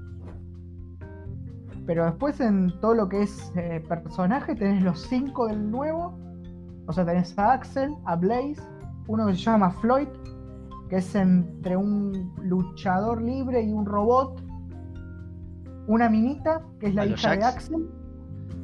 Pero 1.91 2.05
después 2.05 2.39
en 2.41 2.73
todo 2.81 2.95
lo 2.95 3.09
que 3.09 3.23
es 3.23 3.51
eh, 3.57 3.83
personaje 3.89 4.55
tenés 4.55 4.85
los 4.85 5.01
cinco 5.09 5.49
del 5.49 5.73
nuevo. 5.73 6.17
O 6.87 6.93
sea, 6.93 7.05
tenés 7.05 7.37
a 7.37 7.53
Axel, 7.53 7.93
a 8.05 8.15
Blaze, 8.15 8.63
uno 9.09 9.27
que 9.27 9.33
se 9.33 9.41
llama 9.41 9.73
Floyd, 9.73 10.07
que 10.89 10.99
es 10.99 11.13
entre 11.17 11.77
un 11.77 12.33
luchador 12.45 13.21
libre 13.21 13.63
y 13.65 13.73
un 13.73 13.87
robot. 13.87 14.41
Una 15.89 16.09
minita, 16.09 16.63
que 16.79 16.87
es 16.87 16.95
la 16.95 17.03
¿A 17.03 17.07
los 17.07 17.19
hija 17.21 17.35
de? 17.35 17.43
Axel. 17.43 17.91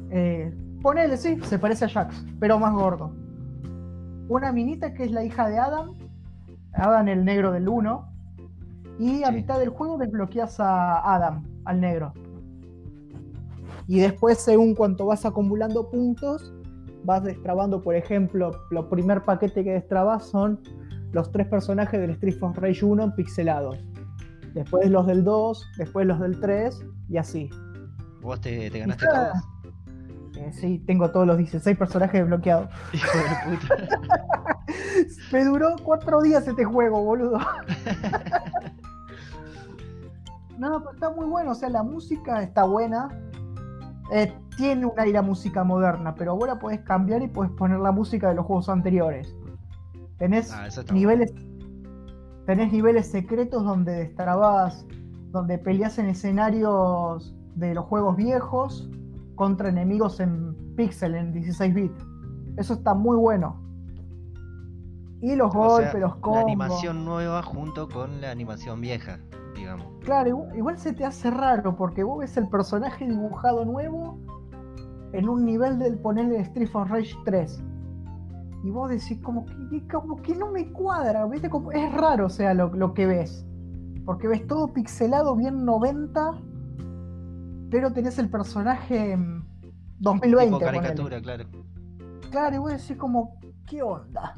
Eh, 0.09 0.57
ponele, 0.81 1.17
sí, 1.17 1.37
se 1.41 1.59
parece 1.59 1.83
a 1.83 1.89
Jax, 1.89 2.25
pero 2.39 2.57
más 2.59 2.73
gordo. 2.73 3.11
Una 4.29 4.53
minita 4.53 4.93
que 4.93 5.03
es 5.03 5.11
la 5.11 5.25
hija 5.25 5.49
de 5.49 5.59
Adam. 5.59 5.89
Adam 6.71 7.09
el 7.09 7.25
negro 7.25 7.51
del 7.51 7.67
1. 7.67 8.07
Y 8.99 9.23
a 9.23 9.27
Sí. 9.27 9.33
mitad 9.33 9.59
del 9.59 9.67
juego 9.67 9.97
desbloqueas 9.97 10.61
a 10.61 11.13
Adam, 11.13 11.43
al 11.65 11.81
negro. 11.81 12.13
Y 13.87 13.99
después, 13.99 14.39
según 14.39 14.75
cuanto 14.75 15.05
vas 15.05 15.25
acumulando 15.25 15.89
puntos, 15.89 16.53
vas 17.03 17.23
destrabando, 17.23 17.81
por 17.81 17.95
ejemplo, 17.95 18.51
lo 18.69 18.89
primer 18.89 19.23
paquete 19.23 19.63
que 19.63 19.71
destrabas 19.71 20.25
son 20.25 20.59
los 21.13 21.31
tres 21.31 21.47
personajes 21.47 21.99
del 21.99 22.11
Street 22.11 22.37
for 22.37 22.61
Rage 22.61 22.83
1 22.83 23.15
pixelados. 23.15 23.77
Después 24.53 24.89
los 24.89 25.07
del 25.07 25.23
2, 25.23 25.65
después 25.77 26.05
los 26.05 26.19
del 26.19 26.39
3 26.39 26.85
y 27.09 27.17
así. 27.17 27.49
¿Vos 28.21 28.41
te, 28.41 28.69
te 28.69 28.79
ganaste 28.79 29.05
todos? 29.05 29.57
Eh, 30.37 30.51
sí, 30.51 30.83
tengo 30.85 31.09
todos 31.09 31.25
los 31.25 31.37
16 31.37 31.77
personajes 31.77 32.19
desbloqueados. 32.21 32.69
Hijo 32.93 33.17
de 33.17 33.23
puta. 33.57 33.75
Me 35.31 35.45
duró 35.45 35.75
cuatro 35.83 36.21
días 36.21 36.45
este 36.47 36.65
juego, 36.65 37.03
boludo. 37.03 37.39
no, 40.57 40.79
pero 40.79 40.91
está 40.91 41.09
muy 41.09 41.25
bueno. 41.25 41.51
O 41.51 41.55
sea, 41.55 41.69
la 41.69 41.83
música 41.83 42.43
está 42.43 42.65
buena. 42.65 43.09
Eh, 44.11 44.33
tiene 44.55 44.85
un 44.85 44.93
aire 44.99 45.17
a 45.17 45.21
música 45.21 45.63
moderna, 45.63 46.15
pero 46.15 46.37
la 46.45 46.57
podés 46.59 46.81
cambiar 46.81 47.21
y 47.21 47.27
podés 47.27 47.51
poner 47.51 47.79
la 47.79 47.91
música 47.91 48.29
de 48.29 48.35
los 48.35 48.45
juegos 48.45 48.69
anteriores. 48.69 49.35
Tenés 50.17 50.51
Ah, 50.51 50.67
niveles. 50.93 51.33
Tenés 52.45 52.71
niveles 52.71 53.07
secretos 53.07 53.63
donde 53.63 53.91
destrabás, 53.91 54.85
donde 55.31 55.57
peleas 55.57 55.99
en 55.99 56.07
escenarios 56.07 57.35
de 57.55 57.73
los 57.73 57.85
juegos 57.85 58.15
viejos 58.15 58.89
contra 59.35 59.69
enemigos 59.69 60.19
en 60.21 60.55
pixel, 60.75 61.15
en 61.15 61.33
16 61.33 61.73
bits. 61.73 62.05
Eso 62.55 62.73
está 62.75 62.93
muy 62.93 63.17
bueno. 63.17 63.61
Y 65.21 65.35
los 65.35 65.53
O 65.53 65.57
golpes, 65.59 65.91
sea, 65.91 65.99
los 65.99 66.15
La 66.15 66.21
combos. 66.21 66.43
animación 66.43 67.03
nueva 67.05 67.43
junto 67.43 67.89
con 67.89 68.21
la 68.21 68.31
animación 68.31 68.79
vieja, 68.81 69.19
digamos. 69.57 69.85
Claro, 70.03 70.29
igual, 70.29 70.55
igual 70.57 70.77
se 70.77 70.93
te 70.93 71.03
hace 71.05 71.29
raro 71.31 71.75
porque 71.75 72.03
vos 72.03 72.19
ves 72.19 72.37
el 72.37 72.47
personaje 72.49 73.05
dibujado 73.07 73.65
nuevo 73.65 74.17
en 75.13 75.27
un 75.29 75.45
nivel 75.45 75.79
del 75.79 75.97
ponerle 75.99 76.39
Street 76.41 76.69
for 76.69 76.89
Rage 76.89 77.15
3. 77.25 77.63
Y 78.63 78.69
vos 78.71 78.89
decís, 78.89 79.19
como 79.21 79.45
que, 79.45 79.87
como 79.87 80.21
que 80.21 80.35
no 80.35 80.51
me 80.51 80.71
cuadra, 80.71 81.25
¿viste? 81.27 81.49
Como, 81.49 81.71
es 81.71 81.91
raro, 81.93 82.25
o 82.25 82.29
sea, 82.29 82.53
lo, 82.53 82.73
lo 82.73 82.93
que 82.93 83.05
ves. 83.05 83.45
Porque 84.05 84.27
ves 84.27 84.45
todo 84.47 84.73
pixelado, 84.73 85.35
bien 85.35 85.63
90, 85.65 86.31
pero 87.69 87.91
tenés 87.91 88.17
el 88.19 88.29
personaje 88.29 89.11
en 89.13 89.43
2020. 89.99 90.45
tipo 90.45 90.59
ponele. 90.59 90.77
caricatura, 90.79 91.21
claro. 91.21 91.45
Claro, 92.31 92.55
y 92.55 92.59
vos 92.59 92.71
decís 92.71 92.97
como, 92.97 93.39
¿qué 93.65 93.81
onda? 93.83 94.33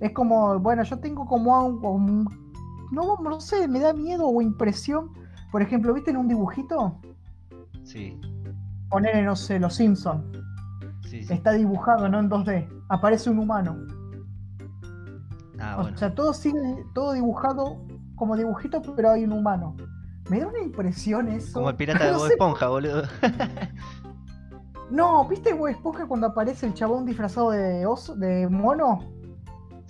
Es 0.00 0.12
como, 0.12 0.58
bueno, 0.58 0.82
yo 0.82 0.98
tengo 0.98 1.26
como 1.26 1.66
un, 1.66 1.84
un- 1.84 2.43
no, 2.92 3.16
no 3.22 3.40
sé, 3.40 3.68
me 3.68 3.80
da 3.80 3.92
miedo 3.92 4.26
o 4.26 4.40
impresión. 4.42 5.10
Por 5.50 5.62
ejemplo, 5.62 5.94
¿viste 5.94 6.10
en 6.10 6.16
un 6.18 6.28
dibujito? 6.28 7.00
Sí, 7.84 8.18
Poner, 8.90 9.24
no 9.24 9.34
sé, 9.36 9.58
los 9.58 9.74
Simpsons. 9.74 10.24
sí, 11.02 11.22
sí. 11.24 11.32
Está 11.32 11.52
dibujado, 11.52 12.08
no 12.08 12.18
en 12.20 12.28
2D. 12.30 12.68
Aparece 12.88 13.30
un 13.30 13.38
humano. 13.38 13.76
Ah, 15.58 15.76
O 15.78 15.82
bueno. 15.82 15.96
sea, 15.98 16.14
todo 16.14 16.32
sigue, 16.34 16.58
todo 16.94 17.12
dibujado 17.12 17.76
como 18.16 18.36
dibujito, 18.36 18.80
pero 18.94 19.10
hay 19.12 19.24
un 19.24 19.32
humano. 19.32 19.76
Me 20.30 20.40
da 20.40 20.46
una 20.48 20.60
impresión 20.60 21.28
eso. 21.28 21.52
Como 21.54 21.70
el 21.70 21.76
pirata 21.76 22.04
de 22.06 22.12
No 22.12 22.18
Bob 22.18 22.26
sé 22.28 22.32
Esponja, 22.34 22.68
boludo. 22.68 23.02
No, 24.90 25.26
¿viste 25.28 25.52
Bob 25.54 25.68
Esponja 25.68 26.06
cuando 26.06 26.26
aparece 26.28 26.66
el 26.66 26.74
chabón 26.74 27.04
disfrazado 27.06 27.50
de 27.50 27.86
oso, 27.86 28.14
de 28.16 28.48
mono? 28.48 29.00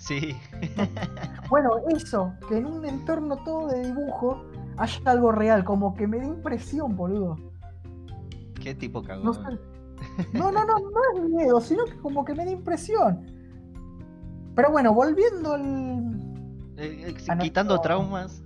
Sí. 0.07 0.35
Bueno, 1.49 1.69
eso, 1.89 2.33
que 2.49 2.57
en 2.57 2.65
un 2.65 2.85
entorno 2.85 3.37
todo 3.43 3.67
de 3.67 3.85
dibujo 3.85 4.43
haya 4.77 4.99
algo 5.05 5.31
real, 5.31 5.63
como 5.63 5.93
que 5.93 6.07
me 6.07 6.17
da 6.17 6.25
impresión, 6.25 6.95
boludo. 6.95 7.37
Qué 8.61 8.73
tipo 8.73 9.01
No, 9.01 9.07
cagón. 9.07 9.33
sé. 9.35 10.33
no, 10.37 10.51
no, 10.51 10.65
no, 10.65 10.79
no 10.79 10.99
es 11.23 11.29
miedo, 11.29 11.61
sino 11.61 11.85
que 11.85 11.97
como 11.99 12.25
que 12.25 12.33
me 12.33 12.45
da 12.45 12.51
impresión. 12.51 13.25
Pero 14.55 14.71
bueno, 14.71 14.93
volviendo 14.93 15.53
al. 15.53 16.15
Eh, 16.77 17.09
eh, 17.09 17.13
quitando 17.39 17.75
nuestro- 17.75 17.81
traumas. 17.81 18.43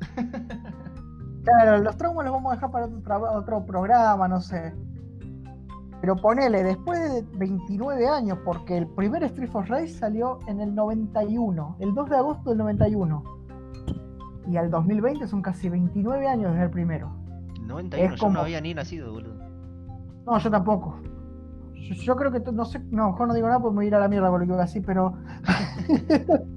Claro, 1.43 1.77
los 1.81 1.95
traumas 1.97 2.25
los 2.25 2.33
vamos 2.33 2.51
a 2.51 2.55
dejar 2.55 2.71
para 2.71 3.31
otro 3.31 3.65
programa, 3.65 4.27
no 4.27 4.41
sé. 4.41 4.73
Pero 6.01 6.15
ponele, 6.15 6.63
después 6.63 6.97
de 6.99 7.21
29 7.37 8.07
años, 8.07 8.37
porque 8.45 8.77
el 8.77 8.87
primer 8.87 9.23
Street 9.23 9.49
for 9.49 9.67
Rage 9.67 9.89
salió 9.89 10.39
en 10.47 10.61
el 10.61 10.73
91, 10.73 11.75
el 11.79 11.93
2 11.93 12.09
de 12.09 12.15
agosto 12.15 12.49
del 12.51 12.59
91. 12.59 13.23
Y 14.47 14.55
al 14.57 14.71
2020 14.71 15.27
son 15.27 15.41
casi 15.41 15.67
29 15.69 16.27
años 16.27 16.51
desde 16.53 16.65
el 16.65 16.71
primero. 16.71 17.11
91, 17.65 18.13
Es 18.13 18.19
yo 18.19 18.25
como- 18.25 18.33
no 18.35 18.39
había 18.41 18.61
ni 18.61 18.73
nacido, 18.73 19.11
boludo. 19.11 19.35
No, 20.25 20.37
yo 20.39 20.49
tampoco. 20.49 20.99
Yo, 21.75 21.93
yo 21.95 22.15
creo 22.15 22.31
que, 22.31 22.39
no 22.51 22.63
sé, 22.65 22.79
no, 22.91 23.11
mejor 23.11 23.27
no 23.27 23.33
digo 23.33 23.47
nada 23.47 23.59
porque 23.59 23.73
me 23.73 23.77
voy 23.79 23.85
a 23.85 23.87
ir 23.89 23.95
a 23.95 23.99
la 23.99 24.07
mierda 24.07 24.29
con 24.29 24.39
lo 24.39 24.45
que 24.45 24.51
voy 24.53 24.61
a 24.61 24.65
decir, 24.65 24.83
pero... 24.85 25.13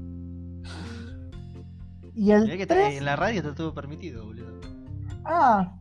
y 2.14 2.30
el 2.30 2.42
Mirá 2.44 2.56
que 2.56 2.62
está- 2.62 2.74
3... 2.74 2.98
en 2.98 3.04
la 3.04 3.16
radio 3.16 3.40
está 3.40 3.54
todo 3.54 3.74
permitido, 3.74 4.24
boludo. 4.24 4.60
Ah, 5.24 5.74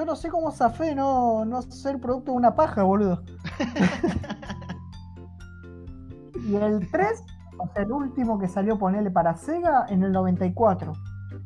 yo 0.00 0.06
no 0.06 0.16
sé 0.16 0.30
cómo 0.30 0.50
zafé 0.50 0.94
no, 0.94 1.44
no 1.44 1.60
ser 1.60 2.00
producto 2.00 2.32
de 2.32 2.38
una 2.38 2.54
paja, 2.54 2.82
boludo. 2.82 3.22
y 6.48 6.54
el 6.54 6.90
3, 6.90 7.22
o 7.58 7.68
sea, 7.68 7.82
el 7.82 7.92
último 7.92 8.38
que 8.38 8.48
salió 8.48 8.78
ponerle 8.78 9.10
para 9.10 9.36
Sega 9.36 9.84
en 9.90 10.02
el 10.02 10.12
94. 10.12 10.94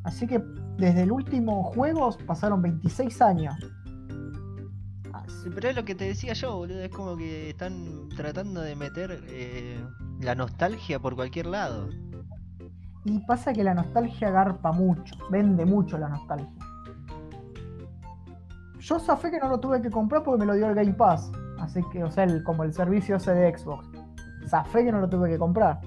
Así 0.04 0.28
que 0.28 0.40
desde 0.76 1.02
el 1.02 1.10
último 1.10 1.64
juego 1.64 2.16
pasaron 2.26 2.62
26 2.62 3.22
años. 3.22 3.56
Pero 5.52 5.68
es 5.68 5.76
lo 5.76 5.84
que 5.84 5.96
te 5.96 6.04
decía 6.04 6.32
yo, 6.34 6.56
boludo. 6.56 6.80
Es 6.80 6.90
como 6.90 7.16
que 7.16 7.50
están 7.50 8.08
tratando 8.10 8.60
de 8.60 8.76
meter 8.76 9.20
eh, 9.26 9.84
la 10.20 10.36
nostalgia 10.36 11.00
por 11.00 11.16
cualquier 11.16 11.46
lado. 11.46 11.88
Y 13.04 13.18
pasa 13.26 13.52
que 13.52 13.64
la 13.64 13.74
nostalgia 13.74 14.30
garpa 14.30 14.70
mucho, 14.70 15.16
vende 15.28 15.66
mucho 15.66 15.98
la 15.98 16.08
nostalgia. 16.08 16.63
Yo 18.84 18.98
zafé 18.98 19.30
que 19.30 19.38
no 19.38 19.48
lo 19.48 19.58
tuve 19.58 19.80
que 19.80 19.90
comprar 19.90 20.22
porque 20.22 20.40
me 20.40 20.46
lo 20.46 20.54
dio 20.54 20.68
el 20.68 20.74
Game 20.74 20.92
Pass. 20.92 21.32
Así 21.58 21.80
que, 21.90 22.04
o 22.04 22.10
sea, 22.10 22.24
el- 22.24 22.42
como 22.42 22.64
el 22.64 22.72
servicio 22.74 23.16
ese 23.16 23.32
de 23.32 23.56
Xbox. 23.56 23.88
Zafé 24.46 24.84
que 24.84 24.92
no 24.92 25.00
lo 25.00 25.08
tuve 25.08 25.30
que 25.30 25.38
comprar. 25.38 25.80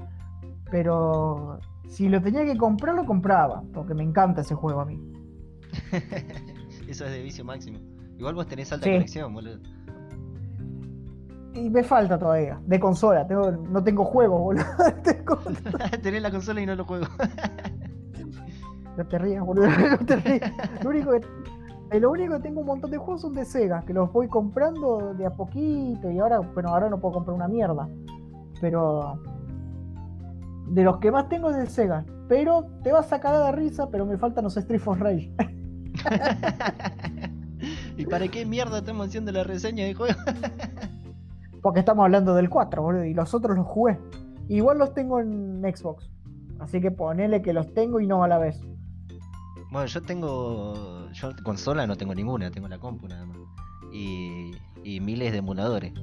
Pero 0.71 1.59
si 1.87 2.09
lo 2.09 2.19
tenía 2.21 2.43
que 2.43 2.57
comprar, 2.57 2.95
lo 2.95 3.05
compraba. 3.05 3.61
Porque 3.73 3.93
me 3.93 4.03
encanta 4.03 4.41
ese 4.41 4.55
juego 4.55 4.81
a 4.81 4.85
mí. 4.85 4.99
Eso 6.87 7.05
es 7.05 7.11
de 7.11 7.21
vicio 7.21 7.45
máximo. 7.45 7.77
Igual 8.17 8.33
vos 8.33 8.47
tenés 8.47 8.71
alta 8.73 8.85
Sí. 8.85 8.91
conexión, 8.93 9.33
boludo. 9.33 9.59
Y 11.53 11.69
me 11.69 11.83
falta 11.83 12.17
todavía. 12.17 12.59
De 12.65 12.79
consola. 12.79 13.27
Tengo, 13.27 13.51
no 13.51 13.83
tengo 13.83 14.05
juegos, 14.05 14.39
boludo. 14.41 14.63
Tengo- 15.03 15.39
tenés 16.01 16.21
la 16.23 16.31
consola 16.31 16.61
y 16.61 16.65
no 16.65 16.75
lo 16.75 16.85
juego. 16.85 17.05
No 18.97 19.05
te 19.05 19.17
rías, 19.19 19.45
boludo. 19.45 19.67
No 19.67 19.97
te 20.05 20.15
rías. 20.15 20.51
Lo 20.83 20.89
único 20.89 21.11
que, 21.11 21.21
eh, 21.91 21.99
lo 21.99 22.11
único 22.11 22.35
que 22.35 22.41
tengo 22.41 22.61
un 22.61 22.67
montón 22.67 22.91
de 22.91 22.97
juegos 22.97 23.21
son 23.21 23.33
de 23.33 23.45
Sega, 23.45 23.83
que 23.85 23.93
los 23.93 24.11
voy 24.11 24.27
comprando 24.27 25.13
de 25.13 25.25
a 25.25 25.31
poquito 25.31 26.11
y 26.11 26.19
ahora, 26.19 26.39
bueno, 26.39 26.69
ahora 26.69 26.89
no 26.89 26.99
puedo 26.99 27.15
comprar 27.15 27.35
una 27.35 27.47
mierda. 27.47 27.87
Pero 28.59 29.19
de 30.69 30.83
los 30.83 30.97
que 30.97 31.11
más 31.11 31.29
tengo 31.29 31.49
es 31.49 31.57
de 31.57 31.67
Sega. 31.67 32.05
Pero 32.27 32.65
te 32.83 32.91
vas 32.91 33.11
a 33.13 33.19
cagar 33.19 33.45
de 33.45 33.51
risa, 33.53 33.89
pero 33.89 34.05
me 34.05 34.17
faltan 34.17 34.43
los 34.43 34.57
Street 34.57 34.81
for 34.81 34.99
Rage. 34.99 35.31
¿Y 37.97 38.05
para 38.05 38.27
qué 38.27 38.45
mierda 38.45 38.79
estamos 38.79 39.07
haciendo 39.07 39.31
la 39.31 39.43
reseña 39.43 39.85
de 39.85 39.93
juego? 39.93 40.19
Porque 41.61 41.79
estamos 41.79 42.03
hablando 42.03 42.35
del 42.35 42.49
4, 42.49 42.81
boludo, 42.81 43.05
y 43.05 43.13
los 43.13 43.33
otros 43.33 43.57
los 43.57 43.65
jugué. 43.65 43.97
Igual 44.47 44.77
los 44.77 44.93
tengo 44.93 45.19
en 45.19 45.61
Xbox. 45.61 46.09
Así 46.59 46.81
que 46.81 46.91
ponele 46.91 47.41
que 47.41 47.53
los 47.53 47.73
tengo 47.73 47.99
y 47.99 48.07
no 48.07 48.23
a 48.23 48.27
la 48.27 48.37
vez. 48.37 48.61
Bueno, 49.77 49.85
yo 49.89 50.01
tengo. 50.01 51.07
Yo 51.11 51.29
consola 51.43 51.85
no 51.85 51.95
tengo 51.95 52.15
ninguna, 52.15 52.49
tengo 52.49 52.67
la 52.67 52.79
compu 52.79 53.07
nada 53.07 53.27
más. 53.27 53.37
Y, 53.93 54.51
y 54.83 54.99
miles 54.99 55.31
de 55.31 55.37
emuladores. 55.37 55.93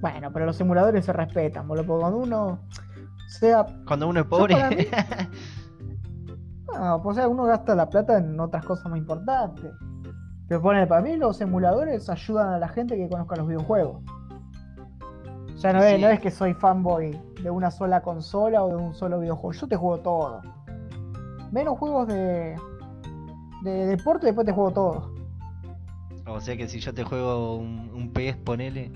Bueno, 0.00 0.30
pero 0.32 0.46
los 0.46 0.60
emuladores 0.60 1.04
se 1.04 1.12
respetan, 1.12 1.66
boludo. 1.66 1.98
Cuando 1.98 2.18
uno 2.18 2.60
sea 3.26 3.66
Cuando 3.84 4.06
uno 4.08 4.20
es 4.20 4.26
pobre. 4.26 4.54
mí- 4.76 4.86
Ah, 6.72 7.00
pues, 7.02 7.16
o 7.16 7.20
sea, 7.20 7.28
uno 7.28 7.44
gasta 7.46 7.74
la 7.74 7.90
plata 7.90 8.16
en 8.18 8.38
otras 8.38 8.64
cosas 8.64 8.88
más 8.88 8.98
importantes. 9.00 9.72
Pero 10.46 10.62
pone, 10.62 10.86
para 10.86 11.02
mí 11.02 11.16
los 11.16 11.40
emuladores 11.40 12.08
ayudan 12.08 12.50
a 12.50 12.58
la 12.60 12.68
gente 12.68 12.96
que 12.96 13.08
conozca 13.08 13.34
los 13.34 13.48
videojuegos. 13.48 14.04
Sea, 15.56 15.72
no, 15.72 15.82
es, 15.82 15.96
Sí. 15.96 16.00
no 16.00 16.08
es 16.08 16.20
que 16.20 16.30
soy 16.30 16.54
fanboy 16.54 17.20
de 17.42 17.50
una 17.50 17.72
sola 17.72 18.00
consola 18.02 18.62
o 18.62 18.68
de 18.68 18.76
un 18.76 18.94
solo 18.94 19.18
videojuego. 19.18 19.52
Yo 19.52 19.66
te 19.66 19.74
juego 19.76 19.98
todo. 19.98 20.40
Menos 21.52 21.78
juegos 21.78 22.08
de, 22.08 22.56
de 23.62 23.86
deporte, 23.86 24.26
después 24.26 24.46
te 24.46 24.52
juego 24.52 24.70
todo. 24.72 25.14
o 26.26 26.40
sea 26.40 26.56
que 26.56 26.68
si 26.68 26.80
yo 26.80 26.92
te 26.94 27.04
juego 27.04 27.56
un, 27.56 27.90
un 27.94 28.12
PES, 28.12 28.36
ponele. 28.36 28.88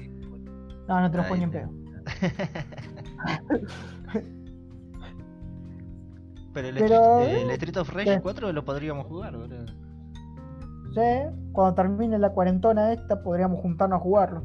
No, 0.89 1.01
no 1.01 1.11
te 1.11 1.17
lo 1.17 1.23
juego 1.25 1.37
ni 1.37 1.43
en 1.45 1.51
pedo. 1.51 1.71
Pero 6.53 6.69
el, 6.69 6.75
Pero, 6.77 7.21
Street, 7.21 7.43
el 7.43 7.51
Street 7.51 7.77
of 7.79 7.93
Rage 7.93 8.15
sí. 8.15 8.21
4 8.23 8.53
lo 8.53 8.65
podríamos 8.65 9.07
jugar, 9.07 9.37
boludo. 9.37 9.67
Sí, 10.95 11.01
cuando 11.53 11.75
termine 11.75 12.19
la 12.19 12.31
cuarentona 12.31 12.93
esta, 12.93 13.23
podríamos 13.23 13.61
juntarnos 13.61 13.99
a 13.99 14.01
jugarlo. 14.01 14.45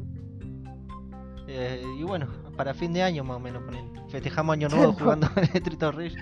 Eh, 1.47 1.83
y 1.99 2.03
bueno, 2.03 2.27
para 2.57 2.73
fin 2.73 2.93
de 2.93 3.03
año 3.03 3.23
más 3.23 3.37
o 3.37 3.39
menos, 3.39 3.61
ponele. 3.63 3.87
Festejamos 4.09 4.53
año 4.53 4.69
nuevo 4.69 4.93
jugando 4.93 5.27
el 5.35 5.43
Street 5.43 5.83
of 5.83 5.95
Rage. 5.95 6.15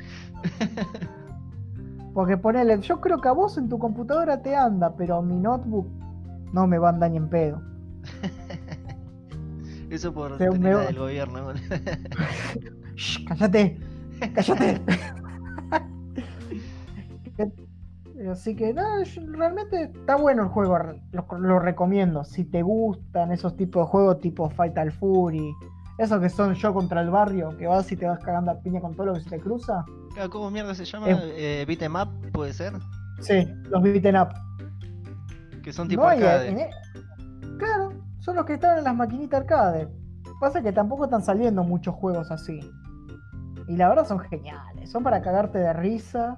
Porque 2.18 2.36
ponele, 2.36 2.82
yo 2.82 3.00
creo 3.00 3.22
que 3.22 3.28
a 3.28 3.32
vos 3.32 3.60
en 3.60 3.70
tu 3.70 3.78
computadora 3.78 4.42
te 4.42 4.56
anda, 4.56 4.96
pero 4.96 5.22
mi 5.22 5.38
notebook 5.38 5.88
no 6.52 6.66
me 6.66 6.80
va 6.80 6.88
a 6.88 6.92
andar 6.94 7.12
ni 7.12 7.18
en 7.18 7.30
pedo. 7.30 7.62
Eso 9.92 10.12
por 10.12 10.36
tener 10.40 10.60
me- 10.60 10.72
la 10.74 10.86
del 10.88 10.98
gobierno. 10.98 11.54
Shh, 12.96 13.24
cállate, 13.28 13.80
cállate. 14.34 14.82
Así 18.32 18.56
que 18.56 18.74
nada, 18.74 19.04
yo- 19.04 19.22
realmente 19.28 19.84
está 19.84 20.16
bueno 20.16 20.42
el 20.42 20.50
juego, 20.50 20.76
lo, 21.12 21.38
lo 21.38 21.60
recomiendo. 21.60 22.24
Si 22.24 22.46
te 22.46 22.64
gustan 22.64 23.32
esos 23.32 23.56
tipos 23.56 23.86
de 23.86 23.92
juegos 23.92 24.22
tipo 24.22 24.50
Fatal 24.50 24.92
Fury, 24.92 25.54
esos 26.00 26.20
que 26.20 26.30
son 26.30 26.56
yo 26.56 26.74
contra 26.74 27.02
el 27.02 27.12
barrio, 27.12 27.56
que 27.60 27.68
vas 27.68 27.92
y 27.92 27.96
te 27.96 28.08
vas 28.08 28.24
cagando 28.24 28.50
a 28.50 28.60
piña 28.60 28.82
con 28.82 28.96
todo 28.96 29.06
lo 29.06 29.14
que 29.14 29.20
se 29.20 29.30
te 29.30 29.40
cruza. 29.40 29.86
Claro, 30.18 30.32
¿Cómo 30.32 30.50
mierda 30.50 30.74
se 30.74 30.84
llama? 30.84 31.10
Es- 31.12 31.20
Eh, 31.22 31.64
Beat'em 31.68 31.96
up, 31.96 32.10
puede 32.32 32.52
ser. 32.52 32.74
Sí, 33.22 33.48
los 33.70 33.84
beaten 33.84 34.18
up. 34.18 34.30
Que 35.62 35.72
son 35.72 35.88
tipo 35.88 36.02
No, 36.02 36.10
y 36.12 36.16
arcade. 36.16 36.50
en- 36.50 36.60
e- 36.60 36.70
claro, 37.60 37.94
son 38.18 38.36
los 38.36 38.46
que 38.46 38.56
están 38.56 38.80
en 38.80 38.84
las 38.86 38.96
maquinitas 38.96 39.42
arcade. 39.42 39.88
Pasa 40.40 40.64
que 40.64 40.72
tampoco 40.72 41.06
están 41.06 41.22
saliendo 41.22 41.64
muchos 41.64 41.94
juegos 41.94 42.32
así. 42.32 42.60
Y 43.68 43.76
la 43.78 43.90
verdad 43.90 44.08
son 44.08 44.18
geniales, 44.18 44.90
son 44.90 45.04
para 45.04 45.22
cagarte 45.22 45.60
de 45.60 45.72
risa. 45.74 46.36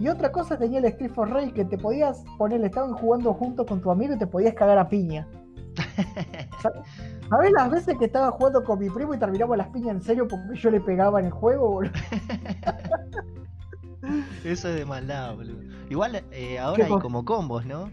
Y 0.00 0.08
otra 0.08 0.32
cosa 0.32 0.56
tenía 0.56 0.78
el 0.78 0.86
Street 0.86 1.10
for 1.12 1.52
que 1.52 1.66
te 1.66 1.76
podías 1.76 2.24
poner, 2.38 2.64
estaban 2.64 2.92
jugando 2.94 3.34
juntos 3.34 3.66
con 3.66 3.82
tu 3.82 3.90
amigo 3.90 4.14
y 4.14 4.18
te 4.18 4.26
podías 4.26 4.54
cagar 4.54 4.78
a 4.78 4.88
piña. 4.88 5.28
¿Sabes 7.28 7.52
las 7.52 7.70
veces 7.70 7.96
que 7.98 8.04
estaba 8.06 8.30
jugando 8.30 8.62
con 8.64 8.78
mi 8.78 8.88
primo 8.90 9.14
y 9.14 9.18
terminamos 9.18 9.56
las 9.56 9.68
piñas 9.68 9.96
en 9.96 10.02
serio 10.02 10.28
porque 10.28 10.54
yo 10.54 10.70
le 10.70 10.80
pegaba 10.80 11.20
en 11.20 11.26
el 11.26 11.32
juego, 11.32 11.70
boludo? 11.70 11.92
Eso 14.44 14.68
es 14.68 14.76
de 14.76 14.84
maldad, 14.84 15.34
boludo. 15.34 15.60
Igual 15.90 16.22
eh, 16.30 16.58
ahora 16.58 16.86
hay 16.86 16.98
como 16.98 17.24
combos, 17.24 17.66
¿no? 17.66 17.90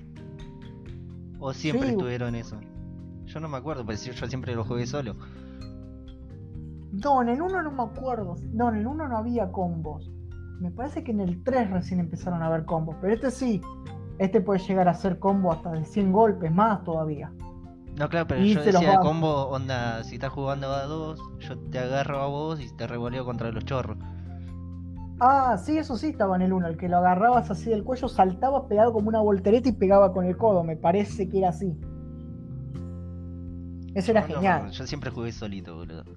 O 1.39 1.53
siempre 1.53 1.87
Sí. 1.87 1.93
estuvieron 1.93 2.35
eso. 2.35 2.57
Yo 3.25 3.39
no 3.39 3.47
me 3.49 3.57
acuerdo, 3.57 3.85
pues 3.85 4.05
yo, 4.05 4.13
yo 4.13 4.27
siempre 4.27 4.53
lo 4.55 4.63
jugué 4.63 4.85
solo. 4.85 5.15
No, 6.91 7.21
en 7.23 7.29
el 7.29 7.41
1 7.41 7.63
no 7.63 7.71
me 7.71 7.83
acuerdo. 7.83 8.35
No, 8.53 8.69
en 8.69 8.75
el 8.75 8.87
1 8.87 9.07
no 9.09 9.17
había 9.17 9.51
combos. 9.51 10.11
Me 10.59 10.69
parece 10.69 11.03
que 11.03 11.11
en 11.11 11.21
el 11.21 11.43
3 11.43 11.71
recién 11.71 11.99
empezaron 11.99 12.43
a 12.43 12.47
haber 12.47 12.65
combos. 12.65 12.95
Pero 13.01 13.13
este 13.13 13.31
sí. 13.31 13.61
Este 14.19 14.41
puede 14.41 14.59
llegar 14.59 14.87
a 14.87 14.93
ser 14.93 15.17
combo 15.17 15.51
hasta 15.51 15.71
de 15.71 15.83
100 15.83 16.11
golpes 16.11 16.51
más 16.53 16.83
todavía. 16.83 17.31
No, 17.95 18.09
claro, 18.09 18.27
pero 18.27 18.41
yo 18.41 18.63
decía 18.63 18.95
va- 18.95 18.99
combo, 19.01 19.47
onda, 19.49 20.03
si 20.03 20.15
estás 20.15 20.31
jugando 20.31 20.67
a 20.71 20.83
dos, 20.85 21.19
yo 21.39 21.57
te 21.69 21.77
agarro 21.79 22.21
a 22.21 22.27
vos 22.27 22.59
y 22.59 22.75
te 22.75 22.87
revoleo 22.87 23.23
contra 23.23 23.51
los 23.51 23.63
chorros. 23.65 23.97
Ah, 25.19 25.57
sí, 25.63 25.77
eso 25.77 25.95
sí 25.95 26.07
estaba 26.07 26.35
en 26.35 26.41
el 26.41 26.53
1. 26.53 26.67
El 26.67 26.77
que 26.77 26.89
lo 26.89 26.97
agarrabas 26.97 27.49
así 27.51 27.69
del 27.69 27.83
cuello, 27.83 28.07
saltaba 28.09 28.67
pegado 28.67 28.91
como 28.93 29.09
una 29.09 29.19
voltereta 29.21 29.69
y 29.69 29.73
pegaba 29.73 30.11
con 30.11 30.25
el 30.25 30.35
codo. 30.37 30.63
Me 30.63 30.75
parece 30.75 31.29
que 31.29 31.37
era 31.37 31.49
así. 31.49 31.77
Eso 33.93 34.09
era 34.11 34.21
no, 34.21 34.27
genial. 34.27 34.71
yo 34.71 34.87
siempre 34.87 35.11
jugué 35.11 35.31
solito, 35.31 35.75
boludo. 35.75 36.03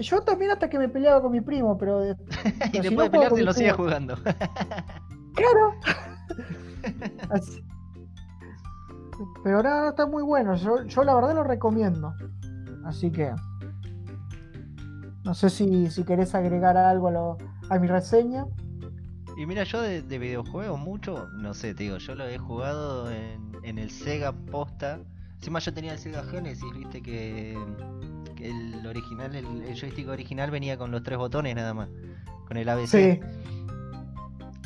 Yo 0.00 0.20
también 0.22 0.50
hasta 0.50 0.68
que 0.68 0.76
me 0.78 0.88
peleaba 0.88 1.22
con 1.22 1.30
mi 1.30 1.40
primo, 1.40 1.78
pero... 1.78 1.98
de- 2.00 2.16
y 2.72 2.76
si 2.76 2.80
después 2.80 2.92
no 2.96 3.02
de 3.04 3.08
juego 3.10 3.10
pelear 3.10 3.28
con 3.30 3.36
te 3.36 3.40
mi 3.42 3.44
lo 3.46 3.54
primo. 3.54 3.74
jugando. 3.76 4.14
Claro. 5.34 5.72
Así. 7.30 7.60
Pero 9.42 9.56
ahora 9.56 9.88
está 9.90 10.06
muy 10.06 10.22
bueno. 10.22 10.54
Yo, 10.56 10.82
yo 10.84 11.04
la 11.04 11.14
verdad 11.14 11.34
lo 11.34 11.44
recomiendo. 11.44 12.14
Así 12.84 13.10
que. 13.10 13.32
No 15.24 15.34
sé 15.34 15.48
si, 15.50 15.90
si 15.90 16.04
querés 16.04 16.34
agregar 16.34 16.76
algo 16.76 17.08
a, 17.08 17.12
lo- 17.12 17.38
a 17.70 17.78
mi 17.78 17.86
reseña. 17.86 18.44
Y 19.36 19.46
mira, 19.46 19.64
yo 19.64 19.80
de, 19.80 20.02
de 20.02 20.18
videojuegos 20.18 20.78
mucho, 20.78 21.28
no 21.38 21.54
sé, 21.54 21.74
te 21.74 21.84
digo, 21.84 21.96
yo 21.96 22.14
lo 22.14 22.26
he 22.28 22.38
jugado 22.38 23.10
en, 23.10 23.52
en 23.64 23.78
el 23.78 23.90
Sega 23.90 24.32
posta. 24.32 25.00
Encima 25.36 25.58
yo 25.58 25.72
tenía 25.74 25.92
el 25.92 25.98
Sega 25.98 26.22
Genesis, 26.24 26.64
viste 26.76 27.02
que, 27.02 27.58
que 28.36 28.50
el 28.50 28.86
original, 28.86 29.34
el, 29.34 29.62
el 29.62 29.74
joystick 29.80 30.08
original 30.08 30.50
venía 30.50 30.76
con 30.78 30.90
los 30.90 31.02
tres 31.02 31.18
botones 31.18 31.54
nada 31.56 31.74
más, 31.74 31.88
con 32.46 32.56
el 32.58 32.68
ABC. 32.68 32.86
Sí. 32.88 33.20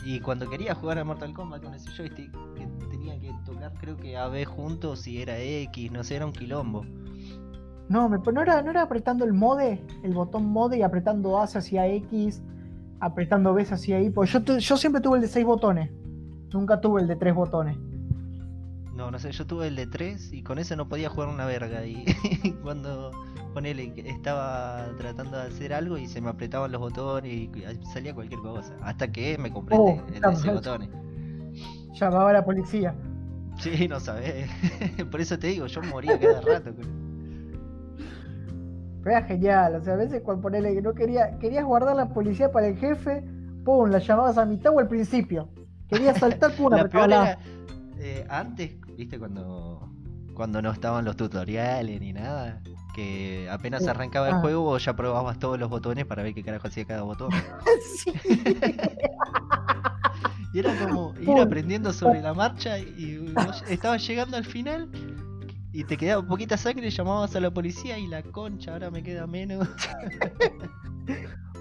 Y 0.04 0.20
cuando 0.20 0.48
quería 0.50 0.74
jugar 0.74 0.98
a 0.98 1.04
Mortal 1.04 1.32
Kombat 1.32 1.62
con 1.62 1.74
ese 1.74 1.90
joystick, 1.90 2.30
que 2.54 2.66
creo 3.78 3.96
que 3.96 4.16
AB 4.16 4.44
juntos 4.44 5.06
y 5.06 5.22
era 5.22 5.38
X, 5.38 5.90
no 5.92 6.04
sé, 6.04 6.16
era 6.16 6.26
un 6.26 6.32
quilombo. 6.32 6.84
No, 7.88 8.08
me, 8.08 8.18
no, 8.18 8.42
era, 8.42 8.60
no 8.62 8.70
era 8.70 8.82
apretando 8.82 9.24
el 9.24 9.32
mode, 9.32 9.82
el 10.02 10.12
botón 10.12 10.44
mode 10.46 10.76
y 10.78 10.82
apretando 10.82 11.38
A 11.38 11.44
hacia 11.44 11.86
X, 11.86 12.42
apretando 13.00 13.54
B 13.54 13.62
hacia 13.62 14.00
Y. 14.00 14.10
Pues 14.10 14.30
yo, 14.32 14.42
tu- 14.42 14.58
yo 14.58 14.76
siempre 14.76 15.00
tuve 15.00 15.16
el 15.16 15.22
de 15.22 15.28
6 15.28 15.46
botones. 15.46 15.90
Nunca 16.52 16.80
tuve 16.80 17.00
el 17.02 17.08
de 17.08 17.16
3 17.16 17.34
botones. 17.34 17.78
No, 18.94 19.10
no 19.10 19.18
sé, 19.18 19.30
yo 19.32 19.46
tuve 19.46 19.68
el 19.68 19.76
de 19.76 19.86
3 19.86 20.32
y 20.32 20.42
con 20.42 20.58
ese 20.58 20.76
no 20.76 20.88
podía 20.88 21.08
jugar 21.08 21.28
una 21.28 21.46
verga. 21.46 21.86
Y 21.86 22.04
cuando 22.62 23.10
ponele 23.54 23.94
estaba 24.04 24.84
tratando 24.98 25.38
de 25.38 25.44
hacer 25.44 25.72
algo 25.72 25.96
y 25.96 26.06
se 26.08 26.20
me 26.20 26.28
apretaban 26.28 26.70
los 26.72 26.80
botones 26.80 27.32
y 27.32 27.50
salía 27.92 28.14
cualquier 28.14 28.40
cosa. 28.40 28.76
Hasta 28.82 29.10
que 29.10 29.38
me 29.38 29.50
compré 29.50 29.76
Oh, 29.78 29.88
el 29.90 29.96
de- 29.96 30.00
el 30.02 30.08
de 30.08 30.14
estamos 30.16 30.40
6 30.42 30.52
hechos. 30.52 30.66
botones. 30.66 30.90
Llamaba 31.98 32.30
a 32.30 32.32
la 32.34 32.44
policía. 32.44 32.94
Sí, 33.58 33.88
no 33.88 33.98
sabés. 34.00 34.48
Por 35.10 35.20
eso 35.20 35.38
te 35.38 35.48
digo, 35.48 35.66
yo 35.66 35.82
moría 35.82 36.18
cada 36.18 36.40
rato. 36.40 36.70
Pero 39.02 39.16
era 39.16 39.22
genial, 39.26 39.76
o 39.76 39.82
sea, 39.82 39.94
a 39.94 39.96
veces 39.96 40.22
cuando 40.22 40.42
ponele 40.42 40.74
que 40.74 40.82
no 40.82 40.92
quería, 40.94 41.38
querías 41.38 41.64
guardar 41.64 41.96
la 41.96 42.08
policía 42.08 42.50
para 42.52 42.66
el 42.68 42.76
jefe, 42.76 43.22
pum, 43.64 43.90
la 43.90 43.98
llamabas 43.98 44.38
a 44.38 44.44
mitad 44.44 44.72
o 44.74 44.78
al 44.80 44.88
principio. 44.88 45.48
Querías 45.88 46.18
saltar, 46.18 46.50
apretabas 46.50 46.88
peor 46.90 47.08
la- 47.08 47.38
eh, 48.00 48.26
antes, 48.28 48.76
viste, 48.96 49.18
cuando, 49.18 49.88
cuando 50.34 50.60
no 50.62 50.70
estaban 50.70 51.04
los 51.04 51.16
tutoriales 51.16 52.00
ni 52.00 52.12
nada, 52.12 52.60
que 52.94 53.48
apenas 53.50 53.86
arrancaba 53.86 54.28
el 54.28 54.34
Ah. 54.34 54.40
juego 54.40 54.62
vos 54.62 54.84
ya 54.84 54.94
probabas 54.94 55.38
todos 55.38 55.58
los 55.58 55.70
botones 55.70 56.04
para 56.04 56.22
ver 56.22 56.34
qué 56.34 56.42
carajo 56.44 56.68
hacía 56.68 56.84
cada 56.84 57.02
botón. 57.02 57.30
Sí. 58.04 58.12
Y 60.58 60.60
era 60.60 60.74
como 60.76 61.14
ir 61.20 61.38
aprendiendo 61.38 61.92
sobre 61.92 62.20
la 62.20 62.34
marcha 62.34 62.80
y 62.80 63.32
vos 63.32 63.62
estabas 63.68 64.04
llegando 64.04 64.36
al 64.36 64.44
final 64.44 64.90
y 65.72 65.84
te 65.84 65.96
quedaba 65.96 66.26
poquita 66.26 66.56
sangre, 66.56 66.90
llamabas 66.90 67.36
a 67.36 67.40
la 67.40 67.52
policía 67.52 67.96
y 67.96 68.08
la 68.08 68.24
concha, 68.24 68.72
ahora 68.72 68.90
me 68.90 69.02
queda 69.02 69.26
menos. 69.26 69.68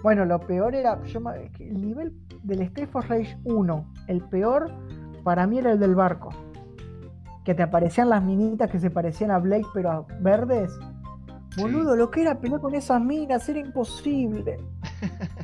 Bueno, 0.04 0.26
lo 0.26 0.40
peor 0.40 0.76
era, 0.76 1.04
yo 1.06 1.20
el 1.60 1.82
nivel 1.82 2.14
del 2.44 2.62
Street 2.62 2.90
of 2.94 3.10
Rage 3.10 3.36
1, 3.46 3.94
el 4.08 4.22
peor 4.22 4.72
para 5.24 5.48
mí 5.48 5.58
era 5.58 5.72
el 5.72 5.80
del 5.80 5.96
barco. 5.96 6.30
Que 7.44 7.56
te 7.56 7.64
aparecían 7.64 8.10
las 8.10 8.24
minitas 8.24 8.70
que 8.70 8.80
se 8.80 8.92
parecían 8.92 9.32
a 9.32 9.40
Blake, 9.40 9.66
pero 9.74 9.92
a 9.92 10.06
verdes. 10.20 10.72
Sí. 11.50 11.62
Boludo, 11.62 11.96
lo 11.96 12.12
que 12.12 12.22
era 12.22 12.40
pelear 12.40 12.62
con 12.62 12.76
esas 12.76 13.02
minas 13.02 13.50
era 13.50 13.60
imposible. 13.60 14.60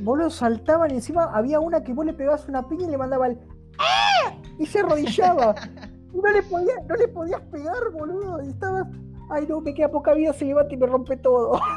Boludo, 0.00 0.30
saltaban 0.30 0.90
y 0.90 0.94
encima 0.94 1.24
había 1.32 1.60
una 1.60 1.82
que 1.82 1.92
vos 1.92 2.06
le 2.06 2.12
pegabas 2.12 2.48
una 2.48 2.68
piña 2.68 2.86
y 2.86 2.90
le 2.90 2.98
mandaba 2.98 3.26
el 3.28 3.38
¡Ah! 3.78 4.34
y 4.58 4.66
se 4.66 4.80
arrodillaba. 4.80 5.54
y 6.12 6.18
no 6.18 6.30
le, 6.30 6.42
podía, 6.42 6.74
no 6.88 6.96
le 6.96 7.08
podías 7.08 7.40
pegar, 7.42 7.90
boludo. 7.92 8.42
Y 8.44 8.48
estabas, 8.48 8.86
ay 9.30 9.46
no, 9.48 9.60
me 9.60 9.74
queda 9.74 9.90
poca 9.90 10.14
vida, 10.14 10.32
se 10.32 10.44
levanta 10.44 10.74
y 10.74 10.76
me 10.76 10.86
rompe 10.86 11.16
todo. 11.16 11.60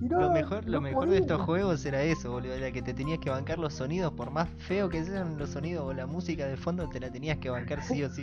No, 0.00 0.20
Lo 0.20 0.30
mejor, 0.32 0.68
lo 0.68 0.82
mejor 0.82 1.08
de 1.08 1.16
estos 1.16 1.40
juegos 1.40 1.86
era 1.86 2.02
eso, 2.02 2.30
boludo, 2.30 2.52
era 2.52 2.70
que 2.70 2.82
te 2.82 2.92
tenías 2.92 3.20
que 3.20 3.30
bancar 3.30 3.58
los 3.58 3.72
sonidos, 3.72 4.12
por 4.12 4.30
más 4.30 4.50
feo 4.50 4.90
que 4.90 5.02
sean 5.02 5.38
los 5.38 5.50
sonidos 5.50 5.82
o 5.86 5.94
la 5.94 6.06
música 6.06 6.46
de 6.46 6.58
fondo, 6.58 6.86
te 6.90 7.00
la 7.00 7.10
tenías 7.10 7.38
que 7.38 7.48
bancar 7.48 7.82
sí 7.82 8.04
o 8.04 8.10
sí. 8.10 8.22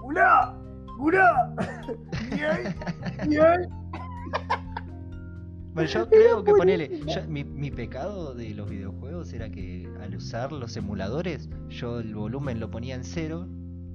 ¡Gurá! 0.00 0.54
¡Gurá! 0.96 1.54
¡Bien! 2.30 2.74
¡Bien! 3.28 3.68
Bueno, 5.74 5.88
yo 5.88 6.08
creo 6.10 6.44
que 6.44 6.52
ponele, 6.52 7.00
yo- 7.06 7.26
mi, 7.28 7.44
mi 7.44 7.70
pecado 7.70 8.34
de 8.34 8.50
los 8.54 8.68
videojuegos 8.68 9.32
era 9.32 9.50
que 9.50 9.88
al 10.02 10.14
usar 10.16 10.52
los 10.52 10.76
emuladores, 10.76 11.48
yo 11.68 12.00
el 12.00 12.14
volumen 12.14 12.60
lo 12.60 12.70
ponía 12.70 12.94
en 12.94 13.04
cero 13.04 13.46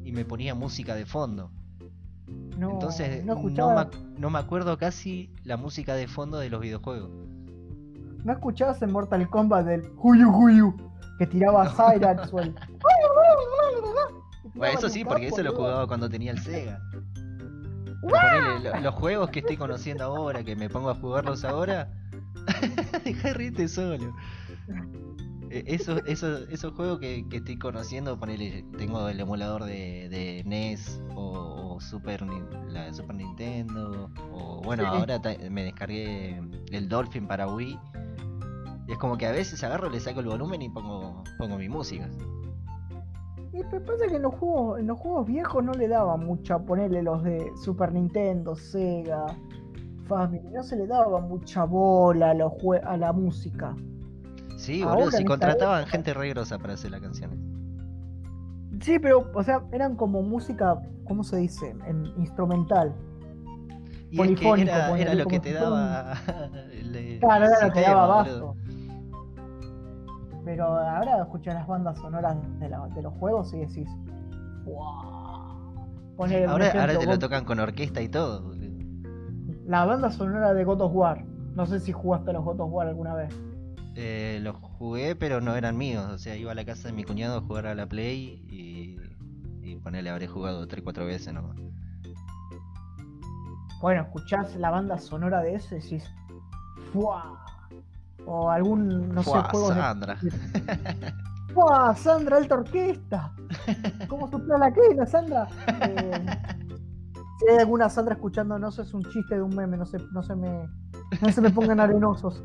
y 0.04 0.12
me 0.12 0.26
ponía 0.26 0.56
música 0.56 0.96
de 0.96 1.06
fondo. 1.06 1.52
No, 2.58 2.72
Entonces 2.72 3.24
no 3.24 3.36
no, 3.36 3.42
me, 3.44 3.52
ac- 3.82 4.16
no 4.18 4.30
me 4.32 4.40
acuerdo 4.40 4.78
casi 4.78 5.30
la 5.44 5.58
música 5.58 5.94
de 5.96 6.08
fondo 6.08 6.40
de 6.40 6.50
los 6.50 6.60
videojuegos. 6.60 7.12
no 8.24 8.34
escuchabas 8.34 8.82
en 8.82 8.92
Mortal 8.92 9.30
Kombat 9.30 9.66
del 9.68 9.92
Huyu 9.98 10.30
Huyu 10.30 10.76
que 11.20 11.28
tiraba 11.28 11.70
Cyrax 11.70 12.34
o 12.34 12.40
el. 12.40 12.54
que 12.56 12.62
Bueno, 14.56 14.80
eso 14.80 14.90
sí, 14.90 15.06
porque 15.06 15.28
eso 15.28 15.44
lo 15.44 15.54
jugaba 15.54 15.88
cuando 15.88 16.10
tenía 16.10 16.32
el 16.32 16.40
Sega. 16.40 16.80
Ponele, 18.02 18.60
lo- 18.76 18.80
los 18.82 18.96
juegos 18.96 19.30
que 19.30 19.40
estoy 19.40 19.58
conociendo 19.58 20.04
ahora, 20.06 20.44
que 20.44 20.56
me 20.56 20.70
pongo 20.70 20.90
a 20.90 20.96
jugarlos 20.96 21.44
ahora, 21.44 21.92
deja 23.04 23.28
de 23.30 23.34
reírte 23.34 23.68
solo. 23.68 24.16
Eh, 25.50 25.64
Esos, 25.68 26.74
juegos 26.74 27.00
que, 27.00 27.26
que 27.30 27.38
estoy 27.38 27.58
conociendo, 27.58 28.20
ponele, 28.20 28.66
tengo 28.78 29.08
el 29.08 29.20
emulador 29.20 29.64
de, 29.64 30.10
de 30.10 30.44
NES 30.46 31.02
o, 31.16 31.76
o 31.76 31.80
Super, 31.82 32.22
la 32.70 32.94
Super 32.94 33.16
Nintendo, 33.16 34.12
o 34.32 34.62
bueno, 34.62 34.84
Sí. 34.84 34.90
ahora 34.92 35.22
me 35.50 35.64
descargué 35.64 36.42
el 36.72 36.90
Dolphin 36.90 37.28
para 37.28 37.48
Wii. 37.48 37.80
Y 38.88 38.92
es 38.94 38.98
como 38.98 39.18
que 39.18 39.26
a 39.26 39.32
veces 39.32 39.64
agarro, 39.64 39.90
le 39.90 40.00
saco 40.00 40.20
el 40.22 40.28
volumen 40.28 40.62
y 40.62 40.70
pongo, 40.70 41.24
pongo 41.38 41.58
mi 41.58 41.68
música. 41.70 42.10
Y 43.54 43.64
pasa 43.64 44.08
que 44.10 44.16
en 44.18 44.22
los 44.22 44.36
juegos, 44.36 44.80
en 44.80 44.88
los 44.88 45.00
juegos 45.00 45.26
viejos 45.28 45.64
no 45.64 45.74
le 45.74 45.88
daba 45.88 46.18
mucha, 46.18 46.60
ponerle 46.60 47.02
los 47.02 47.24
de 47.24 47.52
Super 47.64 47.92
Nintendo, 47.92 48.56
Sega, 48.56 49.26
Family, 50.06 50.48
no 50.54 50.64
se 50.64 50.76
le 50.76 50.88
daba 50.88 51.20
mucha 51.22 51.64
bola 51.66 52.32
a, 52.32 52.34
los 52.34 52.52
jue- 52.54 52.82
a 52.84 52.98
la 52.98 53.12
música. 53.14 53.76
Sí, 54.58 54.82
Ahora 54.82 54.96
boludo, 54.96 55.12
si 55.12 55.26
contrataban 55.26 55.86
gente 55.86 56.14
re 56.14 56.30
grosa 56.30 56.58
para 56.58 56.74
hacer 56.74 56.92
las 56.92 57.02
canciones. 57.02 57.40
Sí, 58.82 59.00
pero, 59.00 59.30
o 59.34 59.44
sea, 59.44 59.64
eran 59.72 59.96
como 59.96 60.22
música, 60.22 60.80
¿cómo 61.06 61.24
se 61.24 61.38
dice? 61.38 61.76
En 61.88 62.06
instrumental. 62.18 62.94
Y 64.10 64.22
es 64.22 64.40
que 64.40 64.50
era, 64.62 65.14
lo 65.16 65.26
que 65.26 65.40
te 65.40 65.52
daba 65.54 66.14
el, 66.72 66.96
el 66.96 67.20
Claro, 67.20 67.46
era 67.46 67.68
lo 67.68 67.74
que 67.74 67.82
daba 67.82 68.24
boludo. 68.24 68.56
Pero 70.48 70.64
ahora 70.80 71.22
escuchas 71.24 71.56
las 71.56 71.68
bandas 71.68 71.98
sonoras 72.00 72.38
de, 72.60 72.70
la- 72.70 72.88
de 72.88 73.02
los 73.02 73.14
juegos 73.16 73.54
y 73.54 73.58
decís, 73.60 73.90
wow. 74.64 76.16
Ahora, 76.48 76.72
te 76.72 77.06
lo 77.06 77.20
tocan 77.20 77.44
con 77.44 77.60
orquesta 77.60 78.02
y 78.02 78.08
todo. 78.08 78.56
La 79.66 79.84
banda 79.84 80.10
sonora 80.10 80.54
de 80.54 80.64
God 80.64 80.80
of 80.82 80.94
War. 80.96 81.26
No 81.54 81.66
sé 81.66 81.82
si 81.82 81.92
jugaste 81.92 82.30
a 82.30 82.34
los 82.34 82.46
God 82.46 82.62
of 82.62 82.72
War 82.72 82.88
alguna 82.88 83.14
vez. 83.14 83.36
Eh, 83.96 84.40
los 84.42 84.56
jugué, 84.56 85.18
pero 85.18 85.42
no 85.42 85.54
eran 85.58 85.76
míos. 85.78 86.06
O 86.10 86.18
sea, 86.18 86.38
iba 86.38 86.54
a 86.54 86.56
la 86.56 86.64
casa 86.64 86.88
de 86.88 86.94
mi 86.94 87.04
cuñado 87.04 87.40
a 87.40 87.42
jugar 87.42 87.68
a 87.68 87.76
la 87.76 87.86
Play 87.88 88.42
y, 88.48 88.96
y 89.62 89.76
ponele, 89.76 90.10
habré 90.10 90.28
jugado 90.28 90.66
3-4 90.66 91.06
veces 91.06 91.34
nomás. 91.34 91.58
Bueno, 93.82 94.04
escuchás 94.04 94.56
la 94.56 94.70
banda 94.72 94.98
sonora 94.98 95.42
de 95.42 95.56
eso 95.56 95.76
y 95.76 95.80
decís, 95.82 96.10
¡fua! 96.94 97.44
O 98.30 98.50
algún, 98.50 99.10
no 99.16 99.24
Fua, 99.24 99.44
sé, 99.44 99.50
juego 99.52 99.70
de 99.70 99.76
Sandra. 99.76 100.18
¡Fua! 101.54 101.96
Sandra, 101.96 102.38
alta 102.38 102.56
orquesta. 102.56 103.32
¿Cómo 104.10 104.30
sopla 104.30 104.58
la 104.58 104.72
quena, 104.72 105.06
Sandra? 105.06 105.48
Eh, 105.82 106.26
si 107.40 107.52
hay 107.52 107.58
alguna 107.60 107.88
Sandra 107.88 108.16
escuchando, 108.16 108.58
no 108.60 108.72
sé, 108.72 108.82
es 108.82 108.94
un 108.94 109.04
chiste 109.04 109.36
de 109.36 109.42
un 109.44 109.56
meme, 109.56 109.78
no 109.78 109.86
se, 109.86 110.00
no 110.12 110.24
se 110.24 110.36
me, 110.36 110.68
no 111.22 111.32
se 111.32 111.40
me 111.40 111.52
pongan 111.52 111.80
arenosos. 111.80 112.44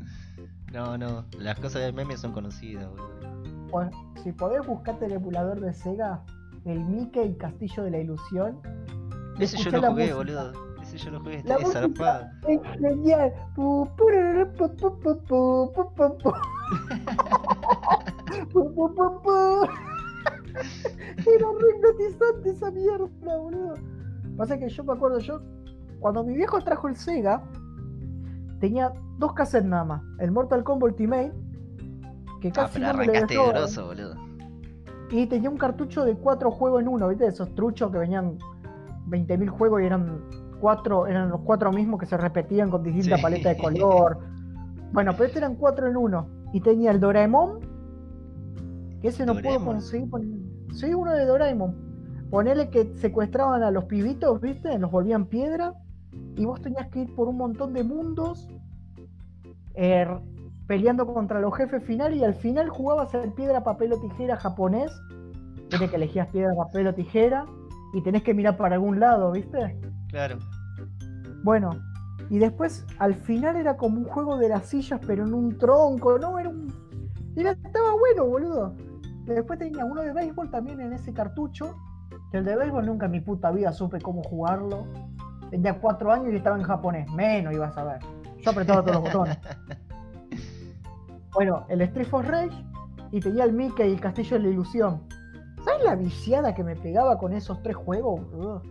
No, 0.71 0.97
no, 0.99 1.25
las 1.39 1.59
cosas 1.59 1.83
del 1.83 1.95
meme 1.95 2.17
son 2.17 2.33
conocidas, 2.33 2.89
boludo. 2.91 3.09
Bueno, 3.71 3.91
si 4.23 4.33
podés 4.33 4.67
buscarte 4.67 5.07
el 5.07 5.13
emulador 5.13 5.61
de 5.61 5.73
Sega, 5.73 6.23
el 6.67 6.85
Mickey 6.85 7.37
Castillo 7.39 7.85
de 7.85 7.91
la 7.91 7.99
Ilusión. 7.99 8.61
Ese 9.39 9.57
yo 9.57 9.71
lo 9.71 9.81
jugué, 9.91 10.13
música. 10.15 10.17
boludo. 10.17 10.72
Ese 10.93 11.07
yo 11.07 11.11
lo 11.13 11.21
jugué, 11.21 11.37
está 11.37 11.59
música 11.59 11.81
zarpado. 11.81 12.27
es 12.49 12.61
genial. 12.79 13.33
Era 21.27 21.47
re 21.61 21.77
hipnotizante 21.77 22.51
esa 22.51 22.71
mierda, 22.71 23.39
boludo. 23.39 23.75
Pasa 24.37 24.59
que 24.59 24.69
yo 24.69 24.85
me 24.85 24.93
acuerdo, 24.93 25.19
yo, 25.21 25.41
cuando 26.01 26.23
mi 26.25 26.35
viejo 26.35 26.61
trajo 26.61 26.89
el 26.89 26.97
Sega, 26.97 27.43
tenía 28.61 28.93
dos 29.19 29.33
cassettes 29.33 29.69
nada 29.69 29.85
más. 29.85 30.03
El 30.19 30.31
Mortal 30.31 30.63
Kombat 30.63 30.91
Ultimate, 30.91 31.33
que 32.43 32.49
Ah, 32.49 32.53
casi 32.53 32.75
pero 32.81 32.93
no 32.93 33.01
arrancaste 33.01 33.35
dejó, 33.35 33.49
grosso, 33.49 33.87
boludo. 33.87 34.15
Y 35.11 35.27
tenía 35.27 35.49
un 35.49 35.57
cartucho 35.57 36.05
de 36.05 36.15
cuatro 36.17 36.51
juegos 36.51 36.83
en 36.83 36.89
uno, 36.89 37.09
¿viste? 37.09 37.27
Esos 37.27 37.55
truchos 37.55 37.91
que 37.91 37.99
venían 37.99 38.37
20.000 39.09 39.49
juegos 39.49 39.81
y 39.83 39.87
eran 39.87 40.23
cuatro, 40.63 41.07
eran 41.09 41.29
los 41.29 41.41
cuatro 41.41 41.73
mismos 41.73 41.99
que 41.99 42.07
se 42.07 42.17
repetían 42.17 42.71
con 42.71 42.83
distinta 42.85 43.17
Sí. 43.17 43.23
paleta 43.23 43.49
de 43.51 43.57
color. 43.59 44.19
Bueno, 44.93 45.13
pero 45.13 45.25
este 45.25 45.39
eran 45.41 45.57
cuatro 45.57 45.89
en 45.89 45.97
uno. 45.97 46.29
Y 46.53 46.61
tenía 46.61 46.93
el 46.93 47.01
Doraemon, 47.01 47.59
que 49.01 49.09
ese 49.09 49.27
no 49.27 49.33
puedo 49.33 49.43
Doraemon. 49.55 49.75
conseguir. 49.75 50.09
pon- 50.11 50.43
Sí, 50.73 50.95
uno 50.95 51.13
de 51.13 51.27
Doraemon. 51.27 51.75
Ponele 52.31 52.71
que 52.71 52.95
secuestraban 52.97 53.63
a 53.63 53.71
los 53.71 53.85
pibitos, 53.85 54.41
¿viste? 54.41 54.79
Los 54.79 54.91
volvían 54.91 55.27
piedra. 55.27 55.75
Y 56.37 56.45
vos 56.47 56.63
tenías 56.63 56.89
que 56.89 57.01
ir 57.01 57.15
por 57.15 57.29
un 57.29 57.37
montón 57.37 57.73
de 57.75 57.83
mundos. 57.85 58.49
eh, 59.75 60.07
peleando 60.67 61.07
contra 61.07 61.41
los 61.41 61.55
jefes 61.57 61.83
finales. 61.85 62.19
Y 62.21 62.25
al 62.25 62.35
final 62.35 62.69
jugabas 62.69 63.13
el 63.15 63.33
piedra, 63.33 63.65
papel 63.65 63.93
o 63.95 64.01
tijera 64.01 64.37
japonés. 64.37 64.93
Tiene 65.71 65.89
que 65.89 65.97
elegías 65.97 66.29
piedra, 66.29 66.55
papel 66.55 66.87
o 66.89 66.95
tijera. 66.95 67.47
Y 67.95 68.03
tenés 68.03 68.23
que 68.23 68.35
mirar 68.35 68.57
para 68.59 68.75
algún 68.77 69.01
lado, 69.01 69.33
¿viste? 69.33 69.79
Claro. 70.13 70.39
Bueno, 71.43 71.71
y 72.31 72.39
después 72.39 72.87
al 72.99 73.15
final 73.15 73.57
era 73.57 73.77
como 73.77 73.99
un 73.99 74.05
juego 74.05 74.37
de 74.37 74.49
las 74.49 74.67
sillas, 74.67 75.01
pero 75.07 75.27
en 75.27 75.35
un 75.35 75.59
tronco, 75.59 76.19
¿no? 76.19 76.39
Era 76.39 76.51
un. 76.51 76.73
Era, 77.35 77.53
estaba 77.53 77.93
bueno, 77.99 78.27
boludo. 78.27 78.77
Después 79.25 79.59
tenía 79.59 79.85
uno 79.85 80.03
de 80.03 80.13
béisbol 80.13 80.51
también 80.51 80.81
en 80.81 80.93
ese 80.93 81.13
cartucho. 81.13 81.75
Que 82.31 82.39
el 82.39 82.45
de 82.45 82.57
béisbol 82.57 82.87
nunca 82.87 83.07
en 83.07 83.13
mi 83.13 83.21
puta 83.21 83.51
vida 83.51 83.73
supe 83.73 84.01
cómo 84.01 84.23
jugarlo. 84.23 84.87
Tenía 85.51 85.81
cuatro 85.81 86.13
años 86.13 86.33
y 86.33 86.37
estaba 86.37 86.57
en 86.57 86.63
japonés. 86.63 87.11
Menos 87.11 87.55
ibas 87.55 87.77
a 87.77 87.85
ver. 87.85 87.99
Yo 88.39 88.51
apretaba 88.51 88.83
todos 88.83 89.03
los 89.03 89.05
botones. 89.05 89.39
Bueno, 91.35 91.65
el 91.71 91.81
Street 91.81 92.09
for 92.09 92.27
Rage 92.27 92.63
y 93.11 93.19
tenía 93.19 93.45
el 93.45 93.55
Mickey 93.55 93.89
y 93.89 93.95
el 93.95 94.01
Castillo 94.01 94.37
de 94.37 94.43
la 94.43 94.49
Ilusión. 94.51 95.01
¿Sabes 95.65 95.83
la 95.83 95.95
viciada 95.95 96.55
que 96.55 96.63
me 96.63 96.77
pegaba 96.77 97.17
con 97.17 97.33
esos 97.33 97.63
tres 97.63 97.75
juegos, 97.75 98.21
boludo? 98.31 98.63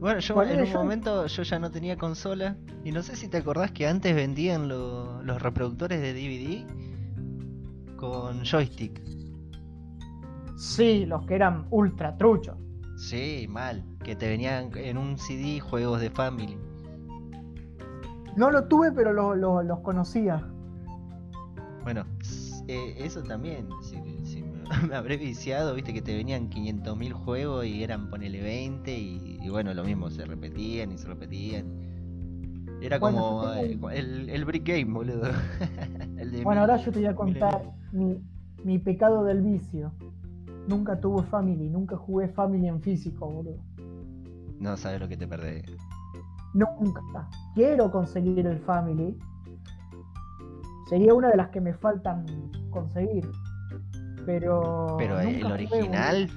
Bueno, 0.00 0.18
yo 0.20 0.42
en 0.42 0.62
un 0.62 0.72
momento 0.72 1.26
yo 1.26 1.42
ya 1.42 1.58
no 1.58 1.70
tenía 1.70 1.96
consola 1.98 2.56
y 2.84 2.90
no 2.90 3.02
sé 3.02 3.16
si 3.16 3.28
te 3.28 3.36
acordás 3.36 3.70
que 3.72 3.86
antes 3.86 4.14
vendían 4.14 4.66
lo- 4.66 5.22
los 5.22 5.42
reproductores 5.42 6.00
de 6.00 6.14
DVD 6.14 6.66
con 7.96 8.42
joystick. 8.44 8.98
Sí, 10.56 11.04
los 11.06 11.26
que 11.26 11.34
eran 11.34 11.66
ultra 11.70 12.16
truchos. 12.16 12.56
Sí, 12.96 13.46
mal, 13.48 13.84
que 14.02 14.16
te 14.16 14.28
venían 14.28 14.70
en 14.74 14.96
un 14.96 15.18
CD 15.18 15.60
juegos 15.60 16.00
de 16.00 16.10
Family. 16.10 16.56
No 18.36 18.50
lo 18.50 18.68
tuve, 18.68 18.92
pero 18.92 19.12
lo- 19.12 19.34
lo- 19.34 19.62
los 19.62 19.80
conocía. 19.80 20.46
Bueno, 21.82 22.04
eh, 22.68 22.94
eso 22.98 23.22
también, 23.22 23.68
si 23.82 23.96
me, 24.88 24.94
habré 24.94 25.16
viciado, 25.16 25.74
viste 25.74 25.92
que 25.92 26.02
te 26.02 26.16
venían 26.16 26.48
500.000 26.50 27.12
juegos 27.12 27.66
y 27.66 27.82
eran 27.82 28.08
ponele 28.08 28.40
20 28.40 28.96
y, 28.96 29.38
y 29.42 29.48
bueno, 29.48 29.74
lo 29.74 29.84
mismo, 29.84 30.10
se 30.10 30.24
repetían 30.24 30.92
y 30.92 30.98
se 30.98 31.08
repetían. 31.08 31.64
Era 32.82 32.98
como 32.98 33.52
eh, 33.52 33.78
el, 33.92 34.30
el 34.30 34.44
Brick 34.46 34.66
Game, 34.66 34.92
boludo. 34.92 35.28
El 36.18 36.30
de 36.30 36.44
Bueno, 36.44 36.62
mil- 36.62 36.70
ahora 36.70 36.76
yo 36.78 36.90
te 36.92 36.98
voy 37.00 37.08
a 37.08 37.14
contar 37.14 37.62
mi, 37.92 38.18
mi 38.64 38.78
pecado 38.78 39.24
del 39.24 39.42
vicio. 39.42 39.92
Nunca 40.66 40.98
tuve 40.98 41.22
Family, 41.24 41.68
nunca 41.68 41.96
jugué 41.96 42.28
Family 42.28 42.68
en 42.68 42.80
físico, 42.80 43.28
boludo. 43.28 43.58
No 44.58 44.76
sabes 44.76 45.00
lo 45.00 45.08
que 45.08 45.16
te 45.16 45.26
perdés. 45.26 45.64
Nunca. 46.54 47.00
Quiero 47.54 47.90
conseguir 47.90 48.46
el 48.46 48.58
Family. 48.60 49.16
Sería 50.88 51.14
una 51.14 51.28
de 51.28 51.36
las 51.36 51.48
que 51.50 51.60
me 51.60 51.74
faltan 51.74 52.24
conseguir. 52.70 53.30
Pero. 54.26 54.96
Pero 54.98 55.20
el 55.20 55.44
original. 55.44 56.30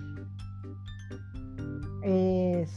Es. 2.01 2.75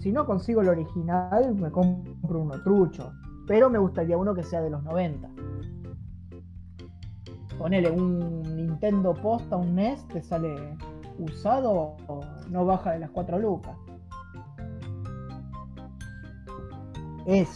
Si 0.00 0.12
no 0.12 0.24
consigo 0.26 0.60
el 0.60 0.68
original, 0.68 1.54
me 1.54 1.70
compro 1.70 2.40
uno 2.40 2.62
trucho. 2.62 3.12
Pero 3.46 3.70
me 3.70 3.78
gustaría 3.78 4.16
uno 4.16 4.34
que 4.34 4.42
sea 4.42 4.60
de 4.60 4.70
los 4.70 4.82
90. 4.82 5.28
Ponele 7.58 7.90
un 7.90 8.42
Nintendo 8.56 9.14
Posta, 9.14 9.56
un 9.56 9.74
NES, 9.74 10.06
te 10.08 10.22
sale 10.22 10.76
usado 11.18 11.96
o 12.06 12.20
no 12.50 12.66
baja 12.66 12.92
de 12.92 13.00
las 13.00 13.10
4 13.10 13.38
lucas. 13.38 13.76
Es. 17.26 17.48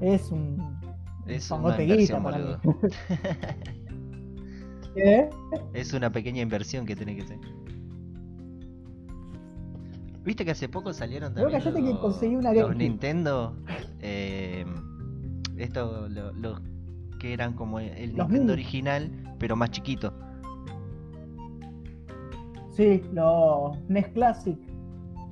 Es 0.00 0.30
un. 0.30 0.78
es 1.26 1.50
guita 1.78 2.22
para 2.22 2.38
mí. 2.38 2.56
¿Eh? 4.96 5.28
Es 5.72 5.92
una 5.92 6.10
pequeña 6.10 6.42
inversión 6.42 6.86
que 6.86 6.94
tiene 6.96 7.16
que 7.16 7.26
ser. 7.26 7.38
Viste 10.24 10.44
que 10.44 10.52
hace 10.52 10.68
poco 10.68 10.92
salieron 10.94 11.34
Pero 11.34 11.50
también 11.50 11.74
que 11.74 11.90
los- 11.92 11.98
conseguí 12.00 12.34
una 12.36 12.52
los 12.52 12.62
GameCube. 12.62 12.78
Nintendo. 12.82 13.56
Eh, 14.00 14.64
esto, 15.56 16.08
lo- 16.08 16.32
los 16.32 16.60
que 17.20 17.32
eran 17.34 17.52
como 17.54 17.78
el 17.80 17.88
Los 18.16 18.28
Nintendo 18.28 18.28
mini. 18.40 18.52
original, 18.52 19.10
pero 19.38 19.56
más 19.56 19.70
chiquito. 19.70 20.12
Sí, 22.70 23.02
los 23.12 23.76
NES 23.88 24.08
Classic. 24.08 24.58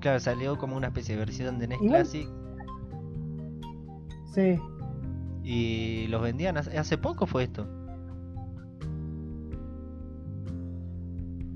Claro, 0.01 0.21
salió 0.21 0.59
como 0.59 0.77
una 0.77 0.89
especie 0.89 1.15
de 1.15 1.19
versión 1.21 1.59
de 1.59 1.69
NES 1.69 1.79
Classic 1.81 2.29
Sí. 4.35 4.59
y 5.43 6.07
los 6.09 6.23
vendían 6.23 6.57
hace, 6.57 6.77
hace 6.79 6.99
poco 6.99 7.27
fue 7.27 7.45
esto. 7.45 7.67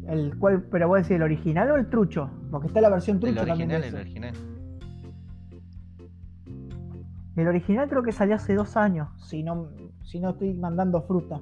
El 0.09 0.39
cual, 0.39 0.63
pero 0.71 0.89
voy 0.89 0.99
a 0.99 1.03
decir 1.03 1.17
el 1.17 1.23
original 1.23 1.71
o 1.71 1.77
el 1.77 1.89
trucho, 1.89 2.31
porque 2.51 2.69
está 2.69 2.81
la 2.81 2.91
versión 2.91 3.17
El 3.17 3.35
trucho 3.35 3.47
también. 3.47 3.71
original, 3.71 3.83
de 3.83 3.89
el 3.89 3.95
original. 3.95 4.35
El 7.37 7.49
original 7.49 7.89
creo 7.89 8.03
que 8.03 8.13
salió 8.13 8.37
hace 8.37 8.55
dos 8.55 8.77
años, 8.77 9.09
si 9.23 9.43
no, 9.43 9.69
si 10.05 10.21
no 10.21 10.31
estoy 10.31 10.55
mandando 10.55 11.03
fruta. 11.03 11.41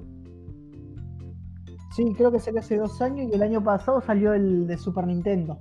Sí, 1.95 2.13
creo 2.17 2.31
que 2.31 2.39
salió 2.39 2.59
hace 2.59 2.77
dos 2.77 3.01
años 3.01 3.29
y 3.31 3.35
el 3.35 3.41
año 3.41 3.63
pasado 3.63 4.01
salió 4.01 4.33
el 4.33 4.67
de 4.67 4.77
Super 4.77 5.07
Nintendo. 5.07 5.59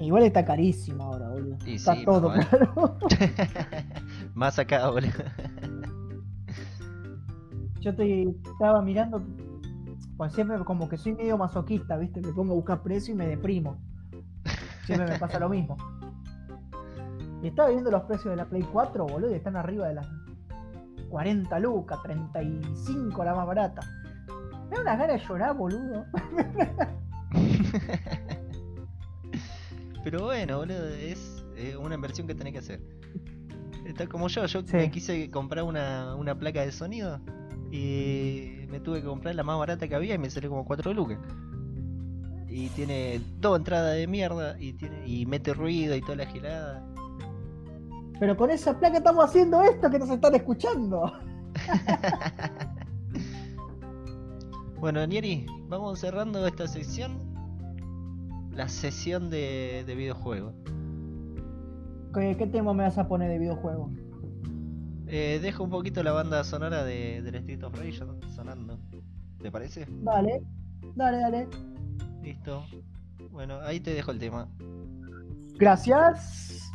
Igual 0.00 0.24
está 0.24 0.44
carísimo 0.44 1.04
ahora, 1.04 1.28
boludo. 1.28 1.58
Está 1.64 1.94
sí, 1.94 2.04
todo 2.04 2.30
más 2.30 2.46
claro. 2.48 2.98
Más 4.34 4.58
acá, 4.58 4.90
boludo. 4.90 5.12
Yo 7.80 7.94
te 7.94 8.22
estaba 8.22 8.82
mirando, 8.82 9.22
pues 10.22 10.34
siempre 10.34 10.56
como 10.60 10.88
que 10.88 10.96
soy 10.96 11.14
medio 11.14 11.36
masoquista, 11.36 11.96
¿viste? 11.96 12.20
Me 12.20 12.32
pongo 12.32 12.52
a 12.52 12.54
buscar 12.54 12.80
precio 12.80 13.12
y 13.12 13.16
me 13.16 13.26
deprimo. 13.26 13.76
Siempre 14.86 15.08
me 15.10 15.18
pasa 15.18 15.40
lo 15.40 15.48
mismo. 15.48 15.76
Y 17.42 17.48
estaba 17.48 17.70
viendo 17.70 17.90
los 17.90 18.02
precios 18.04 18.30
de 18.30 18.36
la 18.36 18.44
Play 18.44 18.62
4, 18.62 19.04
boludo, 19.04 19.32
y 19.32 19.34
están 19.34 19.56
arriba 19.56 19.88
de 19.88 19.94
las 19.94 20.06
40 21.10 21.58
lucas, 21.58 21.98
35 22.04 23.24
la 23.24 23.34
más 23.34 23.48
barata. 23.48 23.80
Me 24.70 24.76
da 24.76 24.82
unas 24.82 24.96
ganas 25.00 25.20
de 25.20 25.26
llorar, 25.26 25.56
boludo. 25.56 26.04
Pero 30.04 30.22
bueno, 30.26 30.58
boludo, 30.58 30.86
es 30.88 31.44
eh, 31.56 31.76
una 31.76 31.96
inversión 31.96 32.28
que 32.28 32.36
tenés 32.36 32.52
que 32.52 32.58
hacer. 32.60 32.80
Está 33.86 34.06
como 34.06 34.28
yo, 34.28 34.46
yo 34.46 34.60
Sí. 34.60 34.76
me 34.76 34.88
quise 34.92 35.28
comprar 35.32 35.64
una, 35.64 36.14
una 36.14 36.38
placa 36.38 36.60
de 36.60 36.70
sonido 36.70 37.18
y 37.72 38.61
me 38.72 38.80
tuve 38.80 39.02
que 39.02 39.06
comprar 39.06 39.34
la 39.34 39.42
más 39.42 39.58
barata 39.58 39.86
que 39.86 39.94
había 39.94 40.14
y 40.14 40.18
me 40.18 40.30
salió 40.30 40.48
como 40.48 40.64
4 40.64 40.94
lucas. 40.94 41.18
Y 42.48 42.68
tiene 42.70 43.20
dos 43.38 43.58
entradas 43.58 43.94
de 43.94 44.06
mierda 44.06 44.58
y 44.58 44.72
tiene 44.72 45.06
y 45.06 45.26
mete 45.26 45.52
ruido 45.52 45.94
y 45.94 46.00
toda 46.00 46.16
la 46.16 46.26
girada. 46.26 46.82
Pero 48.18 48.34
con 48.34 48.50
esa 48.50 48.78
placa 48.78 48.96
estamos 48.96 49.26
haciendo 49.26 49.62
esto 49.62 49.90
que 49.90 49.98
nos 49.98 50.10
están 50.10 50.34
escuchando. 50.34 51.12
Bueno, 54.82 55.06
Nieri, 55.06 55.46
vamos 55.68 56.00
cerrando 56.00 56.44
esta 56.44 56.66
sección. 56.66 57.12
La 58.50 58.66
sesión 58.68 59.30
de, 59.30 59.84
de 59.86 59.94
videojuegos. 59.94 60.54
¿Qué, 62.12 62.36
qué 62.36 62.48
tema 62.48 62.74
me 62.74 62.82
vas 62.82 62.98
a 62.98 63.06
poner 63.06 63.30
de 63.30 63.38
videojuego? 63.38 63.92
Eh, 65.14 65.40
dejo 65.42 65.62
un 65.62 65.68
poquito 65.68 66.02
la 66.02 66.12
banda 66.12 66.42
sonora 66.42 66.84
de, 66.84 67.20
del 67.20 67.34
Street 67.34 67.62
of 67.64 67.78
Rage 67.78 68.00
sonando. 68.34 68.78
¿Te 69.42 69.50
parece? 69.50 69.86
Dale, 69.86 70.42
dale, 70.94 71.18
dale. 71.18 71.48
Listo. 72.22 72.64
Bueno, 73.30 73.60
ahí 73.60 73.78
te 73.78 73.92
dejo 73.92 74.10
el 74.10 74.18
tema. 74.18 74.48
Gracias. 75.56 76.72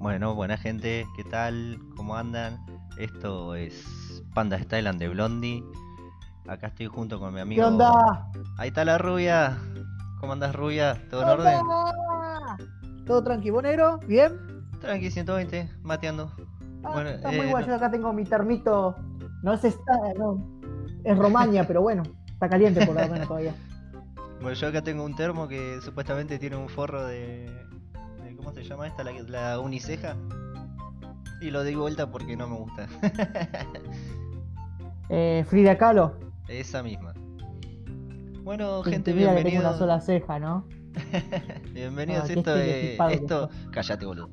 Bueno, 0.00 0.34
buena 0.34 0.56
gente, 0.56 1.06
¿qué 1.16 1.22
tal? 1.22 1.78
¿Cómo 1.94 2.16
andan? 2.16 2.77
Esto 2.98 3.54
es 3.54 4.22
Panda 4.34 4.58
Style 4.58 4.88
and 4.88 4.98
the 4.98 5.08
Blondie. 5.08 5.64
Acá 6.48 6.68
estoy 6.68 6.86
junto 6.86 7.18
con 7.20 7.32
mi 7.34 7.40
amigo. 7.40 7.60
¿Qué 7.62 7.64
onda? 7.66 8.28
Ahí 8.56 8.68
está 8.68 8.84
la 8.84 8.98
rubia. 8.98 9.58
¿Cómo 10.20 10.32
andas, 10.32 10.54
rubia? 10.54 11.00
¿Todo 11.10 11.20
en 11.22 11.26
¿Qué 11.26 11.32
orden? 11.34 11.60
¿Todo 13.06 13.22
tranqui, 13.22 13.50
¿Vos, 13.50 13.62
negro? 13.62 14.00
¿Bien? 14.06 14.32
Tranqui, 14.80 15.10
120, 15.10 15.70
mateando. 15.82 16.32
Ah, 16.82 16.90
Bueno, 16.92 17.10
está 17.10 17.32
eh, 17.32 17.36
muy 17.36 17.50
guay. 17.50 17.64
no- 17.64 17.68
Yo 17.70 17.74
acá 17.76 17.90
tengo 17.90 18.12
mi 18.12 18.24
termito. 18.24 18.96
No 19.42 19.52
es 19.54 19.64
esta, 19.64 19.92
no. 20.18 20.60
Es 21.04 21.16
Romaña, 21.16 21.64
pero 21.64 21.82
bueno. 21.82 22.02
Está 22.26 22.48
caliente 22.48 22.84
por 22.86 22.94
lo 23.00 23.08
menos 23.08 23.28
todavía. 23.28 23.54
Bueno, 24.40 24.54
yo 24.56 24.68
acá 24.68 24.82
tengo 24.82 25.02
un 25.04 25.16
termo 25.16 25.48
que 25.48 25.80
supuestamente 25.82 26.38
tiene 26.38 26.54
un 26.54 26.68
forro 26.68 27.04
de. 27.04 27.50
de- 28.22 28.36
¿Cómo 28.36 28.52
se 28.52 28.62
llama 28.62 28.86
esta? 28.86 29.02
La, 29.02 29.10
la 29.24 29.58
uniceja. 29.58 30.14
Y 31.40 31.50
lo 31.50 31.62
di 31.62 31.74
vuelta 31.74 32.10
porque 32.10 32.36
no 32.36 32.48
me 32.48 32.56
gusta. 32.56 32.86
Eh, 35.10 35.42
Frida 35.48 35.78
Kahlo. 35.78 36.18
Esa 36.48 36.82
misma. 36.82 37.14
Bueno, 38.42 38.82
que 38.82 38.90
gente, 38.90 39.14
bienvenidos. 39.14 39.64
una 39.64 39.78
sola 39.78 40.00
ceja, 40.02 40.38
¿no? 40.38 40.66
Bienvenidos, 41.72 42.28
Ah, 42.28 42.32
esto 42.34 42.56
es. 42.56 43.00
Esto. 43.12 43.48
Callate, 43.70 44.04
boludo. 44.04 44.28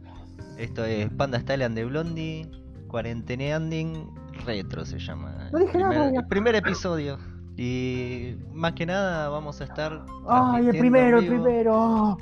Esto 0.58 0.84
es 0.84 1.10
Panda 1.12 1.40
Style 1.40 1.64
and 1.64 1.76
the 1.76 1.86
Blondie. 1.86 2.52
Cuarenteneanding 2.90 4.10
Retro 4.46 4.84
se 4.86 5.00
llama. 5.00 5.50
No 5.54 5.60
dije 5.60 5.78
nada, 5.78 5.94
primer, 5.94 6.16
el 6.16 6.28
primer 6.28 6.56
episodio. 6.56 7.20
Y 7.56 8.36
más 8.52 8.74
que 8.74 8.86
nada 8.86 9.30
vamos 9.30 9.62
a 9.62 9.64
estar. 9.64 10.06
Ay, 10.28 10.68
el 10.68 10.78
primero, 10.78 11.20
el 11.20 11.28
primero. 11.28 12.18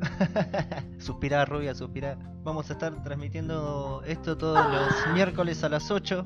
suspirar, 0.98 1.48
rubia, 1.48 1.74
suspirar. 1.74 2.18
Vamos 2.44 2.70
a 2.70 2.74
estar 2.74 3.02
transmitiendo 3.02 4.02
esto 4.06 4.36
todos 4.36 4.58
los 4.72 5.14
miércoles 5.14 5.62
a 5.64 5.68
las 5.68 5.90
8. 5.90 6.24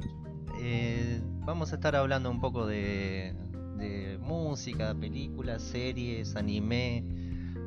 eh, 0.61 1.21
vamos 1.47 1.73
a 1.73 1.77
estar 1.77 1.97
hablando 1.97 2.31
un 2.31 2.41
poco 2.41 2.67
de, 2.67 3.35
de 3.77 4.19
música, 4.23 4.95
películas, 4.95 5.63
series, 5.63 6.37
anime, 6.37 7.05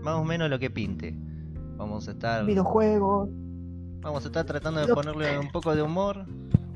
más 0.04 0.16
o 0.16 0.24
menos 0.24 0.50
lo 0.50 0.60
que 0.60 0.70
pinte. 0.70 1.16
Vamos 1.78 2.08
a 2.08 2.12
estar 2.12 2.46
Videojuegos. 2.46 3.30
vamos 4.02 4.24
a 4.24 4.28
estar 4.28 4.46
tratando 4.46 4.86
de 4.86 4.94
ponerle 4.94 5.38
un 5.40 5.52
poco 5.52 5.76
de 5.76 5.82
humor. 5.82 6.26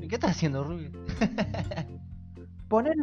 ¿Y 0.00 0.08
¿Qué 0.08 0.16
estás 0.16 0.32
haciendo, 0.32 0.64
Rubio? 0.64 0.90
Poner, 2.68 2.94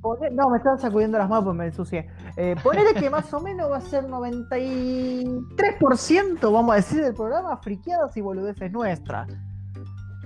poner- 0.00 0.32
no, 0.32 0.50
me 0.50 0.56
están 0.58 0.78
sacudiendo 0.80 1.16
las 1.18 1.28
manos 1.28 1.44
porque 1.44 1.58
me 1.58 1.66
ensucié. 1.66 2.08
Eh, 2.36 2.56
ponerle 2.62 2.94
que 2.94 3.10
más 3.10 3.32
o 3.32 3.40
menos 3.40 3.70
va 3.70 3.76
a 3.76 3.80
ser 3.80 4.04
93%, 4.06 6.52
vamos 6.52 6.72
a 6.72 6.76
decir, 6.76 7.02
del 7.02 7.14
programa 7.14 7.56
friqueadas 7.58 8.16
y 8.16 8.20
boludeces 8.20 8.72
nuestras. 8.72 9.28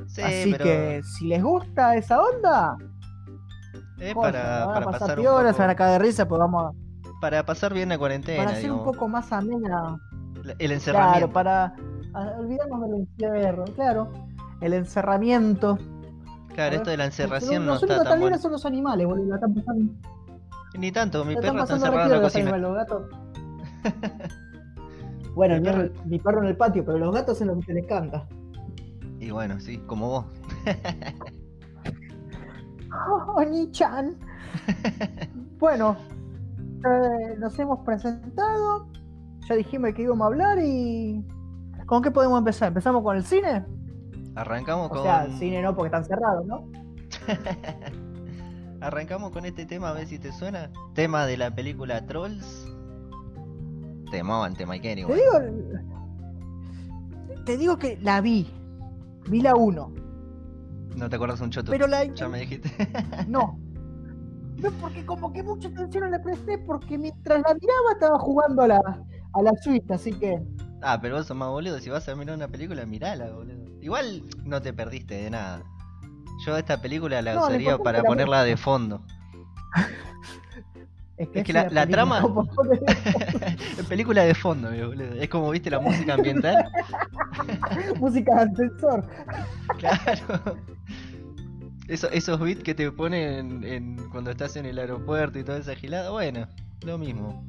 Sí, 0.06 0.22
Así 0.22 0.52
pero 0.52 0.64
que 0.64 1.02
si 1.02 1.26
les 1.26 1.42
gusta 1.42 1.96
esa 1.96 2.22
onda, 2.22 2.78
es 3.98 4.14
joya, 4.14 4.32
para, 4.32 4.66
van 4.66 4.70
a 4.70 4.74
para 4.74 4.86
pasar 4.86 5.00
pasar 5.00 5.18
un 5.18 5.24
piola, 5.24 5.52
se 5.52 5.58
van 5.58 5.70
a 5.70 5.74
poco, 5.74 5.78
caer 5.78 6.00
de 6.00 6.06
risa, 6.06 6.26
pues 6.26 6.38
vamos 6.38 6.64
a, 6.64 6.70
para 7.20 7.44
pasar 7.44 7.74
bien 7.74 7.90
la 7.90 7.98
cuarentena, 7.98 8.44
para 8.44 8.56
hacer 8.56 8.72
un 8.72 8.84
poco 8.84 9.06
más 9.08 9.30
amena. 9.32 10.00
El 10.58 10.72
encerramiento. 10.72 11.30
Claro, 11.30 11.32
para 11.32 11.74
olvidarnos 12.38 12.80
del 12.82 12.94
encierro, 13.00 13.64
claro. 13.74 14.12
El 14.60 14.72
encerramiento. 14.72 15.78
Claro, 16.54 16.76
esto 16.76 16.90
de 16.90 16.96
la 16.96 17.04
encerración 17.04 17.66
no 17.66 17.74
los 17.74 17.82
está 17.82 18.02
tan 18.02 18.20
bueno. 18.20 18.38
son 18.38 18.52
los 18.52 18.64
animales, 18.64 19.06
boludo. 19.06 19.28
La 19.28 19.34
están 19.36 19.54
pasando, 19.54 19.92
Ni 20.76 20.92
tanto, 20.92 21.24
mi 21.24 21.34
perro 21.36 21.62
está 21.62 21.74
encerrado 21.74 22.04
en 22.04 22.10
la 22.10 22.20
cocina. 22.22 22.44
los 22.50 22.54
animales, 22.54 22.62
los 22.62 22.74
gatos. 22.76 23.02
bueno, 25.34 25.54
Mi 25.54 25.60
mi, 25.60 25.66
perro- 25.68 26.04
mi 26.06 26.18
perro 26.18 26.42
en 26.42 26.48
el 26.48 26.56
patio, 26.56 26.84
pero 26.84 26.98
los 26.98 27.14
gatos 27.14 27.40
en 27.40 27.48
lo 27.48 27.56
que 27.56 27.62
se 27.66 27.72
les 27.74 27.86
canta. 27.86 28.26
Y 29.20 29.30
bueno, 29.30 29.58
sí, 29.60 29.78
como 29.78 30.08
vos. 30.08 30.24
Oh, 32.90 33.44
Ni-chan. 33.44 34.16
bueno, 35.58 35.96
eh, 36.84 37.36
nos 37.38 37.58
hemos 37.58 37.80
presentado. 37.80 38.88
Ya 39.48 39.56
dijimos 39.56 39.92
que 39.94 40.02
íbamos 40.02 40.24
a 40.24 40.28
hablar 40.28 40.58
y. 40.58 41.22
¿Con 41.86 42.02
qué 42.02 42.10
podemos 42.10 42.38
empezar? 42.38 42.68
¿Empezamos 42.68 43.02
con 43.02 43.16
el 43.16 43.24
cine? 43.24 43.64
Arrancamos 44.34 44.86
O 44.86 44.94
con. 44.94 45.02
sea, 45.02 45.24
el 45.24 45.32
cine 45.38 45.60
no, 45.62 45.74
porque 45.76 45.88
están 45.88 46.04
cerrados, 46.06 46.46
¿no? 46.46 46.64
Arrancamos 48.80 49.32
con 49.32 49.44
este 49.44 49.66
tema, 49.66 49.90
a 49.90 49.92
ver 49.92 50.06
si 50.06 50.18
te 50.18 50.32
suena. 50.32 50.70
Tema 50.94 51.26
de 51.26 51.36
la 51.36 51.54
película 51.54 52.06
Trolls. 52.06 52.66
Tema 54.10 54.76
y 54.76 54.80
Kenny, 54.80 55.04
Te 55.04 55.14
digo. 55.14 55.32
Te 57.44 57.56
digo 57.56 57.76
que 57.76 57.98
la 58.00 58.20
vi. 58.20 58.48
Vi 59.28 59.42
la 59.42 59.54
1. 59.54 59.92
No 60.96 61.08
te 61.08 61.16
acuerdas 61.16 61.40
un 61.40 61.50
choto. 61.50 61.70
Pero 61.70 61.86
la. 61.86 62.04
Ya 62.04 62.28
me 62.28 62.40
dijiste. 62.40 62.70
No. 63.28 63.58
No, 64.56 64.72
porque 64.80 65.06
como 65.06 65.32
que 65.32 65.42
mucha 65.42 65.68
atención 65.68 66.04
no 66.04 66.10
le 66.10 66.18
presté, 66.18 66.58
porque 66.58 66.98
mientras 66.98 67.38
la 67.46 67.54
miraba 67.54 67.92
estaba 67.92 68.18
jugando 68.18 68.62
a 68.62 68.66
la, 68.68 69.02
a 69.32 69.42
la 69.42 69.52
Switch, 69.62 69.88
así 69.88 70.12
que. 70.12 70.42
ah, 70.82 70.98
pero 71.00 71.16
vos 71.16 71.26
sos 71.26 71.36
más 71.36 71.48
boludo. 71.48 71.78
Si 71.78 71.90
vas 71.90 72.08
a 72.08 72.16
mirar 72.16 72.34
una 72.36 72.48
película, 72.48 72.84
mirala, 72.84 73.30
boludo. 73.30 73.64
Igual 73.80 74.24
no 74.44 74.60
te 74.60 74.72
perdiste 74.72 75.14
de 75.14 75.30
nada. 75.30 75.62
Yo 76.48 76.56
esta 76.56 76.80
película 76.80 77.20
la 77.22 77.34
No, 77.34 77.42
usaría 77.44 77.76
para 77.78 78.02
ponerla 78.02 78.42
de 78.44 78.56
fondo. 78.56 79.02
Es 81.18 81.28
que, 81.30 81.40
Es 81.40 81.44
que 81.46 81.50
es 81.50 81.54
la- 81.54 81.68
la 81.68 81.86
trama- 81.88 82.22
película 83.88 84.22
de 84.22 84.34
fondo, 84.36 84.68
boludo. 84.70 85.14
Es 85.20 85.28
como 85.28 85.50
viste 85.50 85.68
la 85.68 85.80
música 85.80 86.14
ambiental. 86.14 86.70
música 87.98 88.36
de 88.36 88.52
ascensor. 88.52 89.04
Claro. 89.78 90.56
Eso- 91.88 92.08
esos 92.12 92.38
beats 92.38 92.62
que 92.62 92.72
te 92.72 92.92
ponen 92.92 93.64
en, 93.64 93.96
cuando 94.10 94.30
estás 94.30 94.54
en 94.54 94.66
el 94.66 94.78
aeropuerto 94.78 95.40
y 95.40 95.42
toda 95.44 95.58
esa 95.58 95.74
gilada, 95.74 96.10
bueno, 96.10 96.46
lo 96.82 96.98
mismo. 96.98 97.44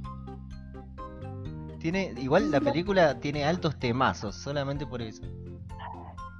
Tiene, 1.80 2.14
igual 2.18 2.50
la 2.50 2.62
película 2.62 3.20
tiene 3.20 3.46
altos 3.46 3.78
temazos, 3.78 4.36
solamente 4.36 4.88
por 4.88 5.04
eso. 5.04 5.22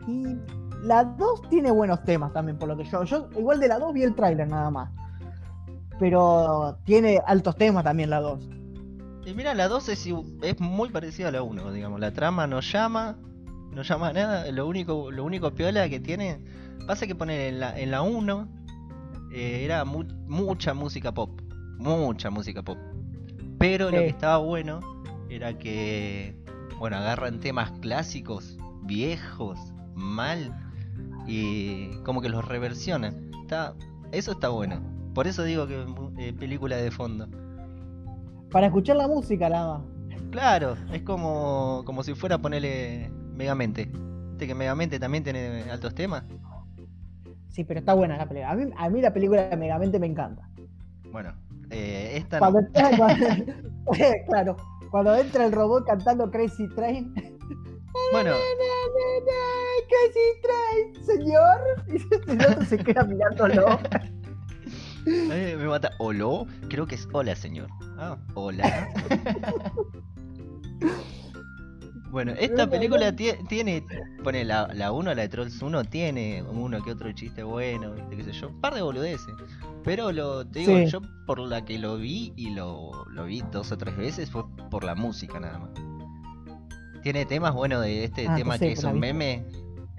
Y 0.08 0.36
la 0.84 1.04
2 1.04 1.50
tiene 1.50 1.72
buenos 1.72 2.04
temas 2.04 2.32
también, 2.34 2.58
por 2.58 2.68
lo 2.70 2.78
que 2.78 2.84
yo. 2.86 3.04
Yo 3.04 3.30
igual 3.38 3.60
de 3.60 3.68
la 3.68 3.80
2 3.80 3.94
vi 3.94 4.04
el 4.04 4.16
tráiler 4.16 4.48
nada 4.48 4.70
más. 4.70 4.90
Pero 6.00 6.78
tiene 6.86 7.20
altos 7.26 7.56
temas 7.58 7.84
también 7.84 8.10
la 8.10 8.22
2. 8.22 8.40
Y 9.26 9.34
mira, 9.34 9.54
la 9.54 9.68
2 9.68 9.90
es, 9.90 10.08
es 10.42 10.60
muy 10.60 10.90
parecida 10.90 11.28
a 11.28 11.32
la 11.32 11.42
1, 11.42 11.72
digamos. 11.72 12.00
La 12.00 12.12
trama 12.14 12.48
no 12.48 12.62
llama, 12.62 13.18
no 13.72 13.82
llama 13.82 14.08
a 14.10 14.14
nada. 14.14 14.52
Lo 14.52 14.68
único, 14.68 15.12
lo 15.12 15.26
único 15.26 15.52
piola 15.54 15.90
que 15.90 16.00
tiene, 16.00 16.40
pasa 16.88 17.06
que 17.06 17.16
poner 17.16 17.42
en 17.54 17.60
la, 17.60 17.78
en 17.78 17.92
la 17.92 18.02
1 18.02 18.48
eh, 19.34 19.62
era 19.66 19.84
mu- 19.84 20.06
mucha 20.28 20.74
música 20.74 21.14
pop. 21.14 21.42
Mucha 21.78 22.30
música 22.30 22.62
pop. 22.64 22.78
Pero 23.58 23.86
lo 23.86 23.98
que 23.98 24.08
estaba 24.08 24.38
bueno 24.38 24.80
era 25.30 25.58
que, 25.58 26.34
bueno, 26.80 26.96
agarran 26.96 27.40
temas 27.42 27.72
clásicos, 27.82 28.58
viejos, 28.84 29.60
mal, 29.96 30.56
y 31.28 31.92
como 32.04 32.22
que 32.22 32.30
los 32.30 32.46
reversionan. 32.48 33.32
Está, 33.42 33.74
eso 34.12 34.32
está 34.32 34.50
bueno. 34.50 34.82
Por 35.14 35.28
eso 35.28 35.44
digo 35.44 35.68
que 35.68 35.86
eh, 36.18 36.34
película 36.34 36.78
de 36.78 36.92
fondo. 36.92 37.28
Para 38.52 38.68
escuchar 38.68 38.96
la 38.96 39.08
música 39.08 39.50
nada. 39.50 39.82
Claro, 40.32 40.76
es 40.94 41.02
como, 41.04 41.84
como 41.86 42.04
si 42.04 42.14
fuera 42.14 42.36
a 42.36 42.40
ponerle 42.40 43.10
Megamente. 43.34 43.90
Viste 44.30 44.48
que 44.48 44.56
Megamente 44.56 45.00
también 45.00 45.24
tiene 45.24 45.64
altos 45.72 45.94
temas. 45.96 46.24
Sí, 47.50 47.64
pero 47.64 47.80
está 47.80 47.94
buena 47.94 48.18
la 48.18 48.28
película. 48.28 48.52
A 48.52 48.56
mí, 48.56 48.72
a 48.78 48.90
mí 48.90 49.02
la 49.02 49.12
película 49.14 49.50
de 49.50 49.58
Megamente 49.58 50.00
me 50.00 50.08
encanta. 50.08 50.48
Bueno, 51.12 51.34
eh, 51.72 52.12
esta 52.16 52.40
no. 52.40 52.60
Entra, 52.60 52.90
cuando- 52.98 53.26
claro, 54.28 54.58
cuando 54.92 55.16
entra 55.16 55.46
el 55.46 55.52
robot 55.52 55.86
cantando 55.86 56.30
Crazy 56.30 56.68
Train. 56.76 57.14
Bueno, 58.12 58.32
Crazy 59.90 60.28
Train, 60.44 61.06
señor. 61.06 61.60
Y 62.28 62.32
el 62.32 62.46
otro 62.46 62.66
se 62.66 62.78
queda 62.78 63.04
mirándolo. 63.04 63.80
eh, 65.06 65.56
me 65.58 65.66
mata. 65.68 65.92
¿Oló? 66.00 66.46
Creo 66.70 66.86
que 66.88 66.96
es 66.96 67.08
hola, 67.14 67.36
señor. 67.36 67.68
Ah, 67.98 68.18
hola. 68.36 68.90
Bueno, 72.12 72.32
esta 72.40 72.68
película 72.68 73.12
tie- 73.16 73.38
tiene, 73.48 73.86
pone 74.24 74.44
la, 74.44 74.68
la 74.74 74.92
1, 74.92 75.14
la 75.14 75.22
de 75.22 75.30
Trolls 75.30 75.62
1, 75.62 75.84
tiene 75.86 76.42
uno 76.42 76.84
que 76.84 76.90
otro 76.92 77.12
chiste 77.12 77.44
bueno, 77.44 77.92
¿viste? 77.94 78.18
qué 78.18 78.24
sé 78.24 78.32
yo, 78.32 78.48
un 78.50 78.60
par 78.60 78.74
de 78.74 78.82
boludeces. 78.82 79.32
Pero 79.84 80.12
lo, 80.12 80.44
te 80.48 80.60
digo, 80.60 80.76
Sí. 80.76 80.88
yo 80.88 81.02
por 81.28 81.38
la 81.38 81.64
que 81.66 81.78
lo 81.78 81.98
vi 81.98 82.34
y 82.36 82.50
lo, 82.50 83.06
lo 83.12 83.26
vi 83.26 83.44
dos 83.52 83.72
o 83.72 83.78
tres 83.78 83.96
veces 83.96 84.32
fue 84.32 84.44
por 84.72 84.84
la 84.84 84.96
música 84.96 85.40
nada 85.40 85.60
más. 85.60 85.70
Tiene 87.04 87.26
temas, 87.28 87.54
bueno, 87.54 87.80
de 87.80 88.06
este 88.06 88.28
Ah, 88.28 88.36
tema 88.36 88.58
pues 88.58 88.60
sí, 88.62 88.66
que 88.66 88.74
es 88.74 88.84
un 88.84 89.00
meme, 89.00 89.46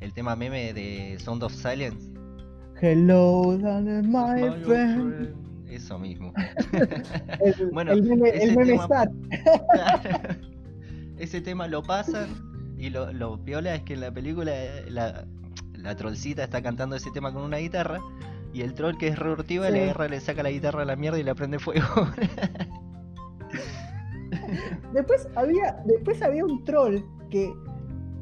el 0.00 0.12
tema 0.12 0.36
meme 0.36 0.72
de 0.72 1.18
Sound 1.18 1.42
of 1.42 1.52
Silence. 1.52 2.06
Hello, 2.80 3.58
my 4.02 4.50
friend. 4.64 5.34
Eso 5.68 5.98
mismo. 5.98 6.32
El, 7.40 7.70
Bueno, 7.72 7.92
el 7.92 8.02
meme, 8.02 8.30
el 8.30 8.40
ese 8.50 8.56
meme 8.56 8.72
tema-. 8.78 9.08
Ese 11.18 11.40
tema 11.42 11.68
lo 11.68 11.82
pasan 11.82 12.28
y 12.78 12.88
lo, 12.88 13.12
lo 13.12 13.38
piola 13.44 13.74
es 13.74 13.82
que 13.82 13.92
en 13.92 14.00
la 14.00 14.10
película 14.10 14.52
la, 14.88 15.26
la 15.74 15.94
trollcita 15.94 16.44
está 16.44 16.62
cantando 16.62 16.96
ese 16.96 17.10
tema 17.10 17.30
con 17.32 17.42
una 17.42 17.58
guitarra 17.58 18.00
y 18.54 18.62
el 18.62 18.72
troll 18.72 18.96
que 18.96 19.08
es 19.08 19.18
reortiva 19.18 19.66
Sí. 19.66 19.72
le 19.74 19.84
agarra, 19.84 20.08
le 20.08 20.18
saca 20.20 20.42
la 20.42 20.50
guitarra 20.50 20.82
a 20.82 20.84
la 20.86 20.96
mierda 20.96 21.18
y 21.18 21.22
le 21.22 21.34
prende 21.34 21.58
fuego. 21.58 21.86
Después 24.94 25.28
había, 25.36 25.76
después 25.84 26.22
había 26.22 26.44
un 26.44 26.64
troll 26.64 27.00
que 27.30 27.52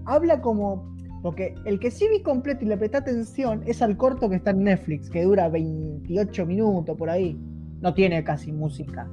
habla 0.05 0.41
como. 0.41 0.98
Porque 1.23 1.55
el 1.65 1.81
que 1.81 1.91
sí 1.91 2.07
vi 2.09 2.23
completo 2.23 2.65
y 2.65 2.69
le 2.69 2.77
presté 2.77 2.99
atención 2.99 3.63
es 3.67 3.83
al 3.83 3.97
corto 3.97 4.29
que 4.31 4.37
está 4.37 4.51
en 4.53 4.65
Netflix, 4.65 5.11
que 5.11 5.23
dura 5.25 5.49
28 5.49 6.47
minutos 6.47 6.97
por 6.97 7.11
ahí. 7.11 7.37
No 7.81 7.93
tiene 7.95 8.23
casi 8.25 8.53
música. 8.53 9.09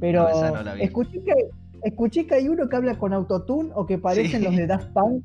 Pero 0.00 0.28
No, 0.30 0.62
no 0.64 0.72
escuché, 0.74 1.22
que, 1.22 1.34
escuché 1.84 2.26
que 2.26 2.34
hay 2.36 2.48
uno 2.48 2.68
que 2.68 2.76
habla 2.76 2.98
con 2.98 3.12
autotune 3.12 3.70
o 3.74 3.84
que 3.86 3.98
parecen 3.98 4.40
Sí. 4.40 4.46
los 4.46 4.56
de 4.56 4.66
Daft 4.66 4.88
Punk 4.94 5.22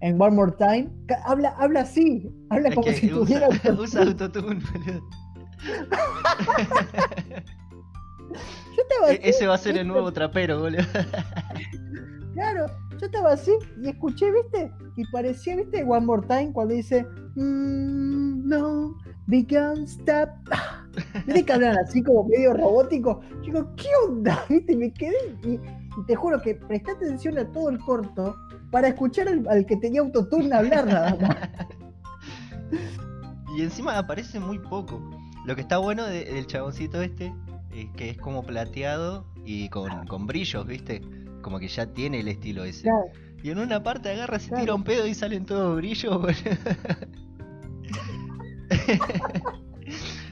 en 0.00 0.20
One 0.20 0.34
More 0.36 0.52
Time. 0.58 0.88
Habla, 1.26 1.50
habla 1.58 1.80
así, 1.80 2.30
habla 2.50 2.68
Es 2.70 2.74
como 2.74 2.90
si 2.92 3.12
usa, 3.12 3.18
tuviera 3.24 3.46
autotune. 3.52 3.80
usa 3.82 4.02
autotune. 4.02 4.60
Yo 8.76 8.82
estaba 8.82 9.12
E- 9.12 9.20
Ese 9.22 9.46
va 9.46 9.54
a 9.54 9.58
ser 9.58 9.76
el 9.76 9.86
nuevo 9.88 10.12
trapero, 10.12 10.60
boludo. 10.60 10.82
Claro, 12.34 12.66
yo 12.98 13.06
estaba 13.06 13.32
así 13.32 13.52
y 13.82 13.88
escuché, 13.88 14.30
¿viste? 14.30 14.70
Y 14.96 15.04
parecía, 15.10 15.56
¿viste? 15.56 15.84
One 15.84 16.06
More 16.06 16.26
Time 16.26 16.52
cuando 16.52 16.74
dice, 16.74 17.04
"Mm, 17.34 18.48
no, 18.48 18.96
we 19.28 19.44
can't 19.44 19.86
stop. 19.88 20.30
¿Viste 21.26 21.44
que 21.44 21.52
así 21.52 22.02
como 22.02 22.24
medio 22.24 22.54
robótico? 22.54 23.20
Yo 23.36 23.40
digo, 23.42 23.74
¿qué 23.76 23.88
onda? 24.08 24.44
¿Viste? 24.48 24.76
Me 24.76 24.92
quedé 24.92 25.16
y, 25.44 25.60
te 26.06 26.14
juro 26.14 26.40
que 26.42 26.54
presté 26.54 26.92
atención 26.92 27.38
a 27.38 27.50
todo 27.52 27.70
el 27.70 27.78
corto 27.78 28.36
para 28.70 28.88
escuchar 28.88 29.28
al, 29.28 29.64
que 29.64 29.76
tenía 29.76 30.02
autotune 30.02 30.54
hablar 30.54 30.86
nada 30.86 31.16
más. 31.16 31.36
y 33.56 33.62
encima 33.62 33.96
aparece 33.96 34.38
muy 34.38 34.58
poco. 34.58 35.00
Lo 35.46 35.54
que 35.54 35.62
está 35.62 35.78
bueno 35.78 36.04
de- 36.04 36.24
del 36.24 36.46
chaboncito 36.46 37.00
este 37.00 37.32
es 37.72 37.90
que 37.96 38.10
es 38.10 38.18
como 38.18 38.42
plateado 38.42 39.26
y 39.44 39.68
con, 39.70 40.06
con 40.06 40.26
brillos, 40.26 40.66
¿viste? 40.66 41.00
Como 41.46 41.60
que 41.60 41.68
ya 41.68 41.86
tiene 41.86 42.18
el 42.18 42.26
estilo 42.26 42.64
ese. 42.64 42.82
Claro. 42.82 43.04
Y 43.40 43.50
en 43.50 43.58
una 43.60 43.80
parte 43.80 44.10
agarra, 44.10 44.40
se 44.40 44.48
Claro. 44.48 44.62
tira 44.62 44.74
un 44.74 44.82
pedo 44.82 45.06
y 45.06 45.14
salen 45.14 45.46
todos 45.46 45.76
brillos. 45.76 46.20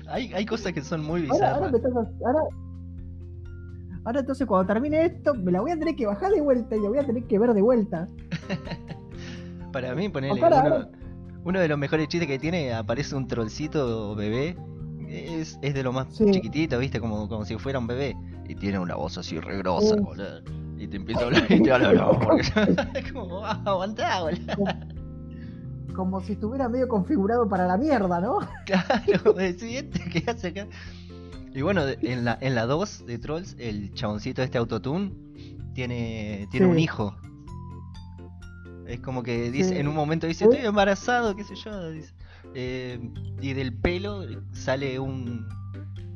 hay, 0.09 0.33
hay 0.33 0.45
cosas 0.45 0.73
que 0.73 0.83
son 0.83 1.05
muy 1.05 1.29
Ahora, 1.31 1.55
ahora, 1.55 1.69
bizarras. 1.69 1.73
me 1.73 1.79
estás- 1.79 1.95
ahora, 2.27 2.41
ahora 4.07 4.21
entonces 4.21 4.45
cuando 4.49 4.67
termine 4.73 5.05
esto, 5.05 5.35
me 5.37 5.53
la 5.53 5.61
voy 5.61 5.71
a 5.71 5.79
tener 5.79 5.95
que 5.95 6.05
bajar 6.07 6.33
de 6.33 6.41
vuelta 6.41 6.75
y 6.75 6.81
la 6.81 6.89
voy 6.89 6.99
a 6.99 7.07
tener 7.07 7.23
que 7.25 7.39
ver 7.39 7.55
de 7.55 7.63
vuelta. 7.63 8.09
Para 9.73 9.95
mí, 9.95 10.09
Ojalá, 10.13 10.35
uno, 10.35 10.47
ahora- 10.57 10.89
uno 11.45 11.61
de 11.61 11.69
los 11.69 11.79
mejores 11.79 12.09
chistes 12.09 12.27
que 12.29 12.41
tiene, 12.41 12.75
aparece 12.75 13.15
un 13.15 13.29
trollcito 13.29 14.17
bebé. 14.17 14.57
Es, 15.09 15.61
es 15.63 15.75
de 15.75 15.83
lo 15.85 15.93
más 15.93 16.13
Sí. 16.17 16.29
chiquitito, 16.33 16.77
¿viste? 16.81 16.99
Como, 16.99 17.29
como 17.29 17.45
si 17.45 17.57
fuera 17.57 17.79
un 17.79 17.87
bebé. 17.87 18.17
Y 18.49 18.57
tiene 18.57 18.81
una 18.81 18.97
voz 18.97 19.17
así 19.17 19.39
re 19.39 19.59
grosa, 19.59 19.95
Sí. 19.95 20.01
boludo. 20.01 20.43
Y 20.79 20.87
te 20.89 20.97
empieza 20.97 21.23
a 21.23 21.25
hablar 21.25 21.47
y 21.51 21.63
te 21.63 21.73
habla, 21.73 21.93
no, 21.93 22.19
porque... 22.21 22.43
es 22.95 23.13
como, 23.13 23.45
ah, 23.45 23.61
aguantá, 23.65 24.23
boludo. 24.23 24.55
Como 25.95 26.21
si 26.21 26.33
estuviera 26.33 26.69
medio 26.69 26.89
configurado 26.89 27.49
para 27.49 27.69
la 27.69 27.77
mierda, 27.77 28.21
¿no? 28.21 28.41
Claro, 28.67 29.39
este, 29.39 29.89
¿qué 30.13 30.25
hace 30.29 30.49
acá? 30.49 30.67
Y 31.55 31.63
bueno, 31.63 31.87
de- 31.87 31.99
en 32.03 32.25
la, 32.25 32.37
en 32.41 32.57
la 32.57 32.67
2 32.67 33.07
de 33.07 33.17
Trolls, 33.21 33.55
el 33.61 33.95
chaboncito 33.95 34.43
este 34.43 34.59
autotune 34.59 35.13
tiene, 35.73 36.49
tiene 36.51 36.67
Sí. 36.67 36.73
un 36.73 36.79
hijo. 36.81 37.15
Es 38.89 38.99
como 39.01 39.23
que 39.23 39.53
dice, 39.53 39.69
Sí. 39.69 39.77
en 39.77 39.87
un 39.87 39.95
momento 39.95 40.27
dice, 40.27 40.45
¿Eh? 40.47 40.49
estoy 40.51 40.67
embarazado, 40.67 41.37
qué 41.37 41.45
sé 41.45 41.55
yo. 41.55 41.91
dice. 41.91 42.13
Eh, 42.55 42.99
y 43.41 43.53
del 43.53 43.73
pelo 43.73 44.25
sale 44.51 44.99
un, 44.99 45.47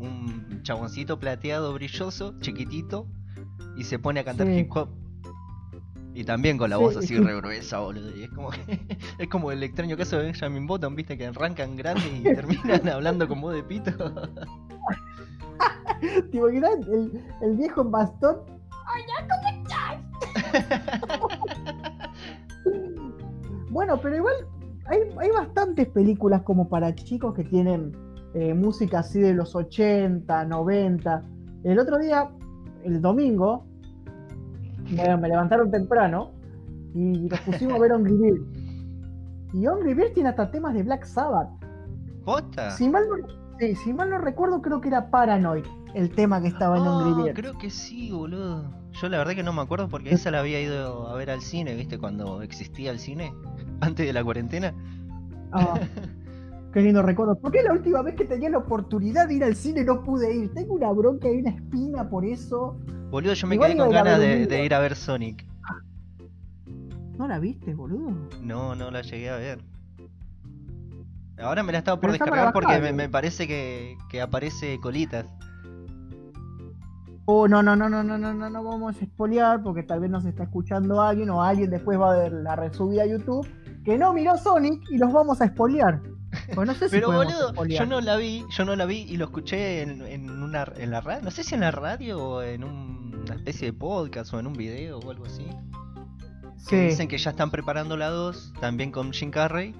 un 0.00 0.61
chaboncito 0.64 1.20
plateado 1.20 1.72
brilloso, 1.72 2.34
chiquitito, 2.40 3.06
y 3.79 3.85
se 3.85 3.99
pone 3.99 4.20
a 4.20 4.24
cantar 4.24 4.47
Sí. 4.49 4.59
hip 4.59 4.70
hop. 4.76 4.89
Y 6.14 6.24
también 6.24 6.59
con 6.59 6.68
la 6.70 6.76
Sí, 6.79 6.83
voz 6.83 6.97
así 6.97 7.07
sí. 7.09 7.18
re 7.18 7.37
gruesa, 7.41 7.79
boludo. 7.79 8.16
Y 8.16 8.24
es 8.24 8.31
como 8.31 8.51
es 9.18 9.29
como 9.29 9.53
el 9.53 9.62
extraño 9.62 9.97
caso 9.97 10.16
de 10.18 10.24
Benjamin 10.24 10.66
Button, 10.66 10.95
viste, 10.97 11.16
que 11.16 11.26
arrancan 11.26 11.76
grandes 11.76 12.07
y 12.12 12.22
terminan 12.22 12.89
hablando 12.93 13.29
con 13.29 13.41
voz 13.41 13.55
de 13.55 13.62
pito. 13.62 13.93
¿Te 16.31 16.37
imaginas 16.37 16.70
el, 16.89 17.22
el 17.43 17.57
viejo 17.57 17.83
en 17.83 17.91
bastón? 17.91 18.37
Bueno, 23.70 24.01
pero 24.01 24.16
igual 24.16 24.35
hay, 24.87 24.99
hay 25.18 25.31
bastantes 25.31 25.89
películas 25.89 26.43
como 26.43 26.68
para 26.68 26.95
chicos 26.95 27.35
que 27.35 27.45
tienen 27.45 27.93
eh, 28.35 28.55
música 28.55 29.01
así 29.01 29.20
de 29.20 29.35
los 29.35 29.55
80, 29.55 30.45
90. 30.45 31.24
El 31.64 31.79
otro 31.79 31.99
día, 31.99 32.31
el 32.85 33.01
domingo, 33.01 33.66
me, 34.91 35.16
me 35.16 35.28
levantaron 35.28 35.70
temprano 35.70 36.32
y 36.95 37.01
nos 37.28 37.41
pusimos 37.41 37.74
a 37.74 37.78
ver 37.78 37.93
Angry 37.93 38.16
Birds. 38.16 38.43
Y 39.55 39.66
Angry 39.66 39.95
Birds 39.95 40.14
tiene 40.14 40.28
hasta 40.30 40.51
temas 40.51 40.74
de 40.74 40.82
Black 40.82 41.05
Sabbath. 41.05 41.49
¿Posta? 42.24 42.70
Si 42.72 42.89
mal, 42.89 43.05
no, 43.09 43.26
sí, 43.59 43.74
si 43.76 43.93
mal 43.93 44.11
no 44.11 44.18
recuerdo, 44.18 44.61
creo 44.61 44.80
que 44.80 44.89
era 44.89 45.11
Paranoid 45.11 45.64
el 45.95 46.11
tema 46.11 46.41
que 46.43 46.49
estaba 46.49 46.76
en 46.76 46.86
Angry 46.86 47.11
Ah, 47.12 47.24
Birds. 47.24 47.34
creo 47.41 47.59
que 47.59 47.70
sí, 47.70 48.11
boludo. 48.11 48.64
Yo 48.93 49.09
la 49.09 49.18
verdad 49.18 49.34
que 49.34 49.43
no 49.43 49.53
me 49.53 49.62
acuerdo 49.62 49.89
porque 49.89 50.12
esa 50.12 50.30
la 50.30 50.41
había 50.41 50.61
ido 50.61 51.09
a 51.09 51.14
ver 51.14 51.30
al 51.30 51.41
cine, 51.41 51.74
viste, 51.74 51.99
cuando 51.99 52.43
existía 52.43 52.91
el 52.91 52.99
cine, 52.99 53.32
antes 53.80 54.07
de 54.07 54.12
la 54.12 54.22
cuarentena. 54.24 54.74
Ah, 55.53 55.74
qué 55.78 56.01
lindo 56.74 57.02
recuerdo. 57.02 57.38
¿Por 57.38 57.52
qué 57.52 57.62
la 57.62 57.72
última 57.72 58.02
vez 58.02 58.14
que 58.14 58.24
tenía 58.24 58.50
la 58.50 58.58
oportunidad 58.58 59.28
de 59.28 59.34
ir 59.34 59.44
al 59.44 59.56
cine 59.56 59.84
no 59.84 60.02
pude 60.02 60.34
ir? 60.34 60.54
Tengo 60.54 60.74
una 60.74 60.90
bronca 60.92 61.28
y 61.30 61.40
una 61.40 61.50
espina 61.50 62.08
por 62.08 62.24
eso. 62.24 62.78
Boludo, 63.10 63.34
yo 63.34 63.46
me 63.46 63.54
Igual 63.54 63.72
quedé 63.72 63.78
con 63.80 63.90
ganas 63.90 64.18
de, 64.20 64.64
ir 64.64 64.74
a 64.74 64.78
ver 64.78 64.94
Sonic. 64.94 65.46
¿No 67.16 67.26
la 67.26 67.38
viste, 67.38 67.74
boludo? 67.74 68.12
No, 68.42 68.74
no 68.74 68.90
la 68.90 69.02
llegué 69.02 69.30
a 69.30 69.36
ver. 69.36 69.58
Ahora 71.38 71.62
me 71.62 71.72
la 71.72 71.78
estaba 71.78 71.96
por 71.96 72.10
Pero 72.10 72.24
descargar 72.24 72.52
porque 72.52 72.74
me, 72.74 72.80
bajar. 72.80 72.94
me 72.94 73.08
parece 73.08 73.46
que, 73.46 73.96
que 74.10 74.20
aparece 74.20 74.78
colitas. 74.80 75.26
Oh, 77.24 77.46
no, 77.46 77.62
no, 77.62 77.76
no, 77.76 77.88
no, 77.88 78.02
no, 78.02 78.16
no, 78.18 78.32
no, 78.32 78.50
no 78.50 78.64
vamos 78.64 78.96
a 78.96 79.04
spoilear 79.04 79.62
porque 79.62 79.82
tal 79.82 80.00
vez 80.00 80.10
nos 80.10 80.24
está 80.24 80.44
escuchando 80.44 81.00
alguien 81.00 81.28
o 81.30 81.42
alguien 81.42 81.70
después 81.70 82.00
va 82.00 82.12
a 82.12 82.16
ver 82.16 82.32
la 82.32 82.56
resubida 82.56 83.02
a 83.02 83.06
YouTube 83.06 83.46
que 83.89 83.97
no 83.99 84.12
miró 84.12 84.36
Sonic 84.36 84.82
y 84.91 84.99
los 84.99 85.11
vamos 85.12 85.41
a 85.41 85.47
spoilear. 85.49 86.01
Pues 86.55 86.66
no 86.66 86.74
sé 86.74 86.91
si 86.91 86.97
Pero 86.97 87.11
boludo, 87.11 87.64
yo 87.66 87.86
no 87.86 88.03
la 88.03 88.16
vi, 88.16 88.45
yo 88.51 88.64
no 88.66 88.76
la 88.76 88.84
vi 88.84 88.99
y 89.09 89.16
lo 89.16 89.24
escuché 89.24 89.80
en, 89.80 90.03
en 90.03 90.28
una 90.30 90.70
en 90.76 90.91
la 90.91 91.01
radio, 91.01 91.22
no 91.24 91.30
sé 91.30 91.43
si 91.43 91.55
en 91.55 91.62
la 91.62 91.70
radio 91.70 92.22
o 92.22 92.43
en 92.43 92.64
un- 92.64 93.22
una 93.24 93.34
especie 93.34 93.68
de 93.68 93.72
podcast 93.72 94.32
o 94.34 94.39
en 94.39 94.47
un 94.47 94.53
video 94.53 94.99
o 94.99 95.11
algo 95.11 95.24
así. 95.24 95.47
Sí. 96.59 96.66
Que 96.70 96.82
dicen 96.89 97.09
que 97.09 97.16
ya 97.16 97.30
están 97.30 97.51
preparando 97.51 97.97
la 97.97 98.09
2, 98.11 98.53
también 98.61 98.91
con 98.93 99.12
Jim 99.12 99.30
Carrey. 99.30 99.74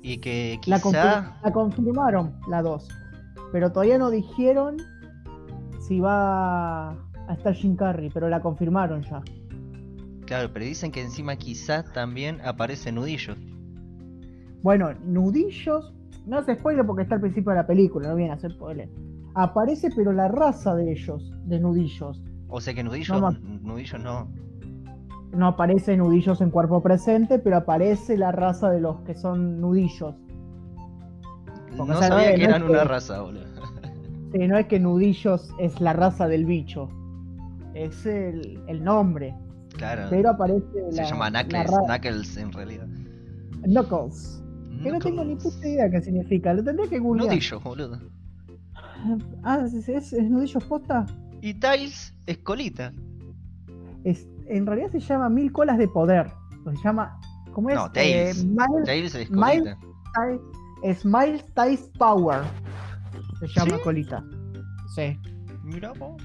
Y 0.00 0.18
que 0.18 0.60
La, 0.66 0.76
quizá 0.78 0.82
confir- 1.22 1.32
la 1.44 1.52
confirmaron, 1.52 2.38
la 2.48 2.62
2. 2.62 2.88
Pero 3.52 3.70
todavía 3.72 3.98
no 3.98 4.10
dijeron 4.10 4.76
si 5.80 5.98
va 6.00 6.90
a 6.90 7.34
estar 7.36 7.54
Jim 7.54 7.74
Carrey, 7.76 8.10
pero 8.14 8.28
la 8.28 8.40
confirmaron 8.40 9.02
ya. 9.02 9.22
Claro, 10.32 10.48
pero 10.50 10.64
dicen 10.64 10.90
que 10.90 11.02
encima 11.02 11.36
quizá 11.36 11.82
también 11.92 12.40
aparece 12.42 12.90
Nudillo. 12.90 13.34
Bueno, 14.62 14.94
nudillos, 15.04 15.92
no 16.24 16.38
hace 16.38 16.54
spoiler 16.54 16.86
porque 16.86 17.02
está 17.02 17.16
al 17.16 17.20
principio 17.20 17.50
de 17.50 17.58
la 17.58 17.66
película, 17.66 18.08
no 18.08 18.16
viene 18.16 18.30
a 18.32 18.36
hacer 18.36 18.52
spoiler. 18.52 18.88
Aparece, 19.34 19.90
pero 19.94 20.10
la 20.10 20.28
raza 20.28 20.74
de 20.74 20.90
ellos, 20.90 21.30
de 21.44 21.60
nudillos. 21.60 22.24
O 22.48 22.62
sea 22.62 22.72
que 22.72 22.82
Nudillo, 22.82 23.12
No 23.16 23.20
ma- 23.20 23.38
Nudillo 23.60 23.98
no. 23.98 24.32
No 25.34 25.48
aparece 25.48 25.98
nudillos 25.98 26.40
en 26.40 26.48
cuerpo 26.50 26.82
presente, 26.82 27.38
pero 27.38 27.58
aparece 27.58 28.16
la 28.16 28.32
raza 28.32 28.70
de 28.70 28.80
los 28.80 29.02
que 29.02 29.12
son 29.14 29.60
nudillos. 29.60 30.14
Porque, 31.76 31.92
No 31.92 31.98
sabía 32.00 32.30
es- 32.30 32.36
que 32.40 32.46
no 32.46 32.48
es 32.48 32.56
eran 32.56 32.62
una 32.70 32.78
que- 32.80 32.88
raza, 32.88 33.20
boludo. 33.20 33.44
Sí, 34.32 34.48
no 34.48 34.56
es 34.56 34.64
que 34.66 34.80
nudillos 34.80 35.50
es 35.58 35.78
la 35.82 35.92
raza 35.92 36.26
del 36.26 36.46
bicho, 36.46 36.88
es 37.74 38.06
el, 38.06 38.62
el 38.66 38.82
nombre. 38.82 39.34
Claro. 39.82 40.06
Pero 40.10 40.30
aparece 40.30 40.64
Se 40.90 40.96
la, 41.02 41.08
llama 41.08 41.30
la 41.30 41.42
Knuckles, 41.44 41.70
Knuckles 41.86 42.36
en 42.36 42.52
realidad. 42.52 42.86
Knuckles. 43.64 44.42
Que 44.80 44.92
no 44.92 44.98
tengo 45.00 45.24
ni 45.24 45.34
puta 45.34 45.68
idea 45.68 45.90
qué 45.90 46.00
significa, 46.00 46.54
lo 46.54 46.62
tendría 46.62 46.88
que 46.88 46.98
googlear. 47.00 47.28
Nudillo, 47.28 47.60
boludo. 47.60 47.98
Ah, 49.42 49.64
¿es, 49.66 49.74
es, 49.88 50.12
es 50.12 50.30
nudillos 50.30 50.62
posta? 50.64 51.04
Y 51.40 51.54
Tiles 51.54 52.14
es 52.26 52.38
colita. 52.38 52.92
Es, 54.04 54.28
en 54.46 54.66
realidad 54.66 54.90
se 54.92 55.00
llama 55.00 55.28
Mil 55.28 55.50
Colas 55.50 55.78
de 55.78 55.88
Poder. 55.88 56.30
Se 56.64 56.82
llama. 56.84 57.18
¿Cómo 57.52 57.70
es? 57.70 57.74
No, 57.76 57.90
Tails. 57.90 58.42
Eh, 58.42 58.46
Miles, 58.46 58.84
Tails 58.86 59.14
es 59.16 59.30
Miles- 59.30 59.76
colita. 60.14 60.94
Smiles 61.00 61.44
Ties 61.54 61.90
Power. 61.98 62.40
Se 63.40 63.48
llama 63.48 63.76
¿Sí? 63.78 63.82
colita. 63.82 64.24
Sí. 64.94 65.18
Mira 65.64 65.92
vos. 65.94 66.22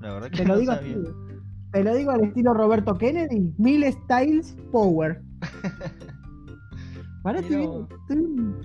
La 0.00 0.12
verdad 0.14 0.30
que 0.30 0.36
Te 0.38 0.44
lo 0.44 0.54
no 0.54 0.60
digo 0.60 0.72
sabía. 0.74 0.92
así. 0.96 1.27
Te 1.72 1.84
lo 1.84 1.94
digo 1.94 2.10
al 2.10 2.24
estilo 2.24 2.54
Roberto 2.54 2.96
Kennedy. 2.96 3.52
Mil 3.58 3.84
Styles 3.92 4.56
Power. 4.72 5.22
Ahora 7.24 7.40
estoy 7.40 7.56
viendo, 7.56 7.80
vos. 7.80 7.88
estoy, 8.00 8.24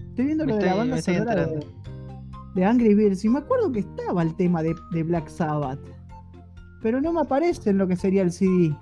estoy 0.10 0.26
viendo 0.26 0.46
Me 0.46 0.52
lo 0.54 0.58
de 0.58 0.66
la 0.66 0.76
banda 0.76 1.02
sonora 1.02 1.48
de, 2.56 2.66
Angry 2.66 2.94
Birds. 2.94 3.26
Y 3.26 3.30
me 3.30 3.40
acuerdo 3.40 3.72
que 3.72 3.80
estaba 3.80 4.22
el 4.22 4.36
tema 4.36 4.64
de, 4.64 4.74
de 4.92 5.04
Black 5.04 5.28
Sabbath. 5.28 5.80
Pero 6.82 7.02
no 7.02 7.12
me 7.14 7.22
aparece 7.22 7.72
en 7.72 7.78
lo 7.78 7.88
que 7.88 7.96
sería 7.96 8.22
el 8.22 8.32
CD. 8.32 8.74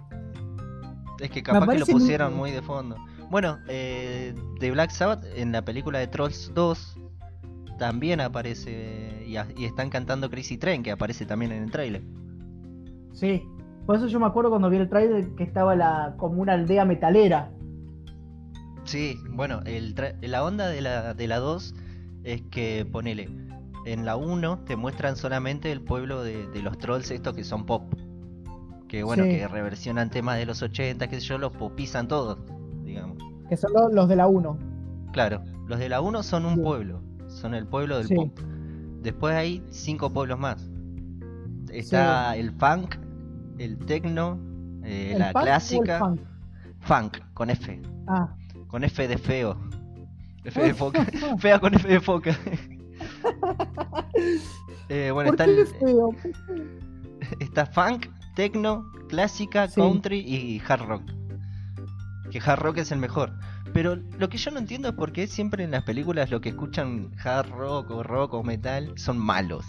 Es 1.19 1.29
que 1.31 1.41
capaz 1.41 1.67
que 1.67 1.79
lo 1.79 1.85
pusieron 1.85 2.35
muy 2.35 2.51
de 2.51 2.61
fondo. 2.61 2.95
Bueno, 3.29 3.57
eh, 3.69 4.35
de 4.59 4.71
Black 4.71 4.91
Sabbath 4.91 5.23
en 5.35 5.51
la 5.51 5.63
película 5.63 5.99
de 5.99 6.07
Trolls 6.07 6.51
2 6.53 6.97
también 7.79 8.19
aparece 8.21 9.23
y, 9.25 9.37
a- 9.37 9.47
y 9.57 9.65
están 9.65 9.89
cantando 9.89 10.29
Crazy 10.29 10.57
Train, 10.57 10.83
que 10.83 10.91
aparece 10.91 11.25
también 11.25 11.51
en 11.51 11.63
el 11.63 11.71
trailer. 11.71 12.03
Sí. 13.13 13.43
Por 13.85 13.95
eso 13.95 14.07
yo 14.07 14.19
me 14.19 14.25
acuerdo 14.25 14.49
cuando 14.49 14.69
vi 14.69 14.77
el 14.77 14.89
trailer 14.89 15.29
que 15.35 15.43
estaba 15.43 15.75
la, 15.75 16.15
como 16.17 16.41
una 16.41 16.53
aldea 16.53 16.85
metalera. 16.85 17.51
Sí, 18.83 19.17
bueno, 19.31 19.61
el 19.65 19.95
tra- 19.95 20.15
la 20.21 20.43
onda 20.43 20.67
de 20.67 20.81
la, 20.81 21.13
de 21.13 21.27
la 21.27 21.39
2 21.39 21.75
es 22.23 22.41
que, 22.43 22.85
ponele, 22.91 23.29
en 23.85 24.05
la 24.05 24.15
1 24.15 24.59
te 24.65 24.75
muestran 24.75 25.15
solamente 25.15 25.71
el 25.71 25.81
pueblo 25.81 26.23
de, 26.23 26.47
de 26.47 26.61
los 26.61 26.77
trolls 26.77 27.09
estos 27.11 27.35
que 27.35 27.43
son 27.43 27.65
pop. 27.65 27.93
Que 28.87 29.03
bueno, 29.03 29.23
Sí. 29.23 29.29
que 29.29 29.47
reversionan 29.47 30.09
temas 30.09 30.37
de 30.37 30.45
los 30.45 30.61
80, 30.61 31.07
qué 31.07 31.19
sé 31.21 31.27
yo, 31.27 31.37
los 31.37 31.51
popizan 31.53 32.07
todos, 32.07 32.37
digamos. 32.83 33.17
Que 33.49 33.57
son 33.57 33.71
lo- 33.73 33.89
los 33.89 34.07
de 34.09 34.15
la 34.15 34.27
1. 34.27 34.57
Claro, 35.13 35.41
los 35.67 35.79
de 35.79 35.89
la 35.89 36.01
1 36.01 36.23
son 36.23 36.45
un 36.45 36.55
Sí. 36.55 36.61
pueblo, 36.61 37.01
son 37.27 37.53
el 37.55 37.65
pueblo 37.67 37.97
del 37.97 38.07
Sí. 38.07 38.15
pop. 38.15 38.37
Después 39.01 39.33
hay 39.35 39.63
cinco 39.69 40.11
pueblos 40.11 40.37
más. 40.39 40.69
Está 41.71 42.35
el 42.35 42.51
funk, 42.51 42.95
el 43.63 43.77
techno, 43.79 44.39
eh, 44.83 45.11
¿El 45.13 45.19
la 45.19 45.33
clásica, 45.33 45.99
funk? 45.99 46.21
funk 46.79 47.17
con 47.33 47.49
F, 47.49 47.81
Ah, 48.07 48.35
con 48.67 48.83
F 48.83 49.07
de 49.07 49.17
feo. 49.17 49.57
F 50.43 50.61
de 50.61 50.73
foca. 50.73 51.05
Fea 51.39 51.59
con 51.59 51.73
F 51.75 51.87
de 51.87 51.99
foca. 51.99 52.35
Eh, 54.89 55.09
bueno, 55.11 55.31
¿Por 55.31 55.41
está, 55.41 55.45
qué 55.45 55.61
el- 55.61 55.67
feo? 55.67 56.09
está 57.39 57.65
funk, 57.65 58.07
techno, 58.35 58.91
clásica, 59.07 59.67
Sí. 59.69 59.79
country 59.79 60.19
y 60.19 60.61
hard 60.67 60.81
rock. 60.85 61.03
Que 62.29 62.39
hard 62.39 62.59
rock 62.59 62.77
es 62.79 62.91
el 62.91 62.99
mejor. 62.99 63.33
Pero 63.73 63.95
lo 63.95 64.27
que 64.29 64.37
yo 64.37 64.51
no 64.51 64.59
entiendo 64.59 64.89
es 64.89 64.95
por 64.95 65.13
qué 65.13 65.27
siempre 65.27 65.63
en 65.63 65.71
las 65.71 65.83
películas 65.83 66.29
lo 66.29 66.41
que 66.41 66.49
escuchan 66.49 67.11
hard 67.23 67.49
rock 67.51 67.89
o 67.91 68.03
rock 68.03 68.33
o 68.33 68.43
metal 68.43 68.91
son 68.97 69.17
malos. 69.17 69.65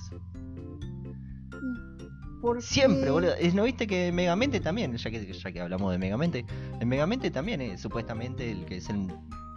Porque- 2.43 2.61
Siempre, 2.63 3.11
boludo. 3.11 3.33
¿No 3.55 3.63
viste 3.63 3.87
que 3.87 4.13
Megamente 4.13 4.61
también, 4.61 4.95
ya 4.97 5.11
que, 5.11 5.33
ya 5.33 5.53
que 5.53 5.61
hablamos 5.61 5.91
de 5.93 5.99
Megamente, 5.99 6.45
en 6.81 6.89
Megamente 6.89 7.31
también 7.31 7.61
es 7.63 7.81
supuestamente 7.81 8.51
el 8.51 8.65
que 8.67 8.77
es 8.79 8.89
el, 8.91 9.07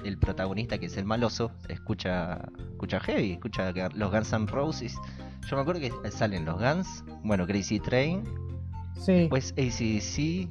el 0.05 0.17
protagonista, 0.19 0.77
que 0.77 0.85
es 0.85 0.95
el 0.95 1.03
maloso, 1.05 1.51
escucha 1.67 2.47
escucha 2.71 2.99
heavy, 3.01 3.31
escucha 3.33 3.73
los 3.95 4.11
Guns 4.11 4.31
N' 4.33 4.45
Roses. 4.47 4.95
Yo 5.49 5.55
me 5.57 5.61
acuerdo 5.63 5.81
que 5.81 6.11
salen 6.11 6.45
los 6.45 6.59
Guns, 6.61 7.03
bueno, 7.23 7.45
Crazy 7.47 7.79
Train, 7.79 8.23
Sí. 8.99 9.27
pues 9.29 9.51
ACDC, 9.57 10.49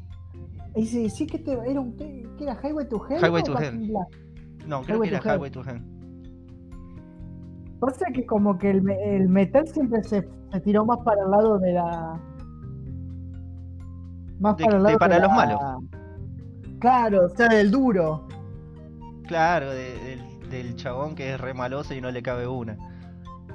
sí 1.09 1.27
que 1.27 1.39
te, 1.39 1.53
era 1.53 1.81
un 1.81 1.97
que 1.97 2.27
era 2.45 2.59
Highway 2.63 2.89
to 2.89 3.01
Hell. 3.09 3.25
Highway 3.25 3.43
to 3.45 3.59
Hell. 3.59 3.91
no, 4.67 4.83
creo 4.83 4.97
Highway 4.97 5.09
que 5.11 5.17
era. 5.17 5.35
Highway 5.35 5.51
to 5.51 5.61
Hell. 5.63 5.83
Pasa 7.87 8.07
que 8.15 8.25
como 8.25 8.57
que 8.59 8.71
el, 8.71 8.83
me- 8.83 9.17
el 9.17 9.29
metal 9.29 9.67
siempre 9.69 10.03
se, 10.05 10.27
se 10.53 10.61
tiró 10.61 10.85
más 10.87 10.99
para 11.05 11.23
el 11.23 11.31
lado 11.31 11.59
de 11.59 11.73
la... 11.75 12.21
Más 14.41 14.57
De- 14.57 14.65
para 14.65 14.77
el 14.77 14.83
de 14.83 14.89
lado 14.89 14.99
para 14.99 15.15
de 15.17 15.21
los 15.21 15.29
la- 15.29 15.35
malos. 15.37 15.61
Claro, 16.81 17.27
o 17.27 17.29
sea, 17.31 17.49
del 17.49 17.71
duro. 17.71 18.27
Claro, 19.27 19.71
de- 19.71 19.99
del, 19.99 20.51
del 20.51 20.77
chabón 20.77 21.15
que 21.15 21.35
es 21.35 21.41
re 21.41 21.55
maloso 21.55 21.95
y 21.95 22.01
no 22.01 22.11
le 22.11 22.23
cabe 22.23 22.47
una. 22.47 22.77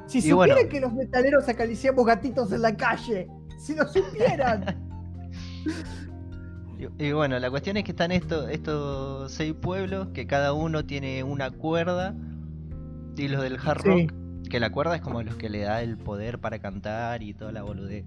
Si 0.08 0.20
Y 0.20 0.22
supieran 0.22 0.56
bueno. 0.58 0.70
que 0.70 0.80
los 0.82 0.94
metaleros 0.94 1.48
acariciamos 1.50 2.06
gatitos 2.06 2.52
en 2.52 2.62
la 2.62 2.76
calle. 2.76 3.28
Si 3.58 3.76
lo 3.76 3.88
supieran. 3.88 4.66
Y, 6.98 7.08
y 7.08 7.12
bueno, 7.12 7.38
la 7.40 7.50
cuestión 7.50 7.76
es 7.76 7.84
que 7.84 7.92
están 7.92 8.14
estos, 8.14 8.50
estos 8.50 9.30
seis 9.34 9.54
pueblos, 9.54 10.08
que 10.14 10.26
cada 10.26 10.54
uno 10.54 10.86
tiene 10.86 11.26
una 11.26 11.52
cuerda, 11.52 12.16
y 13.18 13.28
los 13.28 13.42
del 13.42 13.58
hard 13.58 13.82
Sí. 13.82 14.08
Que 14.50 14.60
la 14.60 14.72
cuerda 14.72 14.96
es 14.96 15.02
como 15.02 15.22
los 15.24 15.36
que 15.36 15.50
le 15.50 15.60
da 15.62 15.82
el 15.82 15.98
poder 15.98 16.40
para 16.40 16.60
cantar 16.60 17.24
y 17.24 17.34
toda 17.34 17.52
la 17.52 17.64
boludez. 17.64 18.06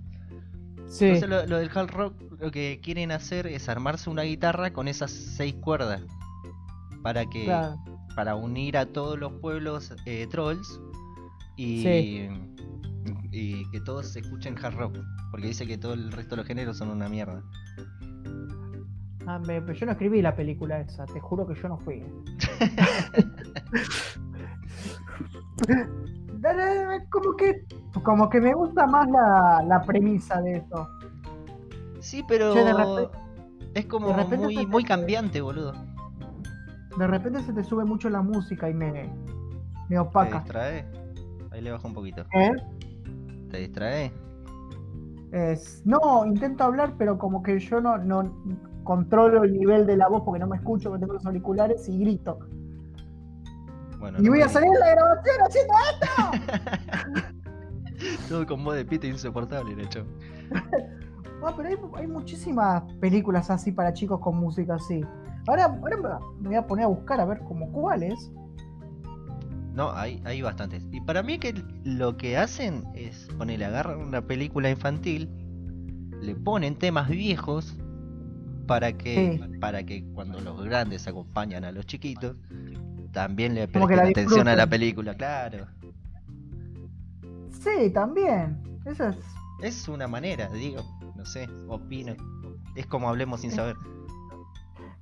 sí. 0.88 1.06
Entonces 1.06 1.28
lo, 1.28 1.46
lo 1.46 1.58
del 1.58 1.70
hard 1.74 1.90
rock 1.90 2.14
lo 2.40 2.50
que 2.50 2.80
quieren 2.82 3.12
hacer 3.12 3.46
es 3.46 3.68
armarse 3.68 4.10
una 4.10 4.22
guitarra 4.22 4.72
con 4.72 4.88
esas 4.88 5.10
seis 5.10 5.54
cuerdas, 5.54 6.02
para 7.02 7.26
que 7.26 7.44
claro. 7.44 7.76
para 8.16 8.34
unir 8.34 8.76
a 8.76 8.86
todos 8.86 9.18
los 9.18 9.32
pueblos 9.34 9.94
eh, 10.06 10.26
trolls 10.30 10.80
y, 11.56 11.82
Sí. 11.82 12.28
y 13.30 13.70
que 13.70 13.80
todos 13.80 14.14
escuchen 14.16 14.56
hard 14.62 14.74
rock, 14.74 14.96
porque 15.30 15.46
dice 15.48 15.66
que 15.66 15.78
todo 15.78 15.94
el 15.94 16.10
resto 16.12 16.30
de 16.30 16.36
los 16.38 16.46
géneros 16.46 16.78
son 16.78 16.90
una 16.90 17.08
mierda. 17.08 17.42
Ah, 19.24 19.40
pero 19.46 19.72
yo 19.72 19.86
no 19.86 19.92
escribí 19.92 20.20
la 20.20 20.34
película 20.34 20.80
esa, 20.80 21.06
te 21.06 21.20
juro 21.20 21.46
que 21.46 21.54
yo 21.54 21.68
no 21.68 21.78
fui. 21.78 22.02
Dale, 26.42 27.06
como 27.08 27.36
que 27.36 27.64
como 28.02 28.28
que 28.28 28.40
me 28.40 28.52
gusta 28.52 28.84
más 28.86 29.08
la, 29.08 29.62
la 29.66 29.80
premisa 29.82 30.40
de 30.42 30.56
eso. 30.56 30.88
Sí, 32.00 32.24
pero 32.26 32.52
es 33.74 33.86
como 33.86 34.12
muy, 34.12 34.56
te- 34.56 34.66
muy 34.66 34.82
cambiante, 34.84 35.40
boludo. 35.40 35.72
De 36.98 37.06
repente 37.06 37.42
se 37.42 37.52
te 37.52 37.62
sube 37.62 37.84
mucho 37.84 38.10
la 38.10 38.22
música 38.22 38.68
y 38.68 38.74
me, 38.74 38.92
me 38.92 39.08
¿Te 39.88 39.98
opaca. 39.98 40.40
distrae? 40.40 40.84
Ahí 41.52 41.60
le 41.60 41.70
bajo 41.70 41.86
un 41.86 41.94
poquito. 41.94 42.22
¿Eh? 42.34 42.50
¿Te 43.50 43.58
distrae? 43.58 44.12
Es- 45.30 45.80
no, 45.86 46.26
intento 46.26 46.64
hablar, 46.64 46.94
pero 46.98 47.18
como 47.18 47.40
que 47.42 47.58
yo 47.60 47.80
no, 47.80 47.98
no 47.98 48.34
controlo 48.82 49.44
el 49.44 49.52
nivel 49.52 49.86
de 49.86 49.96
la 49.96 50.08
voz 50.08 50.22
porque 50.24 50.40
no 50.40 50.48
me 50.48 50.56
escucho, 50.56 50.88
porque 50.90 51.02
tengo 51.02 51.14
los 51.14 51.24
auriculares 51.24 51.88
y 51.88 51.98
grito. 52.00 52.40
Bueno, 54.02 54.18
Y 54.18 54.22
no 54.24 54.30
voy 54.30 54.38
me 54.40 54.44
a 54.44 54.48
salir 54.48 54.68
en 54.68 54.80
la 54.80 54.90
grabación 54.90 55.36
haciendo 55.46 55.74
esto. 55.92 57.28
Todo 58.28 58.46
con 58.48 58.64
voz 58.64 58.74
de 58.74 58.84
pito 58.84 59.06
insoportable, 59.06 59.76
de 59.76 59.84
hecho. 59.84 60.04
Ah, 61.44 61.54
pero 61.56 61.68
hay, 61.68 61.76
hay 61.94 62.06
muchísimas 62.08 62.82
películas 63.00 63.48
así 63.48 63.70
para 63.70 63.92
chicos 63.92 64.18
con 64.20 64.36
música 64.38 64.74
así. 64.74 65.02
Ahora, 65.46 65.66
ahora 65.66 66.20
me 66.40 66.48
voy 66.48 66.56
a 66.56 66.66
poner 66.66 66.84
a 66.86 66.88
buscar 66.88 67.20
a 67.20 67.24
ver 67.26 67.38
como 67.44 67.70
cuáles. 67.70 68.32
No, 69.72 69.92
hay, 69.92 70.20
hay 70.24 70.42
bastantes. 70.42 70.84
Y 70.90 71.00
para 71.00 71.22
mí 71.22 71.38
que 71.38 71.54
lo 71.84 72.16
que 72.16 72.36
hacen 72.36 72.84
es 72.96 73.28
ponerle, 73.38 73.66
agarran 73.66 74.00
una 74.00 74.20
película 74.26 74.68
infantil, 74.68 75.30
le 76.20 76.34
ponen 76.34 76.74
temas 76.76 77.08
viejos 77.08 77.76
para 78.66 78.92
que, 78.92 79.40
Sí. 79.42 79.58
para 79.58 79.84
que 79.84 80.04
cuando 80.12 80.40
los 80.40 80.60
grandes 80.64 81.06
acompañan 81.06 81.64
a 81.64 81.70
los 81.70 81.86
chiquitos, 81.86 82.36
también 83.12 83.54
le 83.54 83.68
presten 83.68 83.96
la 83.96 84.04
atención 84.04 84.48
a 84.48 84.56
la 84.56 84.66
película, 84.66 85.14
claro. 85.14 85.66
Sí, 87.50 87.90
también. 87.90 88.60
Eso 88.84 89.08
es. 89.08 89.18
Es 89.62 89.88
una 89.88 90.08
manera, 90.08 90.48
digo, 90.48 90.82
no 91.14 91.24
sé, 91.24 91.48
opino. 91.68 92.14
Es 92.74 92.86
como 92.86 93.08
hablemos 93.08 93.40
sin 93.40 93.52
saber. 93.52 93.76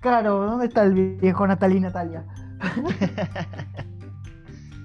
Claro, 0.01 0.45
¿dónde 0.45 0.67
está 0.67 0.83
el 0.83 1.17
viejo 1.17 1.47
Natalia 1.47 1.77
y 1.77 1.81
Natalia? 1.81 2.27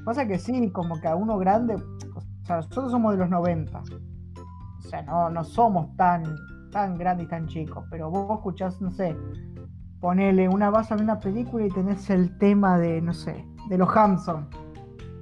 Pasa 0.05 0.27
que 0.27 0.37
sí, 0.37 0.69
como 0.71 1.01
que 1.01 1.07
a 1.07 1.15
uno 1.15 1.37
grande, 1.37 1.75
o 1.75 2.45
sea, 2.45 2.57
nosotros 2.57 2.91
somos 2.91 3.13
de 3.13 3.19
los 3.19 3.29
90. 3.29 3.79
O 3.79 4.81
sea, 4.87 5.01
no, 5.01 5.29
no 5.29 5.43
somos 5.43 5.95
tan, 5.97 6.23
tan 6.71 6.97
grandes 6.97 7.25
y 7.25 7.29
tan 7.29 7.47
chicos, 7.47 7.85
pero 7.89 8.09
vos 8.09 8.37
escuchás, 8.37 8.79
no 8.81 8.91
sé, 8.91 9.15
ponele 10.05 10.47
una 10.47 10.69
vas 10.69 10.91
a 10.91 10.95
ver 10.95 11.03
una 11.03 11.19
película 11.19 11.65
y 11.65 11.69
tenés 11.69 12.11
el 12.11 12.37
tema 12.37 12.77
de, 12.77 13.01
no 13.01 13.11
sé, 13.11 13.43
de 13.69 13.75
los 13.79 13.89
Hampson. 13.97 14.47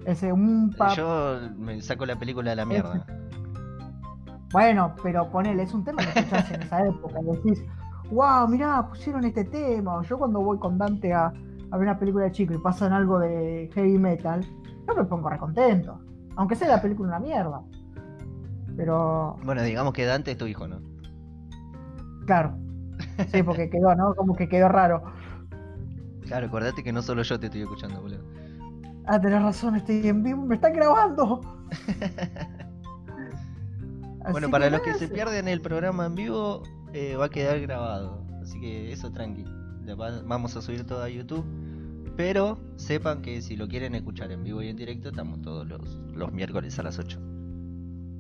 Ese, 0.06 0.34
un 0.34 0.76
Yo 0.94 1.40
me 1.56 1.82
saco 1.82 2.06
la 2.06 2.20
película 2.20 2.50
de 2.50 2.58
la 2.58 2.66
mierda. 2.66 3.06
Bueno, 4.52 4.94
pero 5.02 5.30
ponele, 5.32 5.64
es 5.64 5.74
un 5.74 5.86
tema 5.86 6.04
que 6.04 6.20
escuchás 6.20 6.52
en 6.52 6.64
esa 6.64 6.86
época. 6.86 7.18
Decís, 7.22 7.64
wow, 8.12 8.46
mirá, 8.50 8.86
pusieron 8.90 9.24
este 9.24 9.46
tema. 9.46 10.02
Yo 10.04 10.18
cuando 10.18 10.42
voy 10.42 10.60
con 10.60 10.78
Dante 10.78 11.14
a, 11.14 11.28
a 11.28 11.78
ver 11.78 11.88
una 11.88 11.98
película 11.98 12.26
de 12.26 12.32
chico 12.32 12.54
y 12.54 12.58
pasan 12.58 12.92
algo 12.92 13.20
de 13.20 13.70
heavy 13.74 13.98
metal, 13.98 14.46
yo 14.86 14.96
me 14.96 15.06
pongo 15.06 15.30
recontento. 15.30 15.98
Aunque 16.36 16.56
sea 16.58 16.68
la 16.68 16.82
película 16.82 17.08
una 17.08 17.20
mierda. 17.20 17.62
Pero, 18.76 19.38
Bueno, 19.46 19.64
digamos 19.64 19.94
que 19.94 20.04
Dante 20.04 20.32
es 20.32 20.38
tu 20.38 20.46
hijo, 20.46 20.68
¿no? 20.68 20.82
claro. 22.26 22.58
Sí, 23.32 23.44
porque 23.44 23.70
quedó, 23.70 23.96
¿no? 23.96 24.16
Como 24.16 24.36
que 24.36 24.48
quedó 24.48 24.70
raro. 24.70 25.04
Claro, 26.22 26.48
acordate 26.48 26.84
que 26.84 26.94
no 26.94 27.02
solo 27.02 27.22
yo 27.24 27.40
te 27.40 27.48
estoy 27.48 27.62
escuchando, 27.62 28.02
boludo. 28.02 28.24
Ah, 29.06 29.20
tenés 29.20 29.42
razón, 29.42 29.76
estoy 29.76 30.08
en 30.08 30.24
vivo, 30.24 30.46
me 30.46 30.56
están 30.56 30.74
grabando. 30.74 31.42
Bueno, 34.32 34.50
para 34.50 34.70
los 34.70 34.82
que 34.82 34.94
se 34.94 35.10
pierden 35.10 35.50
el 35.50 35.60
programa 35.60 36.06
en 36.06 36.16
vivo, 36.16 36.64
eh, 36.94 37.16
va 37.18 37.26
a 37.26 37.30
quedar 37.30 37.60
grabado. 37.60 38.24
Así 38.42 38.60
que 38.60 38.92
eso 38.92 39.12
tranqui. 39.12 39.44
Vamos 40.26 40.56
a 40.56 40.62
subir 40.62 40.86
todo 40.86 41.04
a 41.04 41.10
YouTube. 41.10 41.46
Pero 42.16 42.58
sepan 42.78 43.22
que 43.22 43.42
si 43.42 43.58
lo 43.58 43.68
quieren 43.68 43.96
escuchar 43.96 44.32
en 44.32 44.44
vivo 44.44 44.62
y 44.62 44.70
en 44.70 44.78
directo, 44.78 45.10
estamos 45.10 45.42
todos 45.42 45.68
los, 45.68 45.82
los 46.14 46.32
miércoles 46.32 46.78
a 46.80 46.84
las 46.84 47.00
8. 47.00 47.20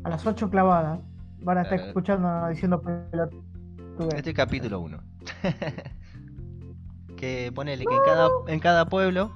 A 0.03 0.09
las 0.09 0.25
8 0.25 0.49
clavadas. 0.49 0.99
Van 1.41 1.57
a 1.59 1.61
estar 1.61 1.79
escuchando 1.79 2.47
diciendo 2.49 2.81
pelotudes. 2.81 3.52
Este 4.15 4.31
es 4.31 4.35
capítulo 4.35 4.79
1. 4.79 4.97
que 7.17 7.51
ponele 7.53 7.85
que 7.85 7.95
en 7.95 8.01
cada, 8.03 8.29
en 8.47 8.59
cada 8.59 8.85
pueblo, 8.85 9.31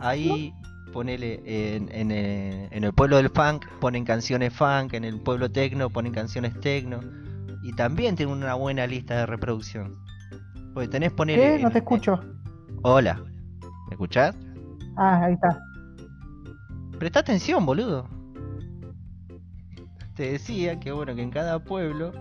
ahí 0.00 0.52
ponele 0.92 1.42
en, 1.46 1.88
en, 1.92 2.10
eh, 2.10 2.68
en 2.72 2.84
el 2.84 2.92
pueblo 2.92 3.16
del 3.18 3.30
funk 3.30 3.64
ponen 3.80 4.04
canciones 4.04 4.52
funk, 4.52 4.94
en 4.94 5.04
el 5.04 5.20
pueblo 5.20 5.50
tecno 5.50 5.90
ponen 5.90 6.12
canciones 6.12 6.58
tecno. 6.60 7.00
Y 7.62 7.72
también 7.72 8.16
tienen 8.16 8.36
una 8.36 8.54
buena 8.54 8.86
lista 8.86 9.14
de 9.14 9.26
reproducción. 9.26 9.96
Porque 10.74 10.88
tenés 10.88 11.12
ponele. 11.12 11.56
¿Qué? 11.56 11.62
No 11.62 11.70
te 11.70 11.78
escucho. 11.78 12.20
Hola. 12.82 13.22
¿Me 13.88 13.92
escuchás? 13.92 14.34
Ah, 14.96 15.24
ahí 15.24 15.34
está. 15.34 15.60
Presta 16.98 17.20
atención, 17.20 17.64
boludo. 17.64 18.08
Te 20.14 20.32
decía 20.32 20.80
que 20.80 20.90
bueno, 20.90 21.14
que 21.14 21.22
en 21.22 21.30
cada 21.30 21.62
pueblo 21.62 22.12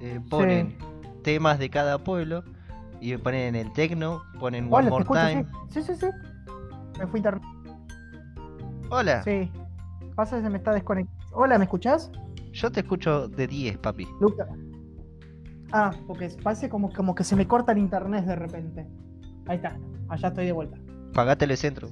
eh, 0.00 0.20
ponen 0.28 0.76
temas 1.22 1.58
de 1.58 1.70
cada 1.70 1.98
pueblo 1.98 2.44
y 3.00 3.16
ponen 3.16 3.54
el 3.54 3.72
techno, 3.72 4.22
ponen 4.40 4.64
One 4.64 4.74
Hola, 4.74 4.84
te 4.84 4.90
More 4.90 5.02
escucho, 5.02 5.20
Time. 5.20 5.44
sí. 5.70 5.82
Sí, 5.82 5.94
sí, 5.94 6.00
sí. 6.00 6.06
Me 6.98 7.06
fui 7.06 7.20
tar- 7.20 7.40
Hola, 8.90 9.22
Sí. 9.22 9.50
Pasa 10.14 10.36
que 10.36 10.42
se 10.42 10.50
me 10.50 10.58
está 10.58 10.72
desconectando. 10.72 11.24
Hola, 11.32 11.58
¿me 11.58 11.64
escuchás? 11.64 12.10
yo 12.52 12.72
te 12.72 12.80
escucho 12.80 13.28
de 13.28 13.46
10, 13.46 13.78
papi. 13.78 14.08
Luca. 14.20 14.48
Ah, 15.70 15.90
porque 16.06 16.28
parece 16.42 16.68
como, 16.68 16.90
como 16.92 17.14
que 17.14 17.22
se 17.22 17.36
me 17.36 17.46
corta 17.46 17.72
el 17.72 17.78
internet 17.78 18.24
de 18.24 18.34
repente. 18.34 18.86
Ahí 19.46 19.56
está. 19.56 19.78
Allá 20.08 20.28
estoy 20.28 20.46
de 20.46 20.52
vuelta. 20.52 20.76
Pagá 21.12 21.36
Telecentro. 21.36 21.88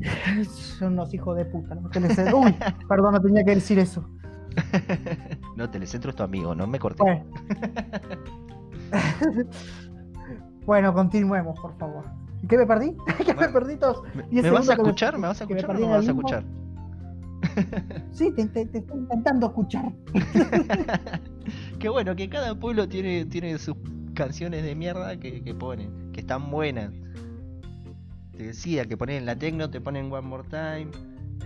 Son 0.78 0.94
unos 0.94 1.14
hijos 1.14 1.36
de 1.36 1.44
puta. 1.46 1.74
¿no? 1.76 1.88
Uy, 2.38 2.54
perdón, 2.88 3.14
no 3.14 3.20
tenía 3.22 3.44
que 3.44 3.54
decir 3.54 3.78
eso. 3.78 4.04
no, 5.56 5.70
Telecentro 5.70 6.10
es 6.10 6.16
tu 6.16 6.22
amigo, 6.22 6.54
no 6.54 6.66
me 6.66 6.78
corté. 6.78 7.02
Bueno. 7.02 7.24
bueno, 10.66 10.94
continuemos, 10.94 11.58
por 11.60 11.76
favor. 11.78 12.04
¿Qué 12.48 12.56
me 12.56 12.66
perdí? 12.66 12.96
¿Qué 13.24 13.34
me 13.34 13.48
perdí 13.48 13.76
todos? 13.76 14.02
¿Me, 14.14 14.22
10 14.24 14.44
me 14.44 14.50
vas 14.50 14.68
a 14.68 14.72
escuchar? 14.74 15.18
¿Me 15.18 15.26
vas 15.28 15.40
a 15.42 15.46
me 15.46 15.52
escuchar 15.54 15.70
o 15.70 15.78
no 15.78 15.86
me 15.86 15.92
vas 15.96 16.06
a 16.06 16.10
escuchar? 16.10 16.44
Sí, 18.12 18.32
te, 18.32 18.46
te- 18.46 18.66
te 18.66 18.78
estoy 18.78 18.98
intentando 18.98 19.46
escuchar. 19.48 19.92
Qué 21.78 21.88
bueno, 21.88 22.14
que 22.14 22.28
cada 22.28 22.54
pueblo 22.54 22.88
tiene, 22.88 23.24
tiene 23.24 23.58
sus 23.58 23.76
canciones 24.14 24.62
de 24.62 24.74
mierda 24.74 25.18
que, 25.18 25.42
que 25.42 25.54
ponen, 25.54 26.12
que 26.12 26.20
están 26.20 26.50
buenas. 26.50 26.92
Te 28.36 28.44
decía 28.44 28.84
que 28.86 28.96
ponen 28.96 29.16
en 29.16 29.26
la 29.26 29.36
techno, 29.36 29.70
te 29.70 29.80
ponen 29.80 30.12
One 30.12 30.26
More 30.28 30.44
Time. 30.48 30.90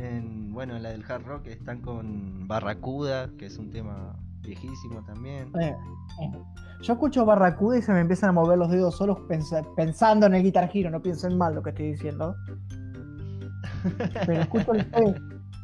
En, 0.01 0.53
bueno, 0.53 0.77
en 0.77 0.83
la 0.83 0.91
del 0.91 1.05
hard 1.09 1.25
rock 1.25 1.47
están 1.47 1.81
con 1.81 2.47
Barracuda, 2.49 3.31
que 3.39 3.47
es 3.47 3.59
un 3.59 3.71
tema 3.71 4.17
viejísimo 4.43 5.03
también. 5.05 5.49
Eh, 5.61 5.75
eh. 6.23 6.31
Yo 6.83 6.93
escucho 6.95 7.25
Barracuda 7.25 7.79
y 7.79 7.83
se 7.83 7.93
me 7.93 8.01
empiezan 8.01 8.31
a 8.31 8.33
mover 8.33 8.59
los 8.59 8.71
dedos 8.71 8.97
solos 8.97 9.19
pensa- 9.29 9.65
pensando 9.77 10.27
en 10.27 10.35
el 10.35 10.43
Guitar 10.43 10.71
Hero, 10.73 10.91
no 10.91 11.01
piensen 11.01 11.39
mal 11.39 11.55
lo 11.55 11.63
que 11.63 11.71
estoy 11.71 11.93
diciendo. 11.93 12.35
Pero 14.27 14.41
escucho 14.43 14.73
el, 14.75 14.87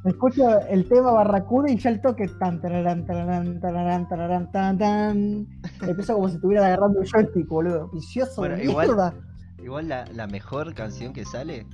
escucho 0.05 0.61
el 0.69 0.89
tema 0.89 1.11
Barracuda 1.13 1.71
y 1.71 1.77
ya 1.79 1.91
el 1.91 2.01
toque 2.01 2.29
tan 2.39 2.61
tararán, 2.61 3.05
tararán, 3.07 3.61
tararán, 3.61 4.09
tararán, 4.09 4.51
tan, 4.53 4.79
tan. 4.79 5.47
Empieza 5.83 6.15
como 6.15 6.29
si 6.29 6.37
estuviera 6.37 6.67
agarrando 6.67 7.01
un 7.01 7.07
joystick, 7.07 7.49
boludo. 7.49 7.89
Vicioso 7.93 8.41
Bueno, 8.43 8.57
de 8.57 8.65
igual- 8.65 8.87
mierda. 8.89 9.15
Igual 9.63 9.89
la, 9.89 10.07
la 10.07 10.27
mejor 10.27 10.73
canción 10.75 11.13
que 11.13 11.27
sale 11.27 11.67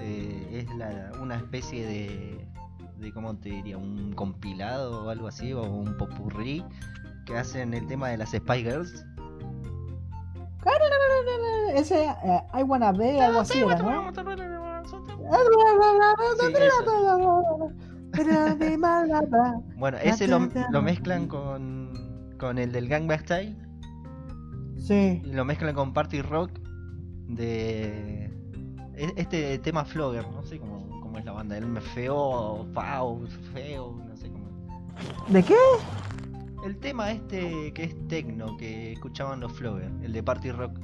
eh, 0.00 0.48
es 0.52 0.74
la, 0.76 1.12
una 1.20 1.36
especie 1.36 1.86
de, 1.86 2.48
de, 2.98 3.12
¿cómo 3.12 3.36
te 3.36 3.50
diría? 3.50 3.78
Un 3.78 4.12
compilado 4.12 5.04
o 5.04 5.10
algo 5.10 5.28
así, 5.28 5.52
o 5.52 5.62
un 5.62 5.96
popurrí 5.96 6.64
que 7.26 7.36
hacen 7.36 7.74
el 7.74 7.86
tema 7.86 8.08
de 8.08 8.18
las 8.18 8.30
Spy 8.30 8.62
Girls. 8.62 9.04
Ese 11.74 12.04
eh, 12.04 12.42
I 12.54 12.62
Wanna 12.62 12.92
Be, 12.92 13.20
algo 13.20 13.40
así 13.40 13.58
era, 13.58 13.76
¿no? 13.78 14.12
Sí. 14.84 14.96
Bueno, 19.76 19.98
ese 19.98 20.28
lo, 20.28 20.48
lo 20.70 20.82
mezclan 20.82 21.26
con, 21.26 22.34
con 22.38 22.58
el 22.58 22.70
del 22.70 22.88
Gangbang 22.88 23.20
Style 23.20 23.64
Sí, 24.84 25.22
y 25.24 25.32
lo 25.32 25.44
mezclan 25.46 25.74
con 25.74 25.94
Party 25.94 26.20
Rock 26.20 26.50
de 27.28 28.23
este 28.96 29.58
tema 29.58 29.84
Flogger, 29.84 30.26
no 30.30 30.42
sé 30.44 30.58
cómo, 30.58 31.00
cómo 31.00 31.18
es 31.18 31.24
la 31.24 31.32
banda, 31.32 31.56
el 31.56 31.80
feo, 31.80 32.66
fao, 32.72 33.20
feo, 33.52 34.00
no 34.06 34.16
sé 34.16 34.30
cómo. 34.30 34.44
¿de 35.28 35.42
qué? 35.42 35.54
El 36.64 36.76
tema 36.78 37.10
este 37.12 37.72
que 37.72 37.84
es 37.84 38.08
techno 38.08 38.56
que 38.56 38.92
escuchaban 38.92 39.40
los 39.40 39.52
Flogger, 39.52 39.90
el 40.02 40.12
de 40.12 40.22
Party 40.22 40.50
Rock. 40.50 40.78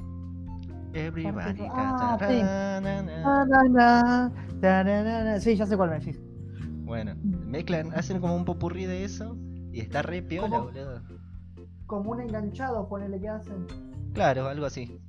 Everybody 0.93 1.61
Ah, 1.71 2.17
canta, 2.19 2.27
sí. 2.27 2.41
na, 2.41 2.81
ya 5.37 5.65
sé 5.65 5.77
cuál 5.77 5.89
me 5.91 5.99
decís. 5.99 6.19
Bueno, 6.83 7.15
mezclan, 7.45 7.93
hacen 7.93 8.19
como 8.19 8.35
un 8.35 8.43
popurrí 8.43 8.85
de 8.85 9.05
eso 9.05 9.37
y 9.71 9.79
está 9.79 10.01
re 10.01 10.21
piola, 10.21 10.49
¿Cómo? 10.57 10.63
boludo. 10.65 11.01
Como 11.87 12.11
un 12.11 12.21
enganchado, 12.21 12.87
ponele 12.89 13.19
que 13.21 13.29
hacen. 13.29 13.65
Claro, 14.13 14.47
algo 14.47 14.65
así. 14.65 14.99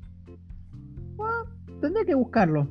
Tendría 1.81 2.05
que 2.05 2.15
buscarlo. 2.15 2.69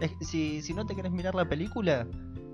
Es- 0.00 0.14
si, 0.20 0.62
si 0.62 0.74
no 0.74 0.86
te 0.86 0.94
querés 0.94 1.12
mirar 1.12 1.34
la 1.34 1.48
película, 1.48 2.06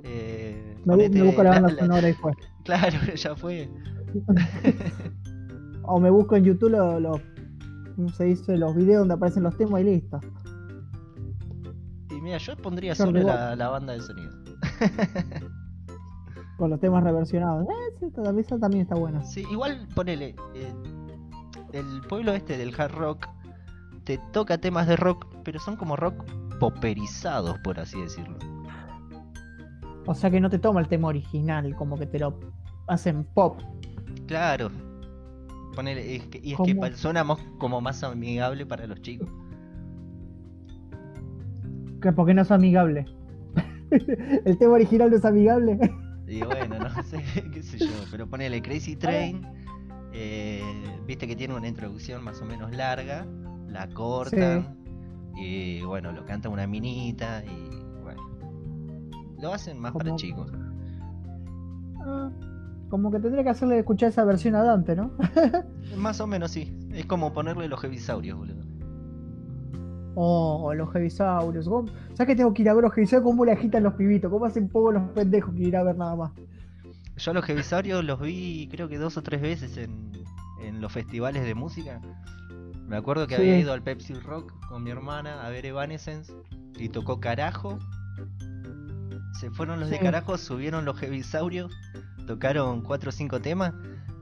eh, 0.03 0.75
Me, 0.85 0.95
bu- 0.95 0.97
ponete 0.97 1.19
me 1.19 1.25
busco 1.27 1.43
la 1.43 1.51
banda 1.51 1.73
la- 1.73 1.81
sonora 1.81 2.09
y 2.09 2.13
fue. 2.15 2.33
Claro, 2.65 2.97
ya 3.15 3.37
fue. 3.37 3.69
O 5.87 6.01
me 6.01 6.09
busco 6.09 6.35
en 6.37 6.45
YouTube 6.45 6.71
los, 6.71 7.21
¿cómo 7.95 8.09
se 8.11 8.25
dice? 8.25 8.57
los 8.57 8.75
videos 8.75 9.01
donde 9.01 9.15
aparecen 9.15 9.43
los 9.43 9.55
temas 9.59 9.83
y 9.83 9.85
listo. 9.85 10.19
Y 12.11 12.21
mira, 12.23 12.39
yo 12.39 12.57
pondría 12.57 12.95
Jordi 12.97 13.21
solo 13.21 13.27
la, 13.35 13.55
la 13.55 13.69
banda 13.69 13.93
de 13.93 14.01
sonido. 14.01 14.31
Con 16.57 16.71
los 16.71 16.81
temas 16.81 17.03
reversionados. 17.05 17.67
Eh, 17.69 18.07
esa 18.39 18.59
también 18.59 18.83
está 18.83 18.95
buena. 18.95 19.23
Sí, 19.25 19.45
igual 19.51 19.87
ponele. 19.95 20.37
eh, 20.55 20.73
el 21.73 22.01
pueblo 22.09 22.33
este 22.33 22.57
del 22.57 22.73
hard 22.81 22.93
rock 22.95 23.27
te 24.05 24.19
toca 24.33 24.59
temas 24.59 24.87
de 24.87 24.97
rock, 24.97 25.27
pero 25.45 25.59
son 25.59 25.77
como 25.77 25.97
rock 25.97 26.25
poperizados, 26.59 27.59
por 27.61 27.79
así 27.81 28.01
decirlo. 28.01 28.37
O 30.07 30.15
sea 30.15 30.31
que 30.31 30.41
no 30.41 30.51
te 30.51 30.59
toma 30.59 30.81
el 30.81 30.89
tema 30.89 31.09
original, 31.09 31.75
como 31.77 31.97
que 31.99 32.07
te 32.07 32.19
lo 32.19 32.39
hacen 32.89 33.25
pop. 33.25 33.61
Claro. 34.27 34.71
Ponele, 35.75 36.17
es 36.17 36.27
que- 36.29 36.41
y 36.43 36.53
es 36.53 36.57
¿Cómo? 36.57 36.83
que 36.83 36.93
suena 36.95 37.25
mo- 37.25 37.39
como 37.59 37.81
más 37.81 38.03
amigable 38.05 38.67
para 38.67 38.87
los 38.87 39.01
chicos. 39.03 39.29
Que 42.01 42.13
porque 42.13 42.35
no 42.35 42.43
es 42.43 42.51
amigable. 42.51 43.07
el 44.45 44.59
tema 44.59 44.75
original 44.75 45.11
no 45.11 45.17
es 45.17 45.25
amigable. 45.25 45.79
Y 46.27 46.43
bueno, 46.43 46.79
no 46.79 47.03
sé, 47.03 47.23
qué 47.53 47.63
sé 47.63 47.79
yo, 47.79 47.87
pero 48.11 48.27
ponele 48.27 48.61
Crazy 48.63 48.97
Train, 48.97 49.47
eh, 50.13 50.63
viste 51.07 51.27
que 51.27 51.35
tiene 51.37 51.55
una 51.55 51.69
introducción 51.69 52.23
más 52.23 52.41
o 52.41 52.45
menos 52.45 52.73
larga, 52.75 53.27
la 53.69 53.89
cortan 53.89 54.77
y 55.37 55.83
bueno, 55.83 56.13
lo 56.13 56.25
canta 56.25 56.49
una 56.49 56.67
minita 56.67 57.43
y 57.45 57.69
bueno, 58.03 58.23
lo 59.41 59.53
hacen 59.53 59.79
más 59.79 59.93
para 59.93 60.15
chicos. 60.17 60.51
Ah, 62.07 62.31
como 62.91 63.11
que 63.11 63.19
tendría 63.19 63.43
que 63.43 63.51
hacerle 63.51 63.79
escuchar 63.79 64.11
esa 64.11 64.25
versión 64.25 64.55
a 64.55 64.63
Dante, 64.63 64.95
¿no? 64.97 65.11
Más 65.97 66.21
o 66.21 66.27
menos 66.27 66.51
sí, 66.51 66.77
es 66.93 67.07
como 67.07 67.33
ponerle 67.33 67.69
los 67.69 67.81
heavisaurios, 67.83 68.39
boludo. 68.39 68.63
Oh, 70.17 70.73
los 70.75 70.91
heavisaurios. 70.95 71.69
¿Cómo- 71.69 71.89
¿Sabes 72.15 72.29
que 72.29 72.37
tengo 72.37 72.55
que 72.55 72.63
ir 72.63 72.69
a 72.69 72.75
ver 72.75 72.85
los 72.85 72.93
heavisaurios? 72.95 73.29
¿Cómo 73.31 73.45
le 73.45 73.53
agitan 73.53 73.83
los 73.83 73.95
pibitos? 73.95 74.31
¿Cómo 74.31 74.45
hacen 74.45 74.69
poco 74.69 74.93
los 74.93 75.03
pendejos 75.11 75.53
que 75.55 75.63
ir 75.65 75.77
a 75.77 75.83
ver 75.83 75.97
nada 75.97 76.15
más? 76.15 76.33
Yo 77.17 77.31
a 77.31 77.35
los 77.35 77.45
heavisaurios 77.45 78.05
los 78.05 78.21
vi 78.21 78.69
creo 78.71 78.89
que 78.89 78.99
dos 78.99 79.17
o 79.17 79.23
tres 79.23 79.41
veces 79.43 79.77
en, 79.77 80.13
en 80.61 80.81
los 80.81 80.93
festivales 80.93 81.45
de 81.45 81.55
música. 81.55 82.01
Me 82.87 82.97
acuerdo 82.97 83.27
que 83.27 83.37
Sí. 83.37 83.43
había 83.43 83.59
ido 83.59 83.73
al 83.73 83.83
Pepsi 83.83 84.15
Rock 84.15 84.53
con 84.69 84.83
mi 84.83 84.91
hermana 84.91 85.45
a 85.47 85.49
ver 85.51 85.65
Evanescence 85.67 86.33
y 86.79 86.89
tocó 86.91 87.19
carajo. 87.21 87.79
Se 89.41 89.51
fueron 89.51 89.81
los 89.81 89.91
de 89.91 89.99
carajo, 89.99 90.39
subieron 90.39 90.85
los 90.85 90.99
heavisaurios, 91.01 91.73
tocaron 92.27 92.83
cuatro 92.83 93.09
o 93.09 93.13
cinco 93.13 93.41
temas 93.41 93.73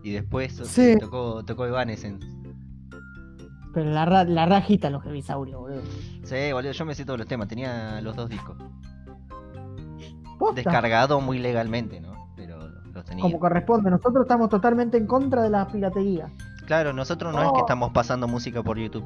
y 0.02 0.12
después 0.12 0.52
Sí. 0.64 0.96
tocó, 0.98 1.44
tocó 1.44 1.66
Evanescence. 1.66 2.26
Pero 3.74 3.90
la, 3.90 4.04
ra- 4.04 4.24
la 4.24 4.46
rajita 4.46 4.90
los 4.90 5.02
heavisaurios, 5.04 5.58
boludo. 5.60 5.82
Sí, 6.24 6.52
boludo, 6.52 6.72
yo 6.72 6.84
me 6.84 6.94
sé 6.94 7.04
todos 7.04 7.18
los 7.18 7.26
temas, 7.28 7.48
tenía 7.48 8.00
los 8.00 8.14
dos 8.16 8.28
discos. 8.28 8.56
Posta, 10.38 10.56
Descargado 10.56 11.20
muy 11.20 11.38
legalmente, 11.38 12.00
¿no? 12.00 12.32
Pero 12.36 12.58
los 12.92 13.04
tenía. 13.04 13.22
como 13.22 13.38
corresponde. 13.38 13.90
Nosotros 13.90 14.22
estamos 14.24 14.48
totalmente 14.48 14.96
en 14.98 15.06
contra 15.06 15.42
de 15.42 15.50
la 15.50 15.66
piratería. 15.68 16.30
Claro, 16.72 16.94
nosotros 16.94 17.34
no 17.34 17.42
es 17.42 17.48
que 17.52 17.58
Oh. 17.58 17.64
estamos 17.66 17.92
pasando 17.92 18.26
música 18.26 18.62
por 18.62 18.78
YouTube. 18.78 19.04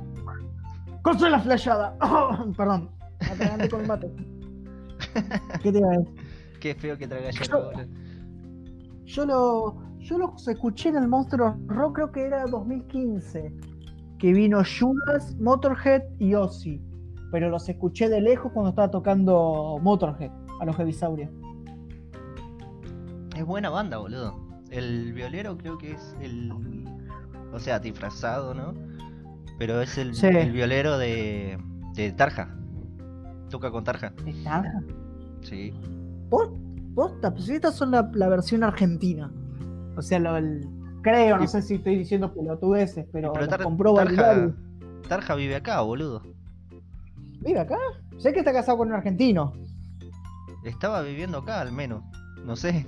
¡Consola 1.02 1.40
flashada! 1.40 1.96
Perdón. 2.56 2.90
Atraganté 3.18 3.68
con 3.68 3.80
el 3.80 3.88
mate. 3.88 4.08
¿Qué 5.64 5.72
te 5.72 5.78
iba 5.78 5.88
a 5.88 5.98
decir? 5.98 6.14
Qué 6.60 6.74
feo 6.76 6.96
que 6.96 7.08
traga 7.08 7.28
Yo-. 7.32 7.72
Yo 9.04 9.26
lo, 9.26 9.82
yo 9.98 10.16
los 10.16 10.46
escuché 10.46 10.90
en 10.90 10.96
el 10.98 11.08
Monster 11.08 11.40
Rock, 11.66 11.92
creo 11.96 12.12
que 12.12 12.22
era 12.26 12.46
2015. 12.46 13.52
Que 14.20 14.32
vino 14.32 14.58
Judas, 14.58 15.34
Motorhead 15.40 16.02
y 16.20 16.34
Ozzy. 16.34 16.80
Pero 17.32 17.50
los 17.50 17.68
escuché 17.68 18.08
de 18.08 18.20
lejos 18.20 18.52
cuando 18.52 18.70
estaba 18.70 18.92
tocando 18.92 19.80
Motorhead 19.82 20.30
a 20.60 20.64
los 20.64 20.76
Heavisaurios. 20.76 21.32
Es 23.36 23.44
buena 23.44 23.70
banda, 23.70 23.96
boludo. 23.98 24.36
El 24.70 25.12
violero 25.14 25.58
creo 25.58 25.76
que 25.78 25.90
es 25.94 26.16
el. 26.20 26.52
O 27.52 27.58
sea, 27.58 27.78
disfrazado, 27.78 28.54
¿no? 28.54 28.74
Pero 29.58 29.80
es 29.80 29.96
el, 29.98 30.14
Sí. 30.14 30.26
el 30.26 30.52
violero 30.52 30.98
de, 30.98 31.58
de 31.94 32.12
Tarja. 32.12 32.54
Toca 33.50 33.70
con 33.70 33.84
Tarja. 33.84 34.12
¿Está? 34.26 34.64
Sí. 35.42 35.72
Pos- 36.28 36.50
Posta, 36.94 37.30
pues 37.32 37.48
estas 37.50 37.74
son 37.74 37.90
la, 37.90 38.10
la 38.14 38.28
versión 38.28 38.64
argentina. 38.64 39.30
O 39.96 40.02
sea, 40.02 40.18
lo, 40.18 40.36
el- 40.38 40.66
creo, 41.02 41.36
no 41.36 41.44
Y- 41.44 41.48
sé 41.48 41.60
si 41.62 41.74
estoy 41.74 41.96
diciendo 41.96 42.32
pelotudeces, 42.32 43.06
pero, 43.12 43.32
Pero 43.34 43.48
Tar- 43.48 43.62
compró 43.62 43.92
Tarja. 43.94 44.50
Tarja 45.08 45.34
vive 45.34 45.56
acá, 45.56 45.80
boludo. 45.82 46.22
Vive 47.40 47.60
acá. 47.60 47.76
Sé 48.18 48.32
que 48.32 48.38
está 48.40 48.52
casado 48.52 48.78
con 48.78 48.88
un 48.88 48.94
argentino. 48.94 49.52
Estaba 50.64 51.02
viviendo 51.02 51.38
acá 51.38 51.60
al 51.60 51.70
menos. 51.70 52.02
No 52.44 52.56
sé. 52.56 52.86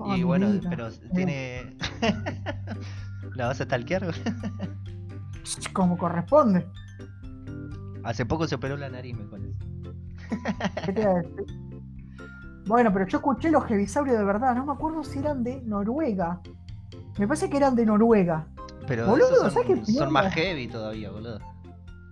Ah, 0.00 0.16
y 0.16 0.22
bueno, 0.22 0.48
mira. 0.48 0.70
pero 0.70 0.88
tiene. 1.14 1.76
¿La 3.34 3.46
vas 3.48 3.60
a 3.60 3.64
stalkear? 3.64 4.06
Como 5.72 5.96
corresponde. 5.96 6.66
Hace 8.02 8.26
poco 8.26 8.46
se 8.46 8.54
operó 8.56 8.76
la 8.76 8.88
nariz, 8.90 9.16
me 9.16 9.24
parece. 9.24 9.54
¿Qué 10.84 10.92
te 10.92 11.04
a 11.04 11.14
decir? 11.14 11.44
Bueno, 12.66 12.92
pero 12.92 13.06
yo 13.06 13.18
escuché 13.18 13.50
los 13.50 13.64
Jevisaurios 13.66 14.18
de 14.18 14.24
verdad, 14.24 14.54
no 14.54 14.64
me 14.64 14.72
acuerdo 14.72 15.04
si 15.04 15.18
eran 15.18 15.44
de 15.44 15.60
Noruega. 15.62 16.40
Me 17.18 17.26
parece 17.28 17.50
que 17.50 17.56
eran 17.58 17.74
de 17.74 17.84
Noruega. 17.86 18.46
Pero 18.86 19.06
Boludo, 19.06 19.32
esos 19.32 19.52
¿sabes 19.52 19.68
qué 19.68 19.76
son, 19.84 19.94
son 19.94 20.12
más 20.12 20.32
heavy 20.34 20.68
todavía, 20.68 21.10
boludo. 21.10 21.40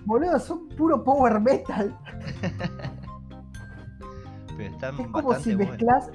Boludo, 0.04 0.38
son 0.38 0.68
puro 0.70 1.02
power 1.02 1.40
metal. 1.40 1.96
Pero 4.56 4.74
están 4.74 5.00
Es 5.00 5.06
como 5.08 5.34
si 5.34 5.54
buenos. 5.54 6.10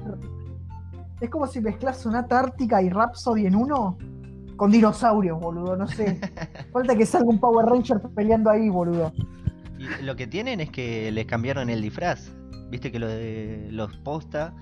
Es 1.19 1.29
como 1.29 1.47
si 1.47 1.61
mezclas 1.61 1.97
Sonata 1.99 2.39
Ártica 2.39 2.81
y 2.81 2.89
Rhapsody 2.89 3.47
en 3.47 3.55
uno 3.55 3.97
con 4.55 4.71
dinosaurios, 4.71 5.39
boludo, 5.39 5.75
no 5.77 5.87
sé. 5.87 6.19
Falta 6.73 6.95
que 6.95 7.05
salga 7.05 7.29
un 7.29 7.39
Power 7.39 7.65
Ranger 7.65 7.99
peleando 8.15 8.49
ahí, 8.49 8.69
boludo. 8.69 9.11
Y 9.77 10.03
lo 10.03 10.15
que 10.15 10.27
tienen 10.27 10.59
es 10.59 10.71
que 10.71 11.11
les 11.11 11.25
cambiaron 11.25 11.69
el 11.69 11.81
disfraz. 11.81 12.31
Viste 12.69 12.91
que 12.91 12.99
lo 12.99 13.07
de 13.07 13.69
los 13.71 13.95
posta 13.97 14.53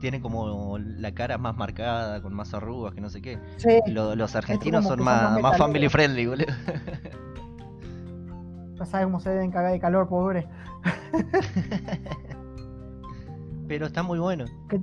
tienen 0.00 0.22
como 0.22 0.78
la 0.78 1.12
cara 1.12 1.36
más 1.36 1.56
marcada, 1.56 2.22
con 2.22 2.32
más 2.32 2.54
arrugas, 2.54 2.94
que 2.94 3.00
no 3.00 3.10
sé 3.10 3.20
qué. 3.20 3.38
Sí, 3.58 3.80
Lo- 3.88 4.14
los 4.16 4.34
argentinos 4.34 4.84
son 4.86 5.02
más, 5.04 5.58
family 5.58 5.88
friendly, 5.88 6.26
boludo. 6.26 6.46
ya 8.78 8.86
sabes 8.86 9.06
cómo 9.06 9.20
se 9.20 9.30
deben 9.30 9.50
cagar 9.50 9.72
de 9.72 9.80
calor, 9.80 10.08
pobre. 10.08 10.48
Pero 13.68 13.86
está 13.86 14.02
muy 14.02 14.18
bueno. 14.18 14.46
¿Qué 14.68 14.78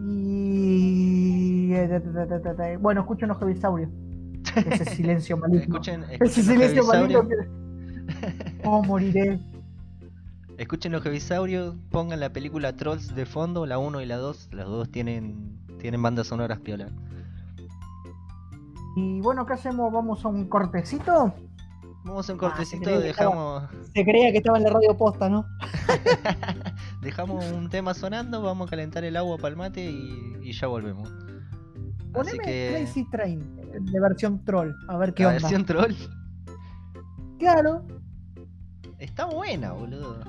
Y. 0.00 1.72
eh, 1.74 2.78
Bueno, 2.80 3.00
escuchen 3.02 3.28
los 3.28 3.38
Jevisaurios. 3.38 3.90
Ese 4.54 4.84
silencio 4.96 5.36
maligno. 5.36 5.62
Escuchen, 5.62 6.04
Ese 6.04 6.14
escuchen 6.14 6.36
los 6.36 6.44
silencio 6.46 6.84
maligno 6.84 7.28
que. 7.28 7.34
Oh, 8.64 8.82
moriré. 8.82 9.38
Escuchen 10.56 10.92
los 10.92 11.02
Jevisaurios, 11.02 11.76
pongan 11.90 12.18
la 12.20 12.32
película 12.32 12.74
Trolls 12.74 13.14
de 13.14 13.26
fondo, 13.26 13.64
la 13.66 13.78
1 13.78 14.00
y 14.00 14.06
la 14.06 14.16
2. 14.16 14.48
Las 14.52 14.66
dos 14.66 14.90
tienen, 14.90 15.56
tienen 15.78 16.02
bandas 16.02 16.26
sonoras 16.26 16.58
piola. 16.60 16.88
Y 18.96 19.20
bueno, 19.20 19.46
¿qué 19.46 19.52
hacemos? 19.52 19.92
¿Vamos 19.92 20.24
a 20.24 20.28
un 20.28 20.48
cortecito? 20.48 21.32
Vamos 22.04 22.28
a 22.28 22.32
un 22.32 22.38
Ah, 22.42 22.42
se 22.64 22.78
cortecito, 22.78 22.90
que 22.90 22.98
dejamos, 22.98 23.64
Se 23.94 24.04
creía 24.04 24.32
que 24.32 24.38
estaba 24.38 24.58
en 24.58 24.64
la 24.64 24.70
radio 24.70 24.96
posta, 24.96 25.28
¿no? 25.28 25.44
dejamos 27.08 27.42
un 27.52 27.70
tema 27.70 27.94
sonando, 27.94 28.42
vamos 28.42 28.66
a 28.66 28.70
calentar 28.70 29.02
el 29.02 29.16
agua 29.16 29.38
para 29.38 29.48
el 29.48 29.56
mate 29.56 29.90
y, 29.90 30.36
y 30.42 30.52
ya 30.52 30.66
volvemos. 30.66 31.08
Así 31.10 32.10
Poneme 32.12 32.38
que 32.44 32.74
Crazy 32.76 33.04
Train 33.10 33.56
de 33.80 34.00
versión 34.00 34.44
troll, 34.44 34.72
a 34.88 34.98
ver 34.98 35.14
qué 35.14 35.22
la 35.22 35.30
onda. 35.30 35.40
versión 35.40 35.64
troll 35.64 35.94
Claro, 37.38 37.86
está 38.98 39.24
buena, 39.24 39.72
boludo. 39.72 40.20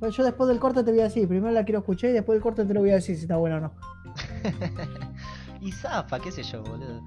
pues 0.00 0.16
yo 0.16 0.24
después 0.24 0.48
del 0.48 0.58
corte 0.58 0.82
te 0.82 0.90
voy 0.90 1.00
a 1.00 1.04
decir, 1.04 1.28
primero 1.28 1.52
la 1.52 1.64
quiero 1.64 1.78
escuchar 1.78 2.10
y 2.10 2.14
después 2.14 2.34
del 2.34 2.42
corte 2.42 2.64
te 2.64 2.74
lo 2.74 2.80
voy 2.80 2.90
a 2.90 2.94
decir 2.94 3.14
si 3.14 3.22
está 3.22 3.36
buena 3.36 3.58
o 3.58 3.60
no. 3.60 3.72
y 5.60 5.70
zafa, 5.70 6.18
qué 6.18 6.32
sé 6.32 6.42
yo, 6.42 6.64
boludo. 6.64 7.00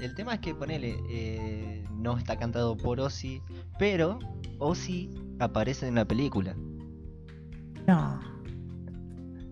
El 0.00 0.14
tema 0.14 0.34
es 0.34 0.40
que 0.40 0.54
ponele, 0.54 0.96
eh, 1.10 1.84
no 1.90 2.16
está 2.16 2.36
cantado 2.38 2.76
por 2.76 3.00
Ozzy, 3.00 3.42
pero 3.80 4.20
Ozzy 4.58 5.10
aparece 5.40 5.88
en 5.88 5.96
la 5.96 6.04
película. 6.04 6.54
No. 7.86 8.20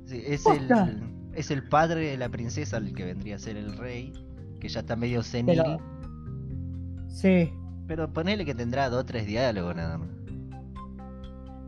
Sí, 0.06 0.22
es 0.26 0.44
el, 0.46 0.68
es 1.34 1.50
el 1.50 1.62
padre 1.68 2.10
de 2.10 2.16
la 2.16 2.28
princesa, 2.28 2.78
el 2.78 2.92
que 2.94 3.04
vendría 3.04 3.36
a 3.36 3.38
ser 3.38 3.56
el 3.56 3.76
rey, 3.76 4.12
que 4.60 4.68
ya 4.68 4.80
está 4.80 4.96
medio 4.96 5.22
senil. 5.22 5.56
Pero- 5.62 5.78
Sí. 7.08 7.52
Pero 7.86 8.12
ponele 8.12 8.44
que 8.44 8.54
tendrá 8.54 8.88
dos 8.90 9.00
o 9.00 9.04
tres 9.04 9.26
diálogos 9.26 9.74
nada 9.74 9.98
más. 9.98 10.08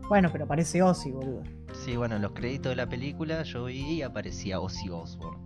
Bueno, 0.07 0.29
pero 0.31 0.45
parece 0.47 0.81
Ozzy, 0.81 1.11
boludo. 1.11 1.41
Sí, 1.73 1.95
bueno, 1.97 2.15
en 2.17 2.21
los 2.21 2.31
créditos 2.33 2.71
de 2.71 2.75
la 2.75 2.87
película 2.87 3.43
yo 3.43 3.65
vi 3.65 3.79
y 3.79 4.01
aparecía 4.01 4.59
Ozzy 4.59 4.89
Osbourne. 4.89 5.39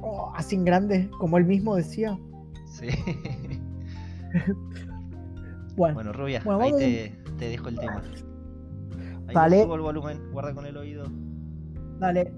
Oh, 0.00 0.32
así 0.36 0.54
en 0.54 0.64
grande, 0.64 1.08
como 1.18 1.38
él 1.38 1.44
mismo 1.44 1.74
decía. 1.76 2.18
Sí. 2.66 2.88
Bueno, 5.76 5.94
bueno, 5.94 6.12
Rubia, 6.12 6.40
Bueno, 6.44 6.62
ahí 6.62 6.72
te, 6.72 7.16
te 7.36 7.48
dejo 7.48 7.68
el 7.68 7.78
tema. 7.78 8.00
Ahí 9.34 9.50
Dale. 9.50 9.62
subo 9.64 9.74
el 9.74 9.80
volumen, 9.80 10.30
guarda 10.32 10.54
con 10.54 10.66
el 10.66 10.76
oído. 10.76 11.04
dale. 11.98 12.32